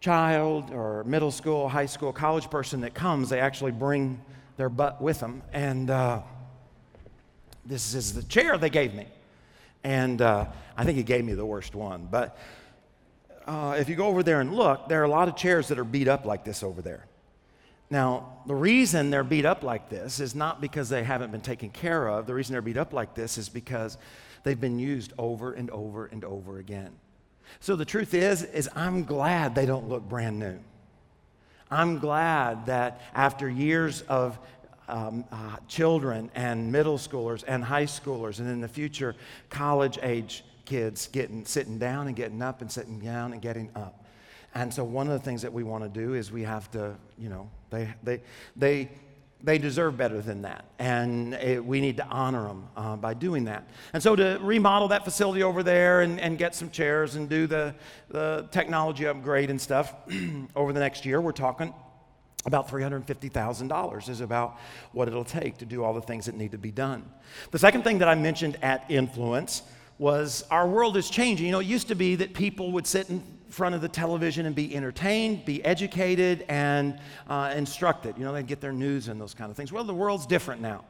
child 0.00 0.70
or 0.70 1.04
middle 1.04 1.30
school, 1.30 1.68
high 1.68 1.86
school, 1.86 2.12
college 2.12 2.50
person 2.50 2.80
that 2.80 2.94
comes, 2.94 3.28
they 3.28 3.40
actually 3.40 3.72
bring 3.72 4.20
their 4.56 4.68
butt 4.68 5.02
with 5.02 5.20
them. 5.20 5.42
And 5.52 5.90
uh, 5.90 6.22
this 7.66 7.94
is 7.94 8.14
the 8.14 8.22
chair 8.22 8.56
they 8.58 8.70
gave 8.70 8.94
me. 8.94 9.06
And 9.84 10.22
uh, 10.22 10.46
I 10.76 10.84
think 10.84 10.96
he 10.96 11.02
gave 11.02 11.24
me 11.24 11.34
the 11.34 11.46
worst 11.46 11.74
one. 11.74 12.08
But 12.10 12.38
uh, 13.46 13.76
if 13.78 13.88
you 13.88 13.96
go 13.96 14.06
over 14.06 14.22
there 14.22 14.40
and 14.40 14.54
look, 14.54 14.88
there 14.88 15.00
are 15.00 15.04
a 15.04 15.10
lot 15.10 15.28
of 15.28 15.36
chairs 15.36 15.68
that 15.68 15.78
are 15.78 15.84
beat 15.84 16.08
up 16.08 16.24
like 16.24 16.44
this 16.44 16.62
over 16.62 16.82
there. 16.82 17.06
Now, 17.90 18.38
the 18.46 18.54
reason 18.54 19.10
they're 19.10 19.24
beat 19.24 19.44
up 19.44 19.62
like 19.62 19.90
this 19.90 20.18
is 20.18 20.34
not 20.34 20.60
because 20.60 20.88
they 20.88 21.04
haven't 21.04 21.30
been 21.30 21.42
taken 21.42 21.68
care 21.68 22.08
of. 22.08 22.26
The 22.26 22.34
reason 22.34 22.54
they're 22.54 22.62
beat 22.62 22.78
up 22.78 22.92
like 22.92 23.14
this 23.14 23.36
is 23.36 23.48
because 23.48 23.98
they've 24.44 24.60
been 24.60 24.78
used 24.78 25.12
over 25.18 25.52
and 25.52 25.68
over 25.70 26.06
and 26.06 26.24
over 26.24 26.58
again. 26.58 26.92
So 27.60 27.76
the 27.76 27.84
truth 27.84 28.14
is 28.14 28.44
is 28.44 28.70
I'm 28.74 29.04
glad 29.04 29.54
they 29.54 29.66
don't 29.66 29.88
look 29.88 30.08
brand 30.08 30.38
new. 30.38 30.58
I'm 31.70 31.98
glad 31.98 32.66
that 32.66 33.00
after 33.14 33.48
years 33.48 34.02
of 34.02 34.38
um, 34.92 35.24
uh, 35.32 35.56
children 35.66 36.30
and 36.34 36.70
middle 36.70 36.98
schoolers 36.98 37.42
and 37.48 37.64
high 37.64 37.86
schoolers, 37.86 38.38
and 38.38 38.48
in 38.48 38.60
the 38.60 38.68
future, 38.68 39.16
college 39.48 39.98
age 40.02 40.44
kids 40.66 41.08
getting, 41.08 41.44
sitting 41.44 41.78
down 41.78 42.06
and 42.06 42.14
getting 42.14 42.42
up 42.42 42.60
and 42.60 42.70
sitting 42.70 43.00
down 43.00 43.32
and 43.32 43.42
getting 43.42 43.70
up. 43.74 44.04
And 44.54 44.72
so, 44.72 44.84
one 44.84 45.06
of 45.08 45.14
the 45.14 45.24
things 45.24 45.42
that 45.42 45.52
we 45.52 45.62
want 45.62 45.82
to 45.82 45.88
do 45.88 46.12
is 46.12 46.30
we 46.30 46.42
have 46.42 46.70
to, 46.72 46.94
you 47.18 47.30
know, 47.30 47.50
they, 47.70 47.92
they, 48.02 48.20
they 48.54 48.90
they 49.44 49.58
deserve 49.58 49.96
better 49.96 50.20
than 50.20 50.42
that. 50.42 50.64
And 50.78 51.34
it, 51.34 51.64
we 51.64 51.80
need 51.80 51.96
to 51.96 52.06
honor 52.06 52.46
them 52.46 52.68
uh, 52.76 52.96
by 52.96 53.14
doing 53.14 53.44
that. 53.44 53.66
And 53.92 54.00
so, 54.00 54.14
to 54.14 54.38
remodel 54.40 54.88
that 54.88 55.04
facility 55.04 55.42
over 55.42 55.62
there 55.62 56.02
and, 56.02 56.20
and 56.20 56.36
get 56.38 56.54
some 56.54 56.70
chairs 56.70 57.16
and 57.16 57.28
do 57.28 57.46
the, 57.46 57.74
the 58.08 58.46
technology 58.52 59.06
upgrade 59.06 59.50
and 59.50 59.60
stuff 59.60 59.94
over 60.54 60.72
the 60.72 60.80
next 60.80 61.06
year, 61.06 61.20
we're 61.20 61.32
talking 61.32 61.72
about 62.44 62.68
$350,000 62.68 64.08
is 64.08 64.20
about 64.20 64.58
what 64.92 65.08
it'll 65.08 65.24
take 65.24 65.58
to 65.58 65.64
do 65.64 65.84
all 65.84 65.94
the 65.94 66.00
things 66.00 66.26
that 66.26 66.34
need 66.34 66.52
to 66.52 66.58
be 66.58 66.70
done. 66.70 67.04
The 67.50 67.58
second 67.58 67.84
thing 67.84 67.98
that 67.98 68.08
I 68.08 68.14
mentioned 68.14 68.58
at 68.62 68.90
Influence 68.90 69.62
was 69.98 70.44
our 70.50 70.66
world 70.66 70.96
is 70.96 71.08
changing. 71.08 71.46
You 71.46 71.52
know, 71.52 71.60
it 71.60 71.66
used 71.66 71.88
to 71.88 71.94
be 71.94 72.16
that 72.16 72.34
people 72.34 72.72
would 72.72 72.86
sit 72.86 73.08
in 73.10 73.22
front 73.48 73.74
of 73.74 73.80
the 73.80 73.88
television 73.88 74.46
and 74.46 74.54
be 74.56 74.74
entertained, 74.74 75.44
be 75.44 75.64
educated, 75.64 76.44
and 76.48 76.98
uh, 77.28 77.52
instructed. 77.54 78.16
You 78.18 78.24
know, 78.24 78.32
they'd 78.32 78.46
get 78.46 78.60
their 78.60 78.72
news 78.72 79.08
and 79.08 79.20
those 79.20 79.34
kind 79.34 79.50
of 79.50 79.56
things. 79.56 79.70
Well, 79.70 79.84
the 79.84 79.94
world's 79.94 80.26
different 80.26 80.60
now. 80.60 80.84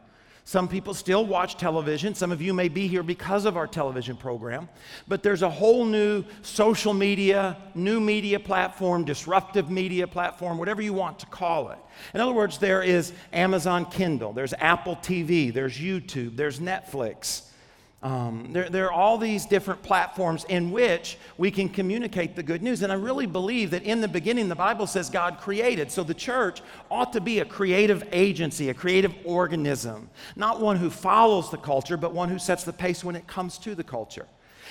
Some 0.45 0.67
people 0.67 0.93
still 0.93 1.25
watch 1.25 1.57
television. 1.57 2.15
Some 2.15 2.33
of 2.33 2.43
you 2.43 2.53
may 2.53 2.69
be 2.69 2.89
here 2.89 3.05
because 3.05 3.45
of 3.45 3.57
our 3.57 3.69
television 3.69 4.17
program. 4.17 4.69
But 5.07 5.23
there's 5.23 5.43
a 5.43 5.51
whole 5.51 5.85
new 5.85 6.25
social 6.43 6.93
media, 6.93 7.57
new 7.77 8.01
media 8.01 8.41
platform, 8.41 9.05
disruptive 9.05 9.71
media 9.71 10.07
platform, 10.09 10.59
whatever 10.59 10.83
you 10.83 10.93
want 10.93 11.21
to 11.21 11.27
call 11.27 11.71
it. 11.71 11.79
In 12.13 12.21
other 12.21 12.33
words, 12.33 12.59
there 12.59 12.83
is 12.83 13.13
Amazon 13.33 13.87
Kindle, 13.87 14.33
there's 14.33 14.55
Apple 14.55 14.97
TV, 14.97 15.55
there's 15.55 15.79
YouTube, 15.79 16.37
there's 16.37 16.59
Netflix. 16.59 17.43
Um, 18.03 18.49
there, 18.51 18.69
there, 18.69 18.87
are 18.87 18.93
all 18.93 19.17
these 19.17 19.47
different 19.47 19.81
platforms 19.83 20.45
in 20.49 20.73
which 20.73 21.19
we 21.39 21.53
can 21.53 21.69
communicate 21.69 22.35
the 22.35 22.43
good 22.43 22.61
news. 22.61 22.83
And 22.83 22.91
I 22.91 22.97
really 22.97 23.27
believe 23.27 23.71
that 23.71 23.85
in 23.85 24.01
the 24.01 24.09
beginning, 24.09 24.49
the 24.49 24.57
Bible 24.57 24.89
says 24.89 25.09
God 25.09 25.39
created. 25.39 25.93
So 25.93 26.03
the 26.03 26.13
church 26.13 26.63
ought 26.91 27.13
to 27.13 27.21
be 27.21 27.39
a 27.39 27.45
creative 27.45 28.03
agency, 28.11 28.71
a 28.71 28.75
creative 28.75 29.15
organism, 29.25 30.11
not 30.35 30.61
one 30.61 30.79
who 30.79 30.91
follows 30.91 31.53
the 31.53 31.59
culture, 31.59 31.97
but 31.97 32.13
one 32.13 32.29
who 32.29 32.41
sets 32.41 32.65
the 32.65 32.73
pace 32.73 33.05
when 33.05 33.15
it 33.15 33.29
comes 33.29 33.57
to 33.59 33.77
the 33.77 33.85
culture. 33.85 34.27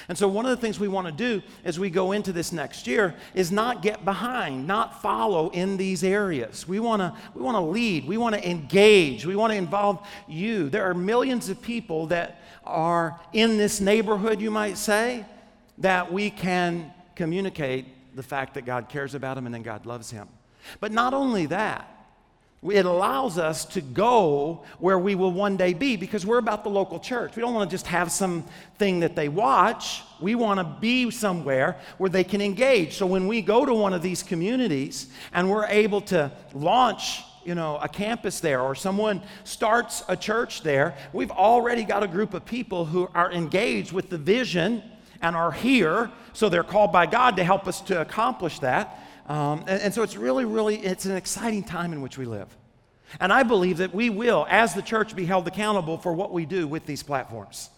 And 0.08 0.18
so, 0.18 0.28
one 0.28 0.46
of 0.46 0.52
the 0.52 0.58
things 0.58 0.80
we 0.80 0.88
want 0.88 1.08
to 1.08 1.14
do 1.14 1.42
as 1.64 1.80
we 1.80 1.90
go 1.90 2.12
into 2.12 2.34
this 2.34 2.52
next 2.52 2.88
year 2.88 3.16
is 3.34 3.52
not 3.52 3.82
get 3.82 4.04
behind, 4.04 4.68
not 4.68 5.02
follow 5.02 5.50
in 5.52 5.78
these 5.78 6.04
areas. 6.04 6.68
We 6.68 6.80
want 6.80 7.02
to 7.02 7.16
we 7.36 7.42
want 7.42 7.56
to 7.56 7.62
lead, 7.62 8.08
we 8.08 8.18
want 8.18 8.36
to 8.36 8.50
engage, 8.50 9.26
we 9.26 9.36
want 9.36 9.52
to 9.52 9.58
involve 9.58 10.08
you. 10.28 10.70
There 10.70 10.90
are 10.90 10.94
millions 10.94 11.50
of 11.50 11.62
people 11.62 12.08
that 12.08 12.41
are 12.64 13.20
in 13.34 13.58
this 13.58 13.82
neighborhood, 13.82 14.42
you 14.42 14.52
might 14.52 14.78
say, 14.78 15.26
that 15.78 16.12
we 16.12 16.30
can 16.30 16.94
communicate 17.16 18.16
the 18.16 18.24
fact 18.24 18.54
that 18.56 18.66
God 18.66 18.90
cares 18.90 19.16
about 19.16 19.38
him 19.38 19.46
and 19.46 19.54
then 19.54 19.64
God 19.64 19.86
loves 19.86 20.12
him. 20.12 20.28
But 20.80 20.92
not 20.92 21.14
only 21.14 21.48
that, 21.48 21.88
it 22.64 22.86
allows 22.86 23.40
us 23.40 23.66
to 23.66 23.82
go 23.82 24.64
where 24.78 25.00
we 25.00 25.16
will 25.16 25.32
one 25.32 25.58
day 25.58 25.74
be 25.74 25.96
because 25.96 26.28
we're 26.28 26.38
about 26.38 26.64
the 26.64 26.70
local 26.70 27.00
church. 27.00 27.36
We 27.36 27.42
don't 27.42 27.56
want 27.56 27.68
to 27.68 27.74
just 27.74 27.88
have 27.88 28.12
some 28.12 28.46
thing 28.78 29.00
that 29.00 29.16
they 29.16 29.30
watch. 29.30 30.04
We 30.20 30.36
want 30.36 30.60
to 30.60 30.78
be 30.80 31.10
somewhere 31.10 31.78
where 31.98 32.12
they 32.12 32.24
can 32.24 32.40
engage. 32.40 32.98
So 32.98 33.08
when 33.08 33.28
we 33.28 33.42
go 33.42 33.66
to 33.66 33.74
one 33.74 33.94
of 33.94 34.04
these 34.04 34.22
communities 34.22 35.08
and 35.34 35.50
we're 35.50 35.66
able 35.66 36.02
to 36.02 36.32
launch 36.54 37.24
you 37.46 37.56
know, 37.56 37.78
a 37.82 37.88
campus 37.88 38.40
there 38.40 38.62
or 38.62 38.76
someone 38.76 39.22
starts 39.44 40.04
a 40.08 40.16
church 40.16 40.62
there, 40.62 40.96
we've 41.14 41.32
already 41.32 41.84
got 41.84 42.04
a 42.04 42.08
group 42.08 42.34
of 42.34 42.46
people 42.46 42.86
who 42.86 43.10
are 43.14 43.32
engaged 43.32 43.92
with 43.92 44.10
the 44.10 44.18
vision 44.18 44.84
and 45.22 45.36
are 45.36 45.52
here. 45.52 46.12
So 46.34 46.50
they're 46.50 46.64
called 46.64 46.92
by 46.92 47.06
God 47.06 47.36
to 47.38 47.44
help 47.44 47.68
us 47.68 47.82
to 47.82 48.02
accomplish 48.02 48.60
that. 48.60 49.00
Um, 49.28 49.64
and, 49.68 49.82
and 49.82 49.94
so 49.94 50.04
it's 50.04 50.18
really, 50.18 50.46
really, 50.46 50.78
it's 50.78 51.06
an 51.06 51.16
exciting 51.16 51.64
time 51.64 51.94
in 51.94 52.02
which 52.02 52.18
we 52.18 52.26
live. 52.26 52.48
And 53.20 53.32
I 53.32 53.44
believe 53.44 53.78
that 53.78 53.94
we 53.94 54.10
will, 54.10 54.48
as 54.50 54.74
the 54.74 54.82
church, 54.82 55.16
be 55.16 55.26
held 55.26 55.48
accountable 55.48 55.98
for 55.98 56.14
what 56.14 56.32
we 56.32 56.46
do 56.46 56.68
with 56.68 56.86
these 56.86 57.04
platforms. 57.04 57.70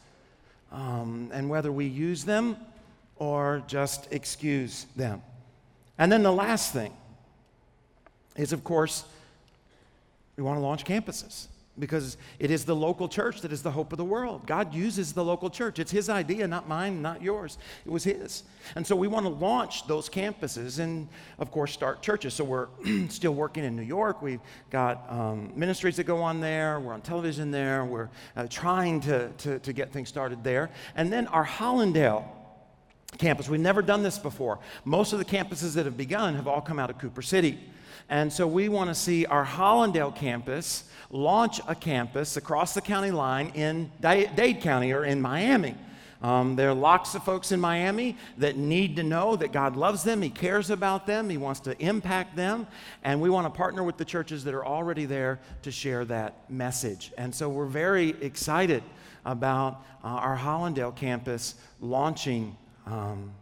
Um, 0.71 1.29
and 1.33 1.49
whether 1.49 1.71
we 1.71 1.85
use 1.85 2.23
them 2.23 2.57
or 3.17 3.63
just 3.67 4.11
excuse 4.11 4.85
them. 4.95 5.21
And 5.97 6.11
then 6.11 6.23
the 6.23 6.31
last 6.31 6.73
thing 6.73 6.93
is, 8.35 8.53
of 8.53 8.63
course, 8.63 9.05
we 10.35 10.43
want 10.43 10.57
to 10.57 10.61
launch 10.61 10.85
campuses 10.85 11.47
because 11.79 12.17
it 12.37 12.51
is 12.51 12.65
the 12.65 12.75
local 12.75 13.07
church 13.07 13.41
that 13.41 13.51
is 13.51 13.63
the 13.63 13.71
hope 13.71 13.91
of 13.91 13.97
the 13.97 14.05
world. 14.05 14.45
God 14.45 14.73
uses 14.75 15.13
the 15.13 15.23
local 15.23 15.49
church. 15.49 15.79
It's 15.79 15.91
His 15.91 16.07
idea, 16.07 16.47
not 16.47 16.67
mine, 16.67 17.01
not 17.01 17.21
yours. 17.21 17.57
It 17.83 17.91
was 17.91 18.03
His. 18.03 18.43
And 18.75 18.85
so 18.85 18.95
we 18.95 19.07
want 19.07 19.25
to 19.25 19.31
launch 19.31 19.87
those 19.87 20.07
campuses 20.07 20.77
and, 20.77 21.07
of 21.39 21.49
course, 21.49 21.73
start 21.73 22.03
churches. 22.03 22.35
So 22.35 22.43
we're 22.43 22.67
still 23.09 23.33
working 23.33 23.63
in 23.63 23.75
New 23.75 23.83
York. 23.83 24.21
We've 24.21 24.41
got 24.69 25.05
um, 25.09 25.51
ministries 25.55 25.95
that 25.95 26.03
go 26.03 26.21
on 26.21 26.39
there. 26.39 26.79
We're 26.79 26.93
on 26.93 27.01
television 27.01 27.49
there. 27.49 27.83
We're 27.85 28.09
uh, 28.35 28.45
trying 28.49 29.01
to, 29.01 29.29
to, 29.29 29.57
to 29.59 29.73
get 29.73 29.91
things 29.91 30.09
started 30.09 30.43
there. 30.43 30.69
And 30.95 31.11
then 31.11 31.25
our 31.27 31.45
Hallandale 31.45 32.25
campus, 33.17 33.49
we've 33.49 33.59
never 33.59 33.81
done 33.81 34.03
this 34.03 34.19
before. 34.19 34.59
Most 34.85 35.11
of 35.11 35.19
the 35.19 35.25
campuses 35.25 35.73
that 35.73 35.85
have 35.85 35.97
begun 35.97 36.35
have 36.35 36.47
all 36.47 36.61
come 36.61 36.77
out 36.77 36.91
of 36.91 36.99
Cooper 36.99 37.23
City. 37.23 37.59
And 38.09 38.31
so 38.31 38.47
we 38.47 38.69
want 38.69 38.89
to 38.89 38.95
see 38.95 39.25
our 39.25 39.45
Hallandale 39.45 40.15
campus 40.15 40.83
launch 41.09 41.61
a 41.67 41.75
campus 41.75 42.37
across 42.37 42.73
the 42.73 42.81
county 42.81 43.11
line 43.11 43.49
in 43.49 43.91
Dade 44.01 44.61
County 44.61 44.91
or 44.91 45.05
in 45.05 45.21
Miami. 45.21 45.75
Um, 46.23 46.55
there 46.55 46.69
are 46.69 46.73
lots 46.73 47.15
of 47.15 47.23
folks 47.25 47.51
in 47.51 47.59
Miami 47.59 48.17
that 48.37 48.55
need 48.55 48.95
to 48.95 49.03
know 49.03 49.35
that 49.35 49.51
God 49.51 49.75
loves 49.75 50.03
them, 50.03 50.21
He 50.21 50.29
cares 50.29 50.69
about 50.69 51.05
them, 51.05 51.29
He 51.29 51.35
wants 51.35 51.59
to 51.61 51.77
impact 51.83 52.37
them, 52.37 52.65
and 53.03 53.19
we 53.19 53.29
want 53.29 53.45
to 53.45 53.49
partner 53.49 53.83
with 53.83 53.97
the 53.97 54.05
churches 54.05 54.45
that 54.45 54.53
are 54.53 54.65
already 54.65 55.05
there 55.05 55.41
to 55.63 55.71
share 55.71 56.05
that 56.05 56.49
message. 56.49 57.11
And 57.17 57.35
so 57.35 57.49
we're 57.49 57.65
very 57.65 58.11
excited 58.21 58.83
about 59.25 59.83
uh, 60.01 60.07
our 60.07 60.37
Hallandale 60.37 60.95
campus 60.95 61.55
launching 61.81 62.55
um, 62.85 63.33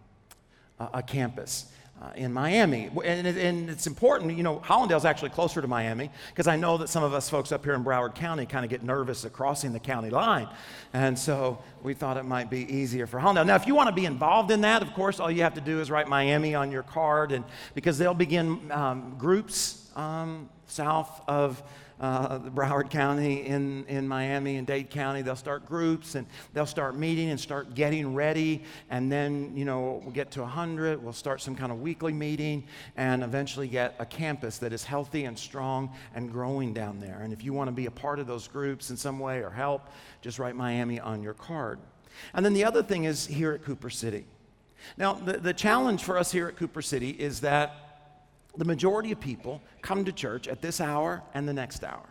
a, 0.80 0.90
a 0.96 1.04
campus 1.04 1.71
uh, 2.02 2.12
in 2.16 2.34
Miami. 2.34 2.90
And, 3.06 3.28
and, 3.28 3.70
it's 3.70 3.86
important, 3.86 4.36
you 4.36 4.44
know, 4.44 4.60
Hallandale's 4.60 5.06
actually 5.06 5.30
closer 5.30 5.62
to 5.62 5.68
Miami 5.68 6.10
because 6.30 6.48
I 6.48 6.56
know 6.56 6.78
that 6.80 6.90
some 6.90 7.04
of 7.04 7.14
us 7.14 7.30
folks 7.30 7.52
up 7.52 7.64
here 7.64 7.74
in 7.74 7.84
Broward 7.84 8.16
County 8.16 8.46
kind 8.46 8.66
of 8.66 8.72
get 8.72 8.82
nervous 8.82 9.24
at 9.24 9.34
crossing 9.34 9.72
the 9.72 9.80
county 9.80 10.10
line. 10.10 10.48
And 10.94 11.18
so 11.18 11.62
we 11.84 11.94
thought 11.94 12.18
it 12.18 12.24
might 12.24 12.50
be 12.50 12.62
easier 12.74 13.06
for 13.06 13.20
Hallandale. 13.20 13.46
Now, 13.46 13.56
if 13.56 13.68
you 13.68 13.76
want 13.76 13.90
to 13.90 13.96
be 13.96 14.06
involved 14.06 14.50
in 14.52 14.62
that, 14.62 14.82
of 14.82 14.94
course, 14.94 15.20
all 15.20 15.30
you 15.30 15.44
have 15.44 15.54
to 15.54 15.62
do 15.62 15.80
is 15.80 15.92
write 15.92 16.08
Miami 16.08 16.56
on 16.56 16.72
your 16.72 16.84
card 16.84 17.32
and 17.32 17.46
because 17.76 17.98
they'll 17.98 18.14
begin 18.14 18.72
um, 18.72 19.16
groups 19.20 19.92
um, 19.96 20.50
south 20.66 21.22
of 21.28 21.62
uh, 22.02 22.40
Broward 22.40 22.90
County 22.90 23.46
in, 23.46 23.86
in 23.86 24.08
Miami 24.08 24.58
and 24.58 24.66
Dade 24.66 24.90
County. 24.90 25.22
They'll 25.22 25.36
start 25.36 25.68
groups 25.68 26.16
and 26.16 26.26
they'll 26.52 26.66
start 26.66 26.96
meeting 26.96 27.30
and 27.30 27.40
start 27.40 27.76
getting 27.76 28.16
ready. 28.16 28.64
And 28.90 29.12
then, 29.12 29.56
you 29.56 29.64
know, 29.64 30.02
we'll 30.04 30.12
get 30.12 30.32
to 30.32 30.42
100. 30.42 31.02
We'll 31.02 31.14
start 31.14 31.42
some 31.42 31.56
kind 31.56 31.72
of 31.72 31.80
weekly 31.80 32.12
meeting 32.12 32.66
and 32.98 33.24
eventually 33.24 33.68
get 33.68 33.96
a 34.00 34.06
campus 34.06 34.58
that 34.58 34.74
is 34.74 34.84
healthy 34.84 35.26
and 35.26 35.38
strong 35.38 35.96
and 36.16 36.32
growing 36.32 36.74
down 36.74 37.00
there. 37.00 37.20
And 37.22 37.32
if 37.32 37.44
you 37.44 37.54
want 37.54 37.68
to 37.68 37.72
be 37.72 37.86
a 37.86 37.92
part 37.92 38.18
of 38.18 38.26
those 38.26 38.48
groups 38.48 38.90
in 38.90 38.98
some 38.98 39.20
way 39.20 39.44
or 39.44 39.52
help, 39.52 39.88
just 40.22 40.40
write 40.40 40.56
Miami 40.56 41.00
on 41.00 41.22
your 41.22 41.36
card. 41.36 41.80
And 42.34 42.44
then 42.44 42.54
the 42.54 42.66
other 42.66 42.82
thing 42.82 43.04
is 43.04 43.28
here 43.28 43.54
at 43.54 43.64
Cooper 43.64 43.92
City. 43.92 44.26
Now, 44.98 45.14
the, 45.14 45.34
the 45.34 45.54
challenge 45.54 46.04
for 46.04 46.18
us 46.18 46.32
here 46.32 46.48
at 46.48 46.56
Cooper 46.56 46.82
City 46.82 47.12
is 47.12 47.42
that 47.42 47.91
the 48.58 48.66
majority 48.66 49.12
of 49.12 49.20
people 49.20 49.62
come 49.82 50.06
to 50.06 50.12
church 50.12 50.48
at 50.48 50.62
this 50.62 50.82
hour 50.82 51.22
and 51.34 51.48
the 51.48 51.54
next 51.54 51.84
hour. 51.84 52.06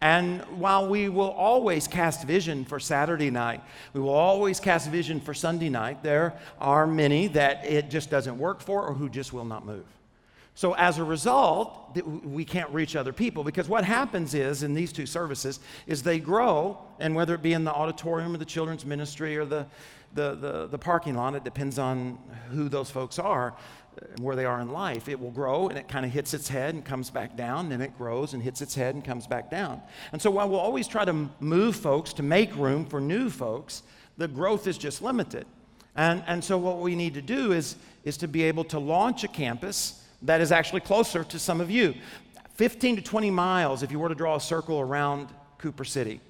And 0.00 0.42
while 0.58 0.88
we 0.88 1.08
will 1.08 1.30
always 1.30 1.88
cast 1.88 2.24
vision 2.24 2.64
for 2.64 2.78
Saturday 2.78 3.30
night, 3.30 3.62
we 3.92 4.00
will 4.00 4.10
always 4.10 4.60
cast 4.60 4.88
vision 4.90 5.20
for 5.20 5.34
Sunday 5.34 5.68
night, 5.68 6.02
there 6.02 6.34
are 6.60 6.86
many 6.86 7.26
that 7.28 7.64
it 7.66 7.90
just 7.90 8.10
doesn't 8.10 8.38
work 8.38 8.60
for 8.60 8.82
or 8.86 8.94
who 8.94 9.08
just 9.08 9.32
will 9.32 9.44
not 9.44 9.66
move. 9.66 9.84
So, 10.54 10.74
as 10.74 10.98
a 10.98 11.04
result, 11.04 11.96
we 12.24 12.44
can't 12.44 12.70
reach 12.70 12.94
other 12.94 13.12
people 13.12 13.44
because 13.44 13.68
what 13.68 13.84
happens 13.84 14.34
is 14.34 14.62
in 14.62 14.74
these 14.74 14.92
two 14.92 15.06
services 15.06 15.60
is 15.86 16.02
they 16.02 16.18
grow, 16.18 16.78
and 16.98 17.14
whether 17.14 17.34
it 17.34 17.42
be 17.42 17.52
in 17.52 17.64
the 17.64 17.72
auditorium 17.72 18.34
or 18.34 18.38
the 18.38 18.44
children's 18.44 18.84
ministry 18.84 19.38
or 19.38 19.44
the, 19.46 19.66
the, 20.14 20.34
the, 20.34 20.66
the 20.66 20.78
parking 20.78 21.14
lot, 21.14 21.34
it 21.34 21.44
depends 21.44 21.78
on 21.78 22.18
who 22.50 22.68
those 22.68 22.90
folks 22.90 23.18
are 23.18 23.54
where 24.18 24.36
they 24.36 24.44
are 24.44 24.60
in 24.60 24.70
life, 24.70 25.08
it 25.08 25.18
will 25.18 25.30
grow 25.30 25.68
and 25.68 25.78
it 25.78 25.88
kind 25.88 26.04
of 26.04 26.12
hits 26.12 26.34
its 26.34 26.48
head 26.48 26.74
and 26.74 26.84
comes 26.84 27.10
back 27.10 27.36
down, 27.36 27.68
then 27.68 27.80
it 27.80 27.96
grows 27.96 28.34
and 28.34 28.42
hits 28.42 28.62
its 28.62 28.74
head 28.74 28.94
and 28.94 29.04
comes 29.04 29.26
back 29.26 29.50
down. 29.50 29.80
And 30.12 30.20
so 30.20 30.30
while 30.30 30.48
we'll 30.48 30.60
always 30.60 30.88
try 30.88 31.04
to 31.04 31.28
move 31.40 31.76
folks 31.76 32.12
to 32.14 32.22
make 32.22 32.54
room 32.56 32.84
for 32.84 33.00
new 33.00 33.30
folks, 33.30 33.82
the 34.16 34.28
growth 34.28 34.66
is 34.66 34.78
just 34.78 35.02
limited. 35.02 35.46
And, 35.96 36.22
and 36.26 36.42
so 36.42 36.56
what 36.56 36.78
we 36.78 36.94
need 36.94 37.14
to 37.14 37.22
do 37.22 37.52
is, 37.52 37.76
is 38.04 38.16
to 38.18 38.28
be 38.28 38.42
able 38.44 38.64
to 38.64 38.78
launch 38.78 39.24
a 39.24 39.28
campus 39.28 40.04
that 40.22 40.40
is 40.40 40.52
actually 40.52 40.80
closer 40.80 41.24
to 41.24 41.38
some 41.38 41.60
of 41.60 41.70
you. 41.70 41.94
15 42.54 42.96
to 42.96 43.02
20 43.02 43.30
miles, 43.30 43.82
if 43.82 43.90
you 43.90 43.98
were 43.98 44.08
to 44.08 44.14
draw 44.14 44.36
a 44.36 44.40
circle 44.40 44.80
around 44.80 45.28
Cooper 45.58 45.84
City, 45.84 46.20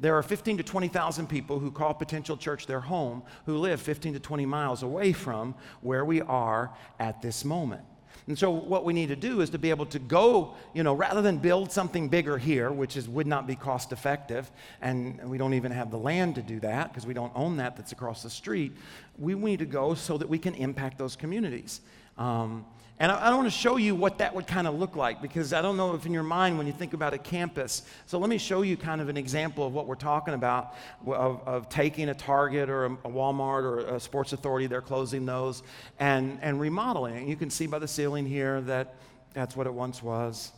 there 0.00 0.16
are 0.16 0.22
15 0.22 0.58
to 0.58 0.62
20,000 0.62 1.26
people 1.28 1.58
who 1.58 1.70
call 1.70 1.94
Potential 1.94 2.36
Church 2.36 2.66
their 2.66 2.80
home 2.80 3.22
who 3.46 3.56
live 3.58 3.80
15 3.80 4.14
to 4.14 4.20
20 4.20 4.46
miles 4.46 4.82
away 4.82 5.12
from 5.12 5.54
where 5.80 6.04
we 6.04 6.20
are 6.22 6.70
at 7.00 7.20
this 7.20 7.44
moment. 7.44 7.82
And 8.28 8.38
so, 8.38 8.50
what 8.50 8.84
we 8.84 8.92
need 8.92 9.08
to 9.08 9.16
do 9.16 9.40
is 9.40 9.48
to 9.50 9.58
be 9.58 9.70
able 9.70 9.86
to 9.86 9.98
go, 9.98 10.54
you 10.74 10.82
know, 10.82 10.92
rather 10.92 11.22
than 11.22 11.38
build 11.38 11.72
something 11.72 12.10
bigger 12.10 12.36
here, 12.36 12.70
which 12.70 12.94
is, 12.94 13.08
would 13.08 13.26
not 13.26 13.46
be 13.46 13.56
cost 13.56 13.90
effective, 13.90 14.50
and 14.82 15.18
we 15.30 15.38
don't 15.38 15.54
even 15.54 15.72
have 15.72 15.90
the 15.90 15.96
land 15.96 16.34
to 16.34 16.42
do 16.42 16.60
that 16.60 16.92
because 16.92 17.06
we 17.06 17.14
don't 17.14 17.32
own 17.34 17.56
that 17.56 17.76
that's 17.76 17.92
across 17.92 18.22
the 18.22 18.28
street, 18.28 18.76
we 19.18 19.34
need 19.34 19.60
to 19.60 19.66
go 19.66 19.94
so 19.94 20.18
that 20.18 20.28
we 20.28 20.38
can 20.38 20.54
impact 20.54 20.98
those 20.98 21.16
communities. 21.16 21.80
Um, 22.18 22.66
and 23.00 23.12
I, 23.12 23.16
I 23.16 23.34
want 23.34 23.46
to 23.46 23.50
show 23.50 23.76
you 23.76 23.94
what 23.94 24.18
that 24.18 24.34
would 24.34 24.46
kind 24.46 24.66
of 24.66 24.74
look 24.74 24.96
like 24.96 25.22
because 25.22 25.52
I 25.52 25.62
don't 25.62 25.76
know 25.76 25.94
if 25.94 26.04
in 26.06 26.12
your 26.12 26.22
mind 26.22 26.58
when 26.58 26.66
you 26.66 26.72
think 26.72 26.94
about 26.94 27.14
a 27.14 27.18
campus. 27.18 27.82
So 28.06 28.18
let 28.18 28.28
me 28.28 28.38
show 28.38 28.62
you 28.62 28.76
kind 28.76 29.00
of 29.00 29.08
an 29.08 29.16
example 29.16 29.66
of 29.66 29.72
what 29.72 29.86
we're 29.86 29.94
talking 29.94 30.34
about 30.34 30.74
of, 31.06 31.40
of 31.46 31.68
taking 31.68 32.08
a 32.08 32.14
Target 32.14 32.68
or 32.68 32.86
a, 32.86 32.92
a, 32.92 33.10
Walmart 33.10 33.62
or 33.62 33.78
a 33.80 34.00
Sports 34.00 34.32
Authority, 34.32 34.66
they're 34.66 34.80
closing 34.80 35.26
those, 35.26 35.62
and, 36.00 36.38
and 36.42 36.60
remodeling. 36.60 37.28
You 37.28 37.36
can 37.36 37.50
see 37.50 37.66
by 37.66 37.78
the 37.78 37.88
ceiling 37.88 38.26
here 38.26 38.60
that 38.62 38.96
that's 39.32 39.56
what 39.56 39.66
it 39.66 39.74
once 39.74 40.02
was. 40.02 40.52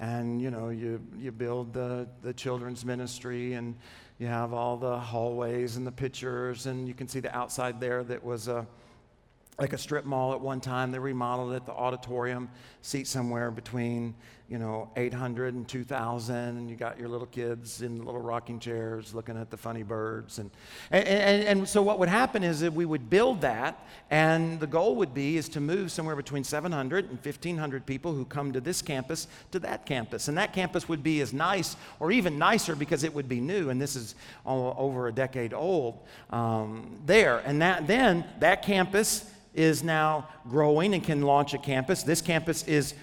And 0.00 0.40
you 0.40 0.50
know, 0.50 0.70
you, 0.70 1.00
you 1.18 1.30
build 1.30 1.72
the, 1.72 2.08
the 2.22 2.32
children's 2.32 2.84
ministry 2.84 3.52
and 3.52 3.74
you 4.18 4.26
have 4.28 4.52
all 4.52 4.76
the 4.76 4.98
hallways 4.98 5.76
and 5.76 5.86
the 5.86 5.92
pictures, 5.92 6.66
and 6.66 6.86
you 6.86 6.94
can 6.94 7.08
see 7.08 7.20
the 7.20 7.34
outside 7.36 7.80
there 7.80 8.04
that 8.04 8.22
was 8.22 8.46
a 8.48 8.66
like 9.58 9.72
a 9.72 9.78
strip 9.78 10.04
mall 10.04 10.32
at 10.32 10.40
one 10.40 10.60
time. 10.60 10.90
They 10.90 10.98
remodeled 10.98 11.52
it, 11.52 11.64
the 11.64 11.72
auditorium, 11.72 12.48
seat 12.82 13.06
somewhere 13.06 13.52
between, 13.52 14.14
you 14.48 14.58
know, 14.58 14.90
800 14.96 15.54
and 15.54 15.66
2,000. 15.66 16.34
And 16.34 16.68
you 16.68 16.74
got 16.74 16.98
your 16.98 17.08
little 17.08 17.28
kids 17.28 17.80
in 17.80 18.04
little 18.04 18.20
rocking 18.20 18.58
chairs 18.58 19.14
looking 19.14 19.36
at 19.36 19.50
the 19.52 19.56
funny 19.56 19.84
birds. 19.84 20.40
And, 20.40 20.50
and, 20.90 21.06
and, 21.06 21.44
and 21.44 21.68
so 21.68 21.82
what 21.82 22.00
would 22.00 22.08
happen 22.08 22.42
is 22.42 22.60
that 22.60 22.72
we 22.72 22.84
would 22.84 23.08
build 23.08 23.42
that, 23.42 23.86
and 24.10 24.58
the 24.58 24.66
goal 24.66 24.96
would 24.96 25.14
be 25.14 25.36
is 25.36 25.48
to 25.50 25.60
move 25.60 25.92
somewhere 25.92 26.16
between 26.16 26.42
700 26.42 27.10
and 27.10 27.24
1,500 27.24 27.86
people 27.86 28.12
who 28.12 28.24
come 28.24 28.52
to 28.52 28.60
this 28.60 28.82
campus 28.82 29.28
to 29.52 29.60
that 29.60 29.86
campus. 29.86 30.26
And 30.26 30.36
that 30.36 30.52
campus 30.52 30.88
would 30.88 31.04
be 31.04 31.20
as 31.20 31.32
nice 31.32 31.76
or 32.00 32.10
even 32.10 32.38
nicer 32.38 32.74
because 32.74 33.04
it 33.04 33.14
would 33.14 33.28
be 33.28 33.40
new, 33.40 33.70
and 33.70 33.80
this 33.80 33.94
is 33.94 34.16
over 34.44 35.06
a 35.06 35.12
decade 35.12 35.54
old 35.54 36.00
um, 36.30 37.00
there. 37.06 37.38
And 37.46 37.62
that, 37.62 37.86
then 37.86 38.24
that 38.40 38.62
campus 38.62 39.30
is 39.54 39.84
now 39.84 40.28
growing 40.48 40.94
and 40.94 41.02
can 41.02 41.22
launch 41.22 41.54
a 41.54 41.58
campus. 41.58 42.02
This 42.02 42.20
campus 42.20 42.64
is 42.64 42.94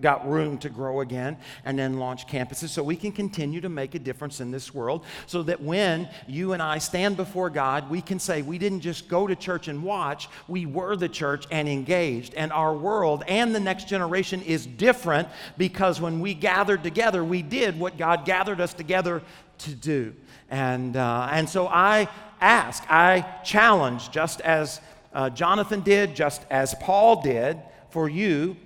got 0.00 0.28
room 0.28 0.58
to 0.58 0.68
grow 0.68 1.00
again 1.00 1.36
and 1.64 1.78
then 1.78 1.98
launch 1.98 2.26
campuses 2.26 2.68
so 2.68 2.82
we 2.82 2.96
can 2.96 3.10
continue 3.10 3.60
to 3.60 3.68
make 3.68 3.94
a 3.94 3.98
difference 3.98 4.40
in 4.40 4.50
this 4.50 4.74
world 4.74 5.04
so 5.26 5.42
that 5.42 5.60
when 5.60 6.08
you 6.26 6.52
and 6.52 6.62
I 6.62 6.78
stand 6.78 7.16
before 7.16 7.48
God, 7.48 7.90
we 7.90 8.02
can 8.02 8.18
say 8.18 8.42
we 8.42 8.58
didn't 8.58 8.80
just 8.80 9.08
go 9.08 9.26
to 9.26 9.34
church 9.34 9.68
and 9.68 9.82
watch, 9.82 10.28
we 10.46 10.66
were 10.66 10.96
the 10.96 11.08
church 11.08 11.46
and 11.50 11.68
engaged. 11.68 12.34
And 12.34 12.52
our 12.52 12.74
world 12.74 13.24
and 13.26 13.54
the 13.54 13.60
next 13.60 13.88
generation 13.88 14.42
is 14.42 14.66
different 14.66 15.28
because 15.56 16.00
when 16.00 16.20
we 16.20 16.34
gathered 16.34 16.82
together, 16.82 17.24
we 17.24 17.42
did 17.42 17.78
what 17.78 17.96
God 17.96 18.24
gathered 18.24 18.60
us 18.60 18.74
together 18.74 19.22
to 19.58 19.70
do. 19.70 20.14
And, 20.50 20.96
uh, 20.96 21.28
and 21.30 21.48
so 21.48 21.66
I 21.66 22.08
ask, 22.40 22.84
I 22.90 23.24
challenge, 23.44 24.10
just 24.10 24.40
as 24.42 24.80
uh, 25.14 25.30
Jonathan 25.30 25.80
did, 25.80 26.14
just 26.14 26.44
as 26.50 26.74
Paul 26.74 27.22
did, 27.22 27.56
for 27.90 28.08
you 28.08 28.56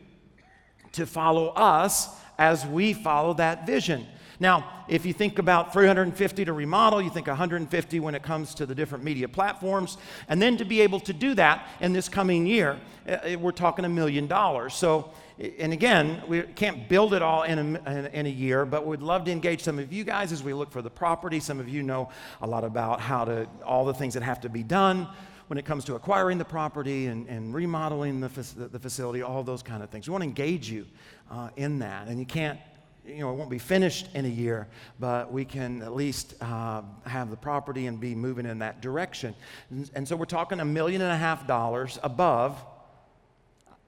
to 0.93 1.07
follow 1.07 1.49
us 1.49 2.09
as 2.39 2.67
we 2.67 2.95
follow 2.95 3.35
that 3.35 3.67
vision. 3.67 4.07
Now, 4.41 4.85
if 4.89 5.05
you 5.05 5.13
think 5.13 5.39
about 5.39 5.73
350 5.73 6.45
to 6.45 6.53
remodel, 6.53 7.03
you 7.03 7.11
think 7.11 7.27
150 7.27 8.01
when 8.01 8.15
it 8.15 8.23
comes 8.23 8.55
to 8.55 8.67
the 8.67 8.75
different 8.75 9.03
media 9.03 9.29
platforms, 9.29 9.99
and 10.29 10.41
then 10.41 10.57
to 10.59 10.65
be 10.65 10.81
able 10.81 11.01
to 11.01 11.13
do 11.13 11.35
that 11.35 11.69
in 11.81 11.93
this 11.93 12.09
coming 12.09 12.47
year, 12.47 12.79
uh, 13.09 13.37
we're 13.39 13.51
talking 13.51 13.85
a 13.85 13.89
million 13.89 14.29
dollars. 14.29 14.75
So, 14.75 15.11
and 15.59 15.73
again, 15.73 16.23
we 16.29 16.43
can't 16.43 16.89
build 16.89 17.15
it 17.15 17.23
all 17.23 17.43
in 17.43 17.77
a, 17.77 18.11
in 18.13 18.27
a 18.27 18.31
year, 18.31 18.65
but 18.65 18.87
we'd 18.87 19.03
love 19.03 19.25
to 19.25 19.33
engage 19.33 19.63
some 19.63 19.79
of 19.79 19.93
you 19.93 20.05
guys 20.05 20.31
as 20.31 20.43
we 20.43 20.55
look 20.55 20.71
for 20.71 20.83
the 20.83 20.91
property. 20.91 21.41
Some 21.41 21.59
of 21.59 21.69
you 21.69 21.83
know 21.83 22.09
a 22.41 22.47
lot 22.47 22.63
about 22.63 23.01
how 23.01 23.25
to, 23.25 23.49
all 23.67 23.85
the 23.85 23.95
things 23.95 24.15
that 24.15 24.23
have 24.23 24.41
to 24.43 24.49
be 24.49 24.63
done 24.63 25.09
when 25.49 25.59
it 25.59 25.65
comes 25.65 25.85
to 25.87 25.95
acquiring 25.95 26.39
the 26.39 26.45
property 26.45 27.07
and, 27.07 27.27
and 27.29 27.53
remodeling 27.55 28.21
the, 28.21 28.29
the 28.29 28.79
facility, 28.79 29.23
all 29.23 29.43
those 29.43 29.63
kind 29.63 29.83
of 29.83 29.91
things. 29.91 30.07
We 30.09 30.13
want 30.13 30.23
to 30.23 30.29
engage 30.29 30.71
you 30.71 30.87
uh, 31.31 31.51
in 31.57 31.81
that. 31.81 32.07
And 32.09 32.19
you 32.19 32.27
can't, 32.27 32.59
you 33.07 33.21
know, 33.21 33.33
it 33.33 33.35
won't 33.35 33.51
be 33.51 33.59
finished 33.59 34.09
in 34.15 34.25
a 34.27 34.29
year, 34.29 34.69
but 35.01 35.33
we 35.33 35.45
can 35.45 35.83
at 35.83 35.95
least 35.95 36.35
uh, 36.43 36.83
have 37.07 37.31
the 37.31 37.37
property 37.37 37.87
and 37.87 37.99
be 37.99 38.15
moving 38.15 38.47
in 38.47 38.59
that 38.61 38.81
direction. 38.83 39.35
And, 39.71 39.91
and 39.95 40.07
so 40.07 40.17
we're 40.17 40.27
talking 40.27 40.61
a 40.61 40.65
million 40.65 41.01
and 41.01 41.11
a 41.11 41.17
half 41.17 41.47
dollars 41.47 41.99
above 42.03 42.63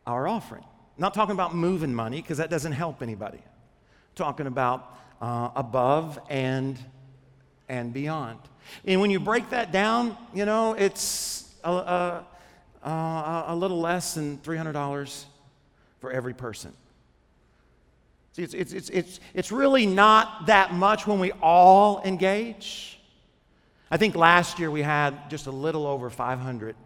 our 0.06 0.26
offering. 0.26 0.64
Not 0.96 1.14
talking 1.14 1.34
about 1.34 1.54
moving 1.54 1.94
money, 1.94 2.20
because 2.20 2.38
that 2.38 2.50
doesn't 2.50 2.72
help 2.72 3.02
anybody. 3.02 3.40
Talking 4.14 4.46
about 4.46 4.98
uh, 5.20 5.50
above 5.54 6.18
and 6.28 6.78
and 7.68 7.92
beyond. 7.92 8.38
And 8.84 9.00
when 9.00 9.10
you 9.10 9.20
break 9.20 9.50
that 9.50 9.70
down, 9.72 10.16
you 10.34 10.44
know, 10.44 10.74
it's 10.74 11.49
a, 11.64 12.24
a, 12.82 13.44
a, 13.48 13.56
little 13.56 13.80
less 13.80 14.14
than 14.14 14.38
$300 14.38 15.24
for 16.00 16.10
every 16.10 16.34
person. 16.34 16.72
See, 18.32 18.42
it's, 18.42 18.54
it's, 18.54 18.72
it's, 18.72 18.90
it's, 18.90 19.20
it's 19.34 19.52
really 19.52 19.86
not 19.86 20.46
that 20.46 20.72
much 20.72 21.06
when 21.06 21.18
we 21.18 21.32
all 21.42 22.00
engage. 22.04 22.98
I 23.90 23.96
think 23.96 24.14
last 24.14 24.58
year 24.58 24.70
we 24.70 24.82
had 24.82 25.28
just 25.30 25.46
a 25.46 25.50
little 25.50 25.86
over 25.86 26.10
500 26.10 26.76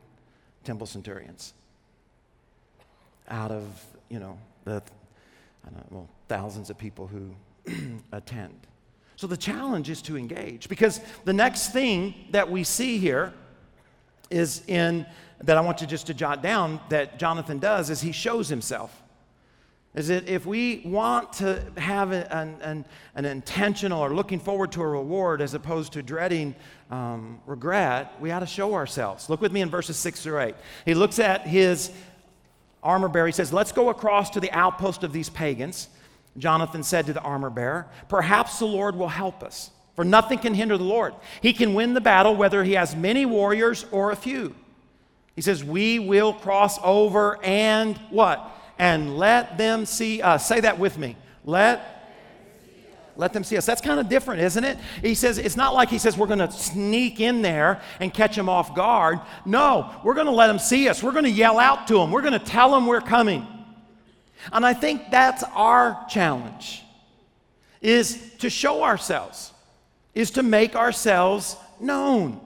temple 0.65 0.87
centurions 0.87 1.53
out 3.29 3.51
of, 3.51 3.65
you 4.09 4.19
know, 4.19 4.39
the 4.65 4.83
know, 5.75 5.85
well, 5.91 6.09
thousands 6.29 6.71
of 6.71 6.79
people 6.79 7.07
who 7.07 7.35
attend. 8.13 8.55
So 9.17 9.27
the 9.27 9.37
challenge 9.37 9.91
is 9.91 10.03
to 10.03 10.17
engage 10.17 10.69
because 10.69 11.01
the 11.25 11.33
next 11.33 11.73
thing 11.73 12.15
that 12.31 12.51
we 12.51 12.65
see 12.65 12.99
here 12.99 13.33
is 14.31 14.63
in 14.67 15.07
that 15.43 15.57
I 15.57 15.61
want 15.61 15.81
you 15.81 15.87
just 15.87 16.07
to 16.07 16.15
jot 16.15 16.43
down 16.43 16.81
that 16.89 17.19
Jonathan 17.19 17.59
does 17.59 17.91
is 17.91 18.01
he 18.01 18.13
shows 18.13 18.49
himself. 18.49 19.03
Is 19.95 20.09
that 20.09 20.29
if 20.29 20.45
we 20.45 20.83
want 20.85 21.35
to 21.35 21.65
have 21.77 22.11
an, 22.11 22.57
an, 22.61 22.85
an 23.15 23.25
intentional 23.25 24.01
or 24.01 24.13
looking 24.13 24.41
forward 24.41 24.73
to 24.73 24.83
a 24.83 24.87
reward 24.87 25.41
as 25.41 25.55
opposed 25.55 25.93
to 25.93 26.03
dreading 26.03 26.57
um, 26.91 27.41
regret, 27.47 28.13
we 28.21 28.33
ought 28.33 28.41
to 28.41 28.47
show 28.47 28.75
ourselves. 28.75 29.31
Look 29.31 29.41
with 29.41 29.53
me 29.53 29.61
in 29.61 29.71
verses 29.71 29.97
six 29.97 30.21
through 30.21 30.41
eight. 30.41 30.57
He 30.85 30.95
looks 30.95 31.21
at 31.21 31.47
his 31.47 31.93
armor 32.83 33.09
bearer. 33.09 33.27
He 33.27 33.33
says, 33.33 33.53
Let's 33.53 33.71
go 33.71 33.89
across 33.89 34.31
to 34.31 34.41
the 34.41 34.51
outpost 34.51 35.05
of 35.05 35.13
these 35.13 35.29
pagans. 35.29 35.89
Jonathan 36.39 36.83
said 36.83 37.07
to 37.07 37.13
the 37.13 37.21
armor 37.21 37.51
bearer, 37.51 37.87
Perhaps 38.09 38.59
the 38.59 38.67
Lord 38.67 38.97
will 38.97 39.09
help 39.09 39.45
us 39.45 39.71
for 39.97 40.05
nothing 40.05 40.39
can 40.39 40.55
hinder 40.55 40.77
the 40.77 40.85
Lord. 40.85 41.15
He 41.41 41.53
can 41.53 41.75
win 41.75 41.95
the 41.95 42.01
battle 42.01 42.35
whether 42.35 42.65
he 42.65 42.73
has 42.73 42.97
many 42.97 43.27
warriors 43.27 43.87
or 43.91 44.11
a 44.11 44.17
few. 44.17 44.55
He 45.37 45.43
says, 45.43 45.63
We 45.63 45.99
will 45.99 46.33
cross 46.33 46.79
over 46.83 47.43
and 47.45 47.97
what? 48.11 48.51
And 48.79 49.17
let 49.19 49.57
them 49.57 49.87
see 49.87 50.21
us. 50.21 50.47
Say 50.47 50.61
that 50.61 50.79
with 50.79 50.99
me. 50.99 51.17
Let 51.45 51.95
let 53.17 53.33
them 53.33 53.45
see 53.45 53.57
us. 53.57 53.65
That's 53.65 53.81
kind 53.81 54.01
of 54.01 54.09
different, 54.09 54.41
isn't 54.41 54.65
it? 54.65 54.77
He 55.01 55.15
says, 55.15 55.39
it's 55.39 55.57
not 55.57 55.73
like 55.73 55.89
he 55.89 55.99
says 55.99 56.19
we're 56.19 56.27
going 56.27 56.41
to 56.41 56.51
sneak 56.51 57.21
in 57.21 57.43
there 57.43 57.81
and 58.01 58.13
catch 58.13 58.35
them 58.35 58.49
off 58.49 58.75
guard. 58.75 59.21
No, 59.45 59.95
we're 60.03 60.15
going 60.15 60.27
to 60.27 60.33
let 60.33 60.49
them 60.49 60.59
see 60.59 60.89
us. 60.89 61.01
We're 61.01 61.13
going 61.13 61.25
to 61.25 61.31
yell 61.31 61.61
out 61.61 61.87
to 61.89 61.95
them. 61.95 62.11
We're 62.11 62.23
going 62.23 62.33
to 62.33 62.45
tell 62.45 62.73
them 62.73 62.87
we're 62.87 63.01
coming. 63.01 63.47
And 64.53 64.67
I 64.67 64.75
think 64.75 65.11
that's 65.11 65.45
our 65.55 66.05
challenge 66.09 66.83
is 67.81 68.33
to 68.39 68.51
show 68.51 68.83
ourselves 68.83 69.53
is 70.15 70.31
to 70.33 70.43
make 70.43 70.77
ourselves 70.77 71.57
known, 71.81 72.41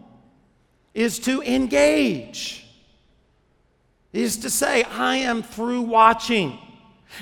is 0.95 1.19
to 1.21 1.43
engage, 1.43 2.67
is 4.13 4.39
to 4.39 4.51
say, 4.51 4.83
I 4.85 5.17
am 5.17 5.43
through 5.43 5.83
watching 5.83 6.59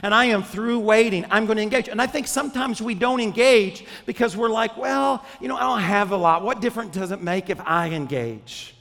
and 0.03 0.15
I 0.15 0.27
am 0.27 0.43
through 0.43 0.81
waiting. 0.81 1.25
I'm 1.31 1.47
going 1.47 1.57
to 1.57 1.63
engage. 1.63 1.89
And 1.89 2.01
I 2.01 2.07
think 2.07 2.27
sometimes 2.27 2.83
we 2.83 2.95
don't 2.95 3.21
engage 3.21 3.85
because 4.05 4.37
we're 4.37 4.49
like, 4.49 4.77
well, 4.77 5.25
you 5.41 5.49
know, 5.49 5.57
I 5.57 5.61
don't 5.61 5.81
have 5.81 6.11
a 6.13 6.17
lot. 6.17 6.43
What 6.43 6.61
difference 6.61 6.95
does 6.95 7.13
it 7.13 7.23
make 7.23 7.51
if 7.51 7.61
I 7.61 7.91
engage? 7.91 8.75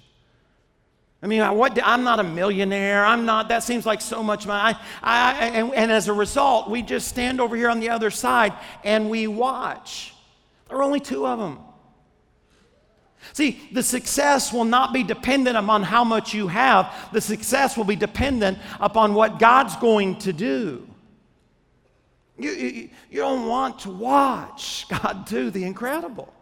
I 1.22 1.28
mean, 1.28 1.42
what, 1.56 1.80
I'm 1.84 2.04
not 2.04 2.20
a 2.20 2.24
millionaire. 2.24 3.06
I'm 3.06 3.26
not, 3.26 3.50
that 3.50 3.64
seems 3.64 3.86
like 3.86 4.02
so 4.02 4.22
much 4.22 4.46
money. 4.46 4.78
I, 5.02 5.32
I, 5.32 5.46
and, 5.48 5.74
and 5.74 5.92
as 5.92 6.08
a 6.08 6.14
result, 6.14 6.70
we 6.70 6.82
just 6.82 7.08
stand 7.08 7.42
over 7.42 7.56
here 7.56 7.70
on 7.70 7.80
the 7.80 7.90
other 7.90 8.12
side 8.12 8.54
and 8.84 9.10
we 9.10 9.28
watch. 9.28 10.15
There 10.68 10.78
are 10.78 10.84
only 10.84 11.00
two 11.00 11.26
of 11.26 11.40
them. 11.40 11.60
See, 13.34 13.70
the 13.72 13.84
success 13.84 14.54
will 14.54 14.66
not 14.66 14.94
be 14.94 15.04
dependent 15.04 15.58
upon 15.58 15.84
how 15.84 16.04
much 16.04 16.34
you 16.34 16.48
have, 16.48 16.94
the 17.12 17.22
success 17.22 17.76
will 17.76 17.84
be 17.84 17.96
dependent 17.96 18.60
upon 18.80 19.14
what 19.14 19.40
God's 19.40 19.76
going 19.78 20.20
to 20.20 20.34
do. 20.34 20.88
You, 22.38 22.52
you, 22.52 22.90
you 23.10 23.20
don't 23.22 23.48
want 23.48 23.80
to 23.80 23.90
watch 23.90 24.86
God 24.90 25.26
do 25.26 25.50
the 25.50 25.64
incredible. 25.64 26.34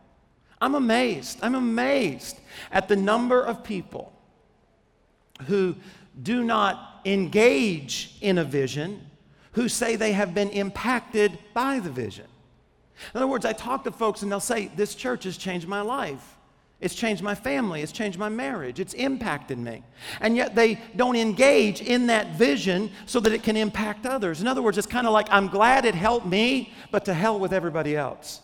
I'm 0.59 0.75
amazed. 0.75 1.39
I'm 1.41 1.55
amazed 1.55 2.39
at 2.71 2.87
the 2.87 2.95
number 2.95 3.41
of 3.41 3.63
people 3.63 4.13
who 5.47 5.75
do 6.21 6.43
not 6.43 7.01
engage 7.05 8.15
in 8.21 8.37
a 8.37 8.43
vision, 8.43 9.09
who 9.53 9.67
say 9.67 9.95
they 9.95 10.13
have 10.13 10.33
been 10.33 10.49
impacted 10.49 11.37
by 11.53 11.79
the 11.79 11.89
vision. 11.89 12.27
In 13.13 13.17
other 13.17 13.27
words, 13.27 13.45
I 13.45 13.53
talk 13.53 13.83
to 13.83 13.91
folks 13.91 14.21
and 14.21 14.31
they'll 14.31 14.39
say, 14.39 14.71
This 14.75 14.95
church 14.95 15.23
has 15.23 15.37
changed 15.37 15.67
my 15.67 15.81
life. 15.81 16.37
It's 16.83 16.95
changed 16.95 17.23
my 17.23 17.33
family. 17.33 17.81
It's 17.81 17.93
changed 17.93 18.19
my 18.19 18.27
marriage. 18.27 18.77
It's 18.77 18.93
impacted 18.93 19.57
me. 19.57 19.83
And 20.19 20.35
yet 20.35 20.53
they 20.53 20.81
don't 20.97 21.15
engage 21.15 21.79
in 21.79 22.07
that 22.07 22.35
vision 22.35 22.91
so 23.05 23.21
that 23.21 23.31
it 23.31 23.41
can 23.41 23.55
impact 23.55 24.05
others. 24.05 24.41
In 24.41 24.47
other 24.47 24.61
words, 24.61 24.77
it's 24.77 24.85
kind 24.85 25.07
of 25.07 25.13
like, 25.13 25.27
I'm 25.31 25.47
glad 25.47 25.85
it 25.85 25.95
helped 25.95 26.25
me, 26.25 26.73
but 26.91 27.05
to 27.05 27.13
hell 27.13 27.39
with 27.39 27.53
everybody 27.53 27.95
else. 27.95 28.41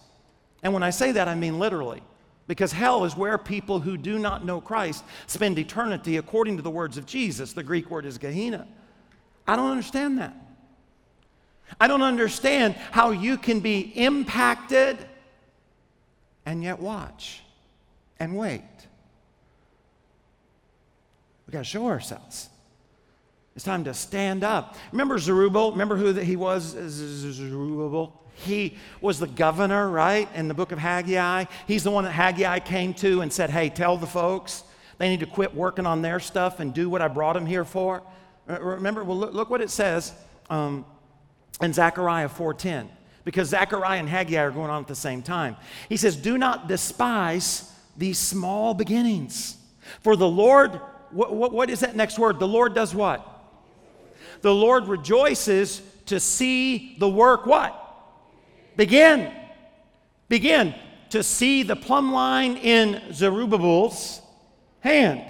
And 0.63 0.73
when 0.73 0.83
I 0.83 0.89
say 0.89 1.11
that, 1.11 1.27
I 1.27 1.35
mean 1.35 1.59
literally. 1.59 2.01
Because 2.47 2.71
hell 2.71 3.03
is 3.03 3.15
where 3.15 3.37
people 3.37 3.81
who 3.81 3.97
do 3.97 4.17
not 4.17 4.45
know 4.45 4.61
Christ 4.61 5.03
spend 5.27 5.59
eternity 5.59 6.15
according 6.15 6.55
to 6.55 6.63
the 6.63 6.71
words 6.71 6.97
of 6.97 7.05
Jesus. 7.05 7.51
The 7.51 7.61
Greek 7.61 7.91
word 7.91 8.05
is 8.05 8.17
Gehenna. 8.17 8.67
I 9.45 9.57
don't 9.57 9.69
understand 9.69 10.17
that. 10.19 10.33
I 11.79 11.87
don't 11.87 12.01
understand 12.01 12.75
how 12.91 13.11
you 13.11 13.37
can 13.37 13.59
be 13.59 13.79
impacted 13.79 14.97
and 16.45 16.63
yet 16.63 16.79
watch 16.79 17.43
and 18.19 18.35
wait. 18.35 18.63
We 21.47 21.51
got 21.51 21.59
to 21.59 21.63
show 21.63 21.87
ourselves. 21.87 22.49
It's 23.55 23.65
time 23.65 23.83
to 23.85 23.93
stand 23.93 24.43
up. 24.43 24.75
Remember 24.91 25.17
Zerubbabel? 25.17 25.71
Remember 25.71 25.97
who 25.97 26.13
he 26.13 26.35
was? 26.35 26.77
Zerubbabel. 26.87 28.13
He 28.35 28.77
was 29.01 29.19
the 29.19 29.27
governor, 29.27 29.89
right, 29.89 30.29
in 30.33 30.47
the 30.47 30.53
book 30.53 30.71
of 30.71 30.79
Haggai. 30.79 31.45
He's 31.67 31.83
the 31.83 31.91
one 31.91 32.05
that 32.05 32.11
Haggai 32.11 32.59
came 32.59 32.93
to 32.95 33.21
and 33.21 33.33
said, 33.33 33.49
Hey, 33.49 33.69
tell 33.69 33.97
the 33.97 34.07
folks 34.07 34.63
they 34.97 35.09
need 35.09 35.21
to 35.21 35.25
quit 35.25 35.55
working 35.55 35.85
on 35.85 36.01
their 36.01 36.19
stuff 36.19 36.59
and 36.59 36.73
do 36.73 36.89
what 36.89 37.01
I 37.01 37.07
brought 37.07 37.33
them 37.33 37.45
here 37.45 37.65
for. 37.65 38.03
Remember, 38.47 39.03
well, 39.03 39.17
look, 39.17 39.33
look 39.33 39.49
what 39.49 39.61
it 39.61 39.69
says 39.69 40.13
um, 40.49 40.85
in 41.61 41.73
Zechariah 41.73 42.29
4:10, 42.29 42.87
because 43.23 43.49
Zechariah 43.49 43.99
and 43.99 44.09
Haggai 44.09 44.41
are 44.41 44.51
going 44.51 44.69
on 44.69 44.81
at 44.81 44.87
the 44.87 44.95
same 44.95 45.21
time. 45.21 45.55
He 45.87 45.97
says, 45.97 46.15
Do 46.15 46.37
not 46.37 46.67
despise 46.67 47.71
these 47.97 48.17
small 48.17 48.73
beginnings. 48.73 49.57
For 50.01 50.15
the 50.15 50.27
Lord, 50.27 50.79
what, 51.11 51.33
what, 51.33 51.51
what 51.51 51.69
is 51.69 51.81
that 51.81 51.95
next 51.95 52.17
word? 52.17 52.39
The 52.39 52.47
Lord 52.47 52.73
does 52.73 52.95
what? 52.95 53.25
The 54.41 54.53
Lord 54.53 54.87
rejoices 54.87 55.81
to 56.05 56.19
see 56.19 56.95
the 56.97 57.09
work 57.09 57.45
what? 57.45 57.75
Begin. 58.77 59.33
Begin 60.29 60.73
to 61.09 61.23
see 61.23 61.63
the 61.63 61.75
plumb 61.75 62.13
line 62.13 62.55
in 62.57 63.13
Zerubbabel's 63.13 64.21
hand. 64.79 65.21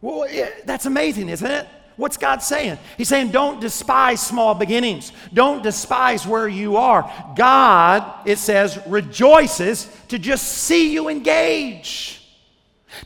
Well, 0.00 0.24
eh, 0.28 0.50
that's 0.64 0.86
amazing, 0.86 1.28
isn't 1.28 1.50
it? 1.50 1.66
What's 1.96 2.16
God 2.16 2.42
saying? 2.42 2.78
He's 2.96 3.08
saying, 3.08 3.30
don't 3.30 3.60
despise 3.60 4.20
small 4.20 4.54
beginnings. 4.54 5.12
Don't 5.32 5.62
despise 5.62 6.26
where 6.26 6.48
you 6.48 6.76
are. 6.76 7.10
God, 7.36 8.26
it 8.26 8.38
says, 8.38 8.78
rejoices 8.86 9.88
to 10.08 10.18
just 10.18 10.44
see 10.46 10.92
you 10.92 11.08
engage, 11.08 12.20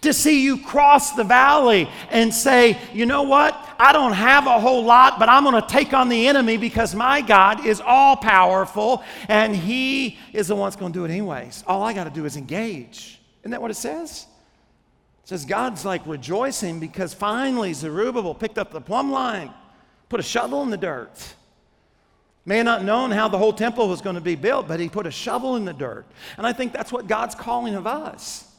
to 0.01 0.15
see 0.15 0.43
you 0.43 0.63
cross 0.63 1.13
the 1.13 1.25
valley 1.25 1.89
and 2.11 2.33
say, 2.33 2.79
you 2.95 3.05
know 3.05 3.25
what? 3.25 3.55
I 3.79 3.93
don't 3.93 4.15
have 4.15 4.47
a 4.47 4.59
whole 4.59 4.85
lot, 4.85 5.19
but 5.19 5.29
I'm 5.29 5.45
going 5.45 5.61
to 5.61 5.69
take 5.69 5.93
on 5.93 6.09
the 6.09 6.27
enemy 6.27 6.57
because 6.57 6.95
my 6.95 7.21
God 7.21 7.67
is 7.67 7.83
all 7.83 8.17
powerful 8.17 9.03
and 9.29 9.55
He 9.55 10.19
is 10.33 10.49
the 10.49 10.57
one 10.57 10.69
that's 10.69 10.77
going 10.77 10.93
to 10.93 10.99
do 10.99 11.05
it 11.05 11.11
anyways. 11.11 11.63
All 11.67 11.83
I 11.83 11.93
got 11.93 12.05
to 12.05 12.11
do 12.11 12.25
is 12.25 12.37
engage. 12.37 13.21
Isn't 13.43 13.51
that 13.51 13.61
what 13.61 13.71
it 13.71 13.77
says? 13.77 14.27
Says 15.29 15.45
God's 15.45 15.85
like 15.85 16.07
rejoicing 16.07 16.81
because 16.81 17.13
finally 17.13 17.75
Zerubbabel 17.75 18.35
picked 18.35 18.57
up 18.57 18.71
the 18.71 18.81
plumb 18.81 19.13
line, 19.13 19.53
put 20.09 20.21
a 20.21 20.23
shovel 20.23 20.63
in 20.63 20.71
the 20.71 20.79
dirt. 20.79 21.35
May 22.47 22.57
have 22.57 22.65
not 22.65 22.83
known 22.83 23.11
how 23.11 23.29
the 23.29 23.37
whole 23.37 23.53
temple 23.53 23.91
was 23.91 24.01
going 24.01 24.15
to 24.15 24.23
be 24.23 24.37
built, 24.37 24.67
but 24.67 24.81
he 24.81 24.89
put 24.89 25.07
a 25.07 25.11
shovel 25.11 25.57
in 25.57 25.67
the 25.67 25.75
dirt. 25.75 26.07
And 26.39 26.47
I 26.47 26.55
think 26.55 26.73
that's 26.73 26.91
what 26.91 27.09
God's 27.09 27.35
calling 27.35 27.75
of 27.75 27.87
us. 27.87 28.51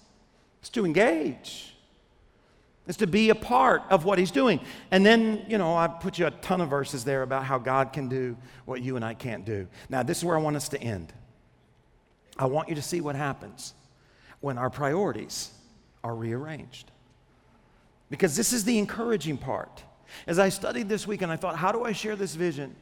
Is 0.62 0.70
to 0.70 0.86
engage. 0.86 1.74
Is 2.86 2.98
to 2.98 3.08
be 3.08 3.32
a 3.32 3.36
part 3.36 3.82
of 3.90 4.06
what 4.06 4.20
he's 4.20 4.30
doing. 4.30 4.60
And 4.92 5.04
then, 5.04 5.48
you 5.50 5.58
know, 5.58 5.76
I 5.76 5.88
put 5.88 6.20
you 6.20 6.28
a 6.28 6.32
ton 6.32 6.62
of 6.62 6.70
verses 6.70 7.04
there 7.04 7.24
about 7.24 7.46
how 7.46 7.58
God 7.58 7.94
can 7.94 8.10
do 8.10 8.38
what 8.66 8.84
you 8.84 8.96
and 8.96 9.04
I 9.04 9.16
can't 9.16 9.44
do. 9.44 9.68
Now, 9.90 10.04
this 10.04 10.20
is 10.20 10.24
where 10.24 10.38
I 10.38 10.40
want 10.40 10.56
us 10.56 10.70
to 10.70 10.80
end. 10.80 11.14
I 12.38 12.46
want 12.46 12.70
you 12.70 12.76
to 12.76 12.84
see 12.84 13.02
what 13.02 13.16
happens 13.16 13.74
when 14.40 14.60
our 14.60 14.70
priorities 14.70 15.50
are 16.04 16.16
rearranged. 16.16 16.92
Because 18.10 18.36
this 18.36 18.54
is 18.54 18.64
the 18.64 18.78
encouraging 18.78 19.38
part. 19.38 19.84
As 20.26 20.40
I 20.40 20.50
studied 20.50 20.90
this 20.90 21.06
week 21.06 21.22
and 21.22 21.32
I 21.32 21.36
thought, 21.36 21.56
how 21.56 21.72
do 21.72 21.84
I 21.84 21.92
share 21.92 22.16
this 22.16 22.36
vision? 22.36 22.76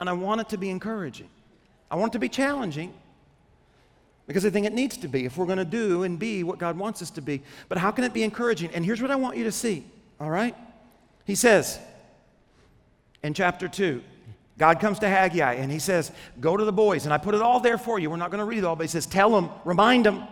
And 0.00 0.08
I 0.08 0.12
want 0.12 0.40
it 0.40 0.48
to 0.50 0.56
be 0.56 0.70
encouraging. 0.70 1.28
I 1.90 1.96
want 1.96 2.12
it 2.12 2.14
to 2.14 2.18
be 2.18 2.28
challenging 2.28 2.92
because 4.26 4.44
I 4.44 4.50
think 4.50 4.66
it 4.66 4.74
needs 4.74 4.96
to 4.98 5.08
be 5.08 5.24
if 5.24 5.36
we're 5.36 5.46
going 5.46 5.58
to 5.58 5.64
do 5.64 6.02
and 6.02 6.18
be 6.18 6.44
what 6.44 6.58
God 6.58 6.78
wants 6.78 7.00
us 7.00 7.10
to 7.12 7.22
be. 7.22 7.42
But 7.68 7.78
how 7.78 7.90
can 7.90 8.04
it 8.04 8.12
be 8.12 8.22
encouraging? 8.22 8.70
And 8.74 8.84
here's 8.84 9.00
what 9.00 9.10
I 9.10 9.16
want 9.16 9.36
you 9.36 9.44
to 9.44 9.52
see, 9.52 9.86
all 10.20 10.30
right? 10.30 10.54
He 11.24 11.34
says 11.34 11.78
in 13.22 13.34
chapter 13.34 13.68
2, 13.68 14.02
God 14.58 14.80
comes 14.80 14.98
to 14.98 15.08
Haggai 15.08 15.54
and 15.54 15.70
he 15.70 15.78
says, 15.78 16.12
Go 16.40 16.56
to 16.56 16.64
the 16.64 16.72
boys. 16.72 17.04
And 17.04 17.14
I 17.14 17.18
put 17.18 17.34
it 17.34 17.40
all 17.40 17.60
there 17.60 17.78
for 17.78 17.98
you. 17.98 18.10
We're 18.10 18.16
not 18.16 18.30
going 18.30 18.40
to 18.40 18.44
read 18.44 18.58
it 18.58 18.64
all, 18.64 18.76
but 18.76 18.82
he 18.84 18.88
says, 18.88 19.06
Tell 19.06 19.30
them, 19.30 19.50
remind 19.64 20.04
them 20.04 20.24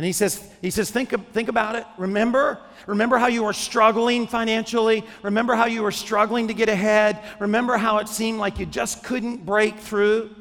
and 0.00 0.06
he 0.06 0.12
says, 0.12 0.50
he 0.62 0.70
says 0.70 0.90
think, 0.90 1.12
think 1.34 1.50
about 1.50 1.76
it. 1.76 1.84
Remember? 1.98 2.58
Remember 2.86 3.18
how 3.18 3.26
you 3.26 3.44
were 3.44 3.52
struggling 3.52 4.26
financially? 4.26 5.04
Remember 5.22 5.54
how 5.54 5.66
you 5.66 5.82
were 5.82 5.92
struggling 5.92 6.48
to 6.48 6.54
get 6.54 6.70
ahead? 6.70 7.22
Remember 7.38 7.76
how 7.76 7.98
it 7.98 8.08
seemed 8.08 8.38
like 8.38 8.58
you 8.58 8.64
just 8.64 9.04
couldn't 9.04 9.44
break 9.44 9.78
through? 9.78 10.34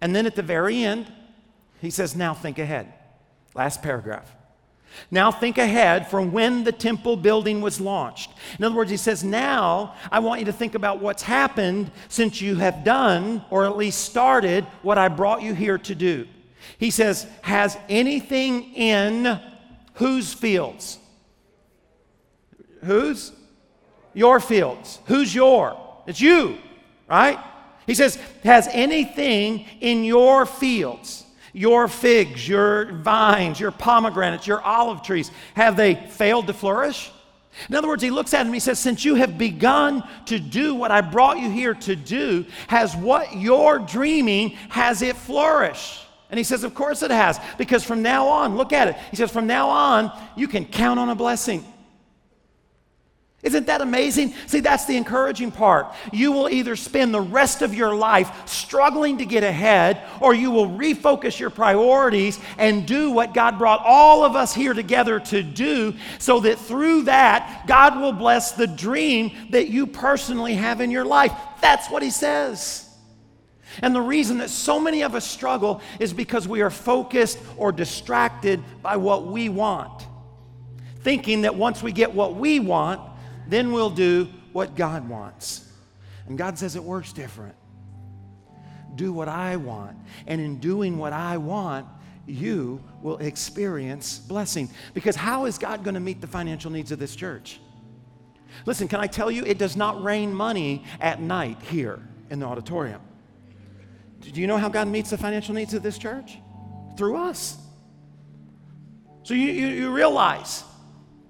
And 0.00 0.14
then 0.14 0.24
at 0.24 0.36
the 0.36 0.42
very 0.44 0.84
end, 0.84 1.12
he 1.80 1.90
says, 1.90 2.14
Now 2.14 2.32
think 2.32 2.60
ahead. 2.60 2.92
Last 3.56 3.82
paragraph. 3.82 4.36
Now 5.10 5.32
think 5.32 5.58
ahead 5.58 6.08
from 6.08 6.30
when 6.30 6.62
the 6.62 6.70
temple 6.70 7.16
building 7.16 7.60
was 7.62 7.80
launched. 7.80 8.30
In 8.56 8.64
other 8.64 8.76
words, 8.76 8.92
he 8.92 8.96
says, 8.96 9.24
Now 9.24 9.96
I 10.12 10.20
want 10.20 10.38
you 10.38 10.46
to 10.46 10.52
think 10.52 10.76
about 10.76 11.00
what's 11.00 11.24
happened 11.24 11.90
since 12.08 12.40
you 12.40 12.54
have 12.54 12.84
done, 12.84 13.44
or 13.50 13.64
at 13.64 13.76
least 13.76 14.04
started, 14.04 14.62
what 14.82 14.96
I 14.96 15.08
brought 15.08 15.42
you 15.42 15.54
here 15.54 15.78
to 15.78 15.94
do. 15.96 16.28
He 16.78 16.90
says, 16.90 17.26
Has 17.42 17.76
anything 17.88 18.74
in 18.74 19.40
whose 19.94 20.32
fields? 20.32 20.98
Whose? 22.84 23.32
Your 24.14 24.40
fields. 24.40 24.98
Who's 25.06 25.34
your? 25.34 25.78
It's 26.06 26.20
you, 26.20 26.58
right? 27.08 27.38
He 27.86 27.94
says, 27.94 28.16
Has 28.44 28.68
anything 28.72 29.66
in 29.80 30.04
your 30.04 30.46
fields, 30.46 31.24
your 31.52 31.88
figs, 31.88 32.48
your 32.48 32.92
vines, 32.92 33.60
your 33.60 33.70
pomegranates, 33.70 34.46
your 34.46 34.60
olive 34.60 35.02
trees, 35.02 35.30
have 35.54 35.76
they 35.76 35.94
failed 35.94 36.46
to 36.46 36.52
flourish? 36.52 37.10
In 37.68 37.74
other 37.74 37.88
words, 37.88 38.02
he 38.02 38.10
looks 38.10 38.32
at 38.32 38.46
him, 38.46 38.52
he 38.52 38.60
says, 38.60 38.78
Since 38.78 39.04
you 39.04 39.16
have 39.16 39.36
begun 39.36 40.02
to 40.26 40.38
do 40.38 40.74
what 40.74 40.90
I 40.90 41.00
brought 41.00 41.38
you 41.40 41.50
here 41.50 41.74
to 41.74 41.96
do, 41.96 42.46
has 42.68 42.96
what 42.96 43.36
you're 43.36 43.78
dreaming, 43.78 44.50
has 44.70 45.02
it 45.02 45.16
flourished? 45.16 46.06
And 46.30 46.38
he 46.38 46.44
says, 46.44 46.64
Of 46.64 46.74
course 46.74 47.02
it 47.02 47.10
has, 47.10 47.38
because 47.58 47.84
from 47.84 48.02
now 48.02 48.28
on, 48.28 48.56
look 48.56 48.72
at 48.72 48.88
it. 48.88 48.96
He 49.10 49.16
says, 49.16 49.30
From 49.30 49.46
now 49.46 49.68
on, 49.68 50.12
you 50.36 50.48
can 50.48 50.64
count 50.64 50.98
on 50.98 51.08
a 51.08 51.14
blessing. 51.14 51.64
Isn't 53.42 53.68
that 53.68 53.80
amazing? 53.80 54.34
See, 54.46 54.60
that's 54.60 54.84
the 54.84 54.98
encouraging 54.98 55.50
part. 55.50 55.94
You 56.12 56.30
will 56.32 56.50
either 56.50 56.76
spend 56.76 57.14
the 57.14 57.22
rest 57.22 57.62
of 57.62 57.74
your 57.74 57.94
life 57.94 58.46
struggling 58.46 59.16
to 59.18 59.24
get 59.24 59.42
ahead, 59.42 60.02
or 60.20 60.34
you 60.34 60.50
will 60.50 60.68
refocus 60.68 61.40
your 61.40 61.48
priorities 61.48 62.38
and 62.58 62.86
do 62.86 63.10
what 63.10 63.32
God 63.32 63.58
brought 63.58 63.80
all 63.82 64.24
of 64.24 64.36
us 64.36 64.54
here 64.54 64.74
together 64.74 65.20
to 65.20 65.42
do, 65.42 65.94
so 66.18 66.40
that 66.40 66.58
through 66.58 67.04
that, 67.04 67.64
God 67.66 67.98
will 67.98 68.12
bless 68.12 68.52
the 68.52 68.66
dream 68.66 69.32
that 69.50 69.68
you 69.68 69.86
personally 69.86 70.54
have 70.54 70.82
in 70.82 70.90
your 70.90 71.06
life. 71.06 71.32
That's 71.62 71.88
what 71.88 72.02
He 72.02 72.10
says. 72.10 72.89
And 73.82 73.94
the 73.94 74.00
reason 74.00 74.38
that 74.38 74.50
so 74.50 74.80
many 74.80 75.02
of 75.02 75.14
us 75.14 75.26
struggle 75.26 75.80
is 75.98 76.12
because 76.12 76.48
we 76.48 76.60
are 76.60 76.70
focused 76.70 77.38
or 77.56 77.72
distracted 77.72 78.62
by 78.82 78.96
what 78.96 79.26
we 79.26 79.48
want, 79.48 80.06
thinking 81.00 81.42
that 81.42 81.54
once 81.54 81.82
we 81.82 81.92
get 81.92 82.12
what 82.12 82.34
we 82.34 82.60
want, 82.60 83.00
then 83.48 83.72
we'll 83.72 83.90
do 83.90 84.28
what 84.52 84.76
God 84.76 85.08
wants. 85.08 85.68
And 86.26 86.36
God 86.36 86.58
says 86.58 86.76
it 86.76 86.84
works 86.84 87.12
different. 87.12 87.54
Do 88.94 89.12
what 89.12 89.28
I 89.28 89.56
want. 89.56 89.96
And 90.26 90.40
in 90.40 90.58
doing 90.58 90.98
what 90.98 91.12
I 91.12 91.36
want, 91.36 91.86
you 92.26 92.82
will 93.02 93.18
experience 93.18 94.18
blessing. 94.18 94.68
Because 94.94 95.16
how 95.16 95.46
is 95.46 95.58
God 95.58 95.84
going 95.84 95.94
to 95.94 96.00
meet 96.00 96.20
the 96.20 96.26
financial 96.26 96.70
needs 96.70 96.92
of 96.92 96.98
this 96.98 97.16
church? 97.16 97.60
Listen, 98.66 98.88
can 98.88 99.00
I 99.00 99.06
tell 99.06 99.30
you, 99.30 99.44
it 99.44 99.58
does 99.58 99.76
not 99.76 100.02
rain 100.02 100.34
money 100.34 100.84
at 101.00 101.20
night 101.20 101.60
here 101.62 102.00
in 102.30 102.40
the 102.40 102.46
auditorium. 102.46 103.00
Do 104.20 104.40
you 104.40 104.46
know 104.46 104.58
how 104.58 104.68
God 104.68 104.88
meets 104.88 105.10
the 105.10 105.18
financial 105.18 105.54
needs 105.54 105.74
of 105.74 105.82
this 105.82 105.98
church? 105.98 106.38
Through 106.96 107.16
us. 107.16 107.56
So 109.22 109.34
you, 109.34 109.50
you, 109.50 109.66
you 109.68 109.90
realize 109.90 110.64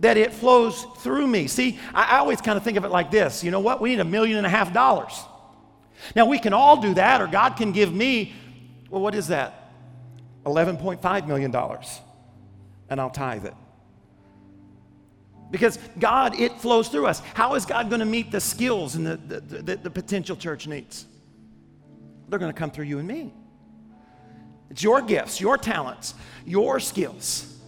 that 0.00 0.16
it 0.16 0.32
flows 0.32 0.86
through 0.98 1.26
me. 1.26 1.46
See, 1.46 1.78
I, 1.94 2.16
I 2.16 2.18
always 2.18 2.40
kind 2.40 2.56
of 2.56 2.64
think 2.64 2.76
of 2.76 2.84
it 2.84 2.90
like 2.90 3.10
this 3.10 3.44
you 3.44 3.50
know 3.50 3.60
what? 3.60 3.80
We 3.80 3.90
need 3.90 4.00
a 4.00 4.04
million 4.04 4.38
and 4.38 4.46
a 4.46 4.50
half 4.50 4.72
dollars. 4.72 5.12
Now, 6.16 6.26
we 6.26 6.38
can 6.38 6.52
all 6.52 6.80
do 6.80 6.94
that, 6.94 7.20
or 7.20 7.26
God 7.26 7.56
can 7.56 7.72
give 7.72 7.92
me, 7.92 8.32
well, 8.88 9.02
what 9.02 9.14
is 9.14 9.28
that? 9.28 9.72
$11.5 10.44 11.26
million. 11.26 11.54
And 12.88 13.00
I'll 13.00 13.10
tithe 13.10 13.44
it. 13.44 13.54
Because 15.50 15.78
God, 15.98 16.38
it 16.38 16.52
flows 16.60 16.88
through 16.88 17.06
us. 17.06 17.20
How 17.34 17.54
is 17.54 17.66
God 17.66 17.90
going 17.90 18.00
to 18.00 18.06
meet 18.06 18.30
the 18.30 18.40
skills 18.40 18.94
and 18.94 19.06
the, 19.06 19.16
the, 19.16 19.40
the, 19.40 19.76
the 19.76 19.90
potential 19.90 20.36
church 20.36 20.66
needs? 20.66 21.06
They're 22.30 22.38
going 22.38 22.52
to 22.52 22.58
come 22.58 22.70
through 22.70 22.84
you 22.84 23.00
and 23.00 23.08
me. 23.08 23.34
It's 24.70 24.84
your 24.84 25.02
gifts, 25.02 25.40
your 25.40 25.58
talents, 25.58 26.14
your 26.46 26.78
skills. 26.78 27.58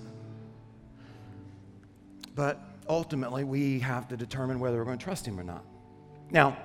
But 2.36 2.60
ultimately, 2.88 3.42
we 3.42 3.80
have 3.80 4.06
to 4.08 4.16
determine 4.16 4.60
whether 4.60 4.78
we're 4.78 4.84
going 4.84 4.98
to 4.98 5.04
trust 5.04 5.26
Him 5.26 5.38
or 5.38 5.42
not. 5.42 5.64
Now, 6.30 6.56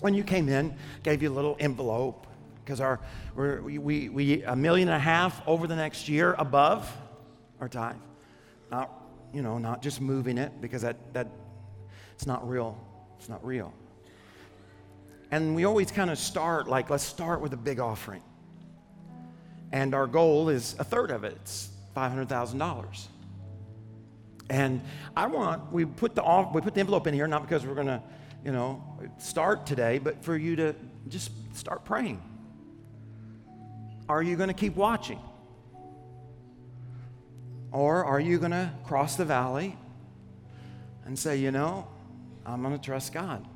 when 0.00 0.14
you 0.14 0.24
came 0.24 0.48
in, 0.48 0.74
gave 1.02 1.22
you 1.22 1.30
a 1.30 1.34
little 1.34 1.54
envelope 1.60 2.26
because 2.64 2.80
our 2.80 2.98
we, 3.36 3.78
we, 3.78 4.08
we 4.08 4.42
a 4.44 4.56
million 4.56 4.88
and 4.88 4.96
a 4.96 5.00
half 5.00 5.46
over 5.46 5.66
the 5.66 5.76
next 5.76 6.08
year 6.08 6.34
above 6.38 6.90
our 7.60 7.68
tithe. 7.68 7.96
Not 8.70 8.90
you 9.34 9.42
know, 9.42 9.58
not 9.58 9.82
just 9.82 10.00
moving 10.00 10.38
it 10.38 10.60
because 10.60 10.82
that 10.82 10.96
that 11.12 11.28
it's 12.14 12.26
not 12.26 12.48
real. 12.48 12.78
It's 13.18 13.28
not 13.28 13.44
real. 13.44 13.72
And 15.32 15.56
we 15.56 15.64
always 15.64 15.90
kind 15.90 16.10
of 16.10 16.18
start 16.18 16.68
like 16.68 16.90
let's 16.90 17.02
start 17.02 17.40
with 17.40 17.54
a 17.54 17.56
big 17.56 17.80
offering. 17.80 18.22
And 19.72 19.94
our 19.94 20.06
goal 20.06 20.50
is 20.50 20.76
a 20.78 20.84
third 20.84 21.10
of 21.10 21.24
it. 21.24 21.32
It's 21.40 21.70
five 21.94 22.10
hundred 22.10 22.28
thousand 22.28 22.58
dollars. 22.58 23.08
And 24.50 24.82
I 25.16 25.26
want 25.26 25.72
we 25.72 25.86
put 25.86 26.14
the 26.14 26.22
we 26.52 26.60
put 26.60 26.74
the 26.74 26.80
envelope 26.80 27.06
in 27.06 27.14
here 27.14 27.26
not 27.26 27.42
because 27.42 27.64
we're 27.64 27.74
going 27.74 27.86
to, 27.86 28.02
you 28.44 28.52
know, 28.52 28.84
start 29.16 29.64
today, 29.64 29.98
but 29.98 30.22
for 30.22 30.36
you 30.36 30.54
to 30.56 30.74
just 31.08 31.30
start 31.56 31.86
praying. 31.86 32.20
Are 34.10 34.22
you 34.22 34.36
going 34.36 34.48
to 34.48 34.54
keep 34.54 34.76
watching? 34.76 35.18
Or 37.70 38.04
are 38.04 38.20
you 38.20 38.38
going 38.38 38.50
to 38.50 38.70
cross 38.84 39.16
the 39.16 39.24
valley 39.24 39.78
and 41.06 41.18
say, 41.18 41.38
you 41.38 41.50
know, 41.50 41.88
I'm 42.44 42.60
going 42.60 42.74
to 42.74 42.84
trust 42.84 43.14
God. 43.14 43.46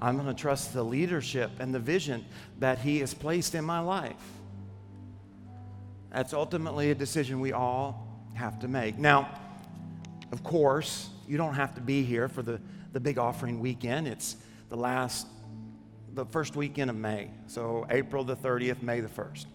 I'm 0.00 0.16
going 0.16 0.28
to 0.28 0.34
trust 0.34 0.72
the 0.72 0.82
leadership 0.82 1.50
and 1.58 1.74
the 1.74 1.78
vision 1.78 2.24
that 2.58 2.78
He 2.78 3.00
has 3.00 3.14
placed 3.14 3.54
in 3.54 3.64
my 3.64 3.80
life. 3.80 4.14
That's 6.12 6.32
ultimately 6.32 6.90
a 6.90 6.94
decision 6.94 7.40
we 7.40 7.52
all 7.52 8.06
have 8.34 8.60
to 8.60 8.68
make. 8.68 8.98
Now, 8.98 9.40
of 10.32 10.42
course, 10.42 11.08
you 11.26 11.36
don't 11.36 11.54
have 11.54 11.74
to 11.74 11.80
be 11.80 12.04
here 12.04 12.28
for 12.28 12.42
the, 12.42 12.60
the 12.92 13.00
big 13.00 13.18
offering 13.18 13.60
weekend. 13.60 14.06
It's 14.06 14.36
the 14.68 14.76
last, 14.76 15.26
the 16.14 16.24
first 16.26 16.56
weekend 16.56 16.90
of 16.90 16.96
May. 16.96 17.30
So 17.46 17.86
April 17.90 18.24
the 18.24 18.36
30th, 18.36 18.82
May 18.82 19.00
the 19.00 19.08
1st. 19.08 19.46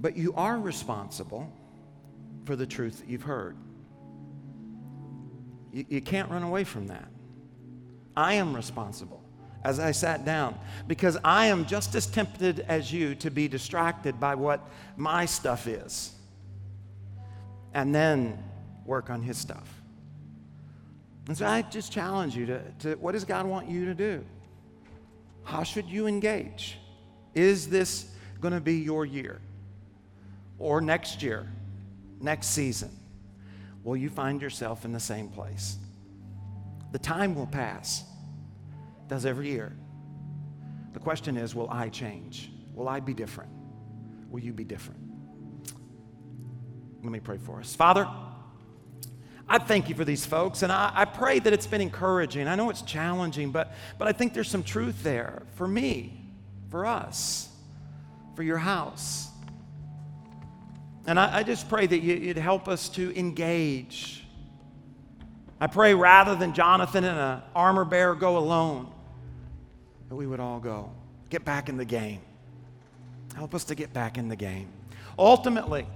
But 0.00 0.16
you 0.16 0.34
are 0.34 0.58
responsible 0.58 1.52
for 2.44 2.56
the 2.56 2.66
truth 2.66 2.98
that 3.00 3.08
you've 3.08 3.22
heard. 3.22 3.56
You, 5.72 5.84
you 5.88 6.00
can't 6.00 6.30
run 6.30 6.42
away 6.42 6.64
from 6.64 6.88
that. 6.88 7.08
I 8.16 8.34
am 8.34 8.54
responsible 8.54 9.22
as 9.64 9.78
I 9.78 9.92
sat 9.92 10.24
down 10.24 10.58
because 10.86 11.16
I 11.24 11.46
am 11.46 11.66
just 11.66 11.94
as 11.94 12.06
tempted 12.06 12.60
as 12.60 12.92
you 12.92 13.14
to 13.16 13.30
be 13.30 13.48
distracted 13.48 14.18
by 14.18 14.34
what 14.34 14.68
my 14.96 15.24
stuff 15.24 15.66
is. 15.66 16.12
And 17.74 17.94
then 17.94 18.42
work 18.84 19.08
on 19.08 19.22
his 19.22 19.38
stuff. 19.38 19.82
And 21.28 21.38
so 21.38 21.46
I 21.46 21.62
just 21.62 21.92
challenge 21.92 22.36
you 22.36 22.46
to, 22.46 22.60
to 22.80 22.94
what 22.96 23.12
does 23.12 23.24
God 23.24 23.46
want 23.46 23.68
you 23.68 23.86
to 23.86 23.94
do? 23.94 24.24
How 25.44 25.62
should 25.62 25.86
you 25.86 26.06
engage? 26.06 26.78
Is 27.34 27.68
this 27.68 28.12
going 28.40 28.54
to 28.54 28.60
be 28.60 28.78
your 28.78 29.06
year? 29.06 29.40
Or 30.58 30.80
next 30.80 31.22
year? 31.22 31.48
Next 32.20 32.48
season? 32.48 32.90
Will 33.84 33.96
you 33.96 34.10
find 34.10 34.42
yourself 34.42 34.84
in 34.84 34.92
the 34.92 35.00
same 35.00 35.28
place? 35.28 35.76
The 36.92 36.98
time 36.98 37.34
will 37.34 37.46
pass. 37.46 38.02
It 38.02 39.08
does 39.08 39.26
every 39.26 39.48
year. 39.48 39.72
The 40.92 41.00
question 41.00 41.36
is, 41.36 41.54
will 41.54 41.70
I 41.70 41.88
change? 41.88 42.52
Will 42.74 42.88
I 42.88 43.00
be 43.00 43.14
different? 43.14 43.50
Will 44.30 44.40
you 44.40 44.52
be 44.52 44.64
different? 44.64 45.00
Let 47.02 47.10
me 47.10 47.20
pray 47.20 47.38
for 47.38 47.58
us. 47.58 47.74
Father, 47.74 48.08
I 49.48 49.58
thank 49.58 49.88
you 49.88 49.94
for 49.94 50.04
these 50.04 50.24
folks, 50.24 50.62
and 50.62 50.70
I, 50.70 50.92
I, 50.94 51.04
pray 51.04 51.38
that 51.38 51.52
it's 51.52 51.66
been 51.66 51.80
encouraging. 51.80 52.46
I 52.46 52.54
know 52.54 52.70
it's 52.70 52.82
challenging, 52.82 53.50
but, 53.50 53.72
but 53.98 54.06
I 54.06 54.12
think 54.12 54.34
there's 54.34 54.48
some 54.48 54.62
truth 54.62 55.02
there 55.02 55.42
for 55.56 55.66
me, 55.66 56.24
for 56.70 56.86
us, 56.86 57.48
for 58.36 58.42
your 58.42 58.58
house. 58.58 59.28
And 61.06 61.18
I, 61.18 61.38
I 61.38 61.42
just 61.42 61.68
pray 61.68 61.86
that 61.86 61.98
you, 61.98 62.14
you'd 62.14 62.38
help 62.38 62.68
us 62.68 62.88
to 62.90 63.18
engage. 63.18 64.21
I 65.62 65.68
pray 65.68 65.94
rather 65.94 66.34
than 66.34 66.54
Jonathan 66.54 67.04
and 67.04 67.16
an 67.16 67.40
armor 67.54 67.84
bearer 67.84 68.16
go 68.16 68.36
alone, 68.36 68.90
that 70.08 70.16
we 70.16 70.26
would 70.26 70.40
all 70.40 70.58
go. 70.58 70.90
Get 71.30 71.44
back 71.44 71.68
in 71.68 71.76
the 71.76 71.84
game. 71.84 72.20
Help 73.36 73.54
us 73.54 73.62
to 73.66 73.76
get 73.76 73.92
back 73.92 74.18
in 74.18 74.26
the 74.26 74.34
game. 74.34 74.72
Ultimately, 75.16 75.86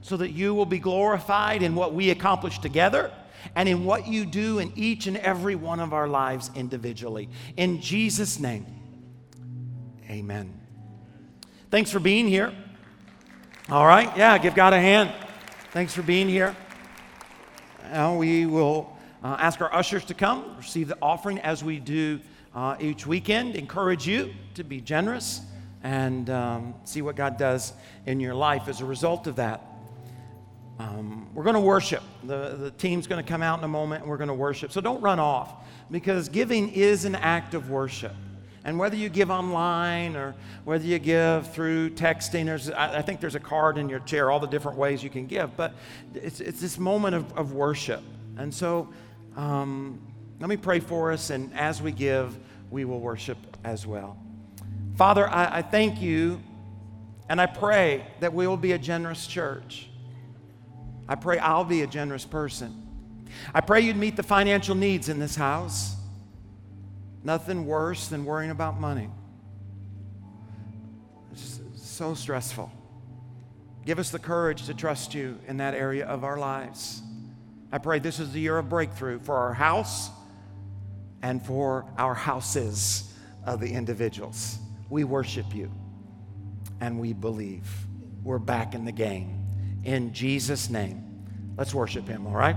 so 0.00 0.16
that 0.16 0.30
you 0.30 0.54
will 0.54 0.64
be 0.64 0.78
glorified 0.78 1.62
in 1.62 1.74
what 1.74 1.92
we 1.92 2.08
accomplish 2.08 2.60
together 2.60 3.12
and 3.54 3.68
in 3.68 3.84
what 3.84 4.08
you 4.08 4.24
do 4.24 4.58
in 4.58 4.72
each 4.74 5.06
and 5.06 5.18
every 5.18 5.54
one 5.54 5.80
of 5.80 5.92
our 5.92 6.08
lives 6.08 6.50
individually. 6.54 7.28
In 7.58 7.82
Jesus' 7.82 8.40
name, 8.40 8.64
amen. 10.08 10.50
Thanks 11.70 11.90
for 11.90 12.00
being 12.00 12.26
here. 12.26 12.54
All 13.68 13.86
right, 13.86 14.16
yeah, 14.16 14.38
give 14.38 14.54
God 14.54 14.72
a 14.72 14.80
hand. 14.80 15.12
Thanks 15.72 15.92
for 15.92 16.00
being 16.00 16.26
here. 16.26 16.56
Now 17.92 18.16
we 18.16 18.46
will 18.46 18.96
uh, 19.22 19.36
ask 19.38 19.60
our 19.60 19.72
ushers 19.74 20.04
to 20.06 20.14
come, 20.14 20.56
receive 20.56 20.88
the 20.88 20.98
offering 21.02 21.38
as 21.40 21.62
we 21.62 21.78
do 21.78 22.20
uh, 22.54 22.76
each 22.80 23.06
weekend. 23.06 23.56
Encourage 23.56 24.06
you 24.06 24.32
to 24.54 24.64
be 24.64 24.80
generous 24.80 25.42
and 25.82 26.30
um, 26.30 26.74
see 26.84 27.02
what 27.02 27.16
God 27.16 27.36
does 27.36 27.72
in 28.06 28.20
your 28.20 28.34
life 28.34 28.68
as 28.68 28.80
a 28.80 28.84
result 28.84 29.26
of 29.26 29.36
that. 29.36 29.62
Um, 30.78 31.28
we're 31.34 31.44
going 31.44 31.54
to 31.54 31.60
worship. 31.60 32.02
The, 32.24 32.56
the 32.58 32.70
team's 32.70 33.06
going 33.06 33.22
to 33.22 33.28
come 33.28 33.42
out 33.42 33.58
in 33.58 33.64
a 33.64 33.68
moment 33.68 34.02
and 34.02 34.10
we're 34.10 34.16
going 34.16 34.28
to 34.28 34.34
worship. 34.34 34.72
So 34.72 34.80
don't 34.80 35.02
run 35.02 35.20
off 35.20 35.52
because 35.90 36.30
giving 36.30 36.70
is 36.70 37.04
an 37.04 37.14
act 37.14 37.52
of 37.52 37.68
worship. 37.68 38.14
And 38.64 38.78
whether 38.78 38.96
you 38.96 39.08
give 39.08 39.30
online 39.30 40.16
or 40.16 40.34
whether 40.64 40.84
you 40.84 40.98
give 40.98 41.52
through 41.52 41.90
texting, 41.90 42.46
there's, 42.46 42.70
I, 42.70 42.98
I 42.98 43.02
think 43.02 43.20
there's 43.20 43.34
a 43.34 43.40
card 43.40 43.78
in 43.78 43.88
your 43.88 44.00
chair, 44.00 44.30
all 44.30 44.40
the 44.40 44.46
different 44.46 44.78
ways 44.78 45.02
you 45.02 45.10
can 45.10 45.26
give, 45.26 45.56
but 45.56 45.74
it's, 46.14 46.40
it's 46.40 46.60
this 46.60 46.78
moment 46.78 47.14
of, 47.14 47.32
of 47.36 47.52
worship. 47.52 48.02
And 48.36 48.52
so 48.52 48.88
um, 49.36 50.00
let 50.38 50.48
me 50.48 50.56
pray 50.56 50.80
for 50.80 51.12
us, 51.12 51.30
and 51.30 51.52
as 51.54 51.82
we 51.82 51.92
give, 51.92 52.36
we 52.70 52.84
will 52.84 53.00
worship 53.00 53.38
as 53.64 53.86
well. 53.86 54.16
Father, 54.96 55.28
I, 55.28 55.58
I 55.58 55.62
thank 55.62 56.00
you, 56.00 56.42
and 57.28 57.40
I 57.40 57.46
pray 57.46 58.06
that 58.20 58.32
we 58.32 58.46
will 58.46 58.56
be 58.56 58.72
a 58.72 58.78
generous 58.78 59.26
church. 59.26 59.88
I 61.08 61.14
pray 61.14 61.38
I'll 61.38 61.64
be 61.64 61.82
a 61.82 61.86
generous 61.86 62.24
person. 62.24 62.86
I 63.54 63.60
pray 63.60 63.80
you'd 63.80 63.96
meet 63.96 64.16
the 64.16 64.22
financial 64.22 64.74
needs 64.74 65.08
in 65.08 65.18
this 65.18 65.36
house. 65.36 65.94
Nothing 67.22 67.66
worse 67.66 68.08
than 68.08 68.24
worrying 68.24 68.50
about 68.50 68.80
money. 68.80 69.10
It's 71.32 71.60
so 71.76 72.14
stressful. 72.14 72.72
Give 73.84 73.98
us 73.98 74.10
the 74.10 74.18
courage 74.18 74.66
to 74.66 74.74
trust 74.74 75.14
you 75.14 75.38
in 75.46 75.58
that 75.58 75.74
area 75.74 76.06
of 76.06 76.24
our 76.24 76.38
lives. 76.38 77.02
I 77.72 77.78
pray 77.78 77.98
this 77.98 78.18
is 78.18 78.32
the 78.32 78.40
year 78.40 78.58
of 78.58 78.68
breakthrough 78.68 79.20
for 79.20 79.36
our 79.36 79.54
house 79.54 80.10
and 81.22 81.44
for 81.44 81.86
our 81.96 82.14
houses 82.14 83.12
of 83.44 83.60
the 83.60 83.72
individuals. 83.72 84.58
We 84.88 85.04
worship 85.04 85.54
you 85.54 85.70
and 86.80 86.98
we 86.98 87.12
believe 87.12 87.68
we're 88.22 88.38
back 88.38 88.74
in 88.74 88.84
the 88.84 88.92
game 88.92 89.46
in 89.84 90.12
Jesus' 90.12 90.68
name. 90.68 91.04
Let's 91.56 91.74
worship 91.74 92.08
him, 92.08 92.26
all 92.26 92.34
right? 92.34 92.56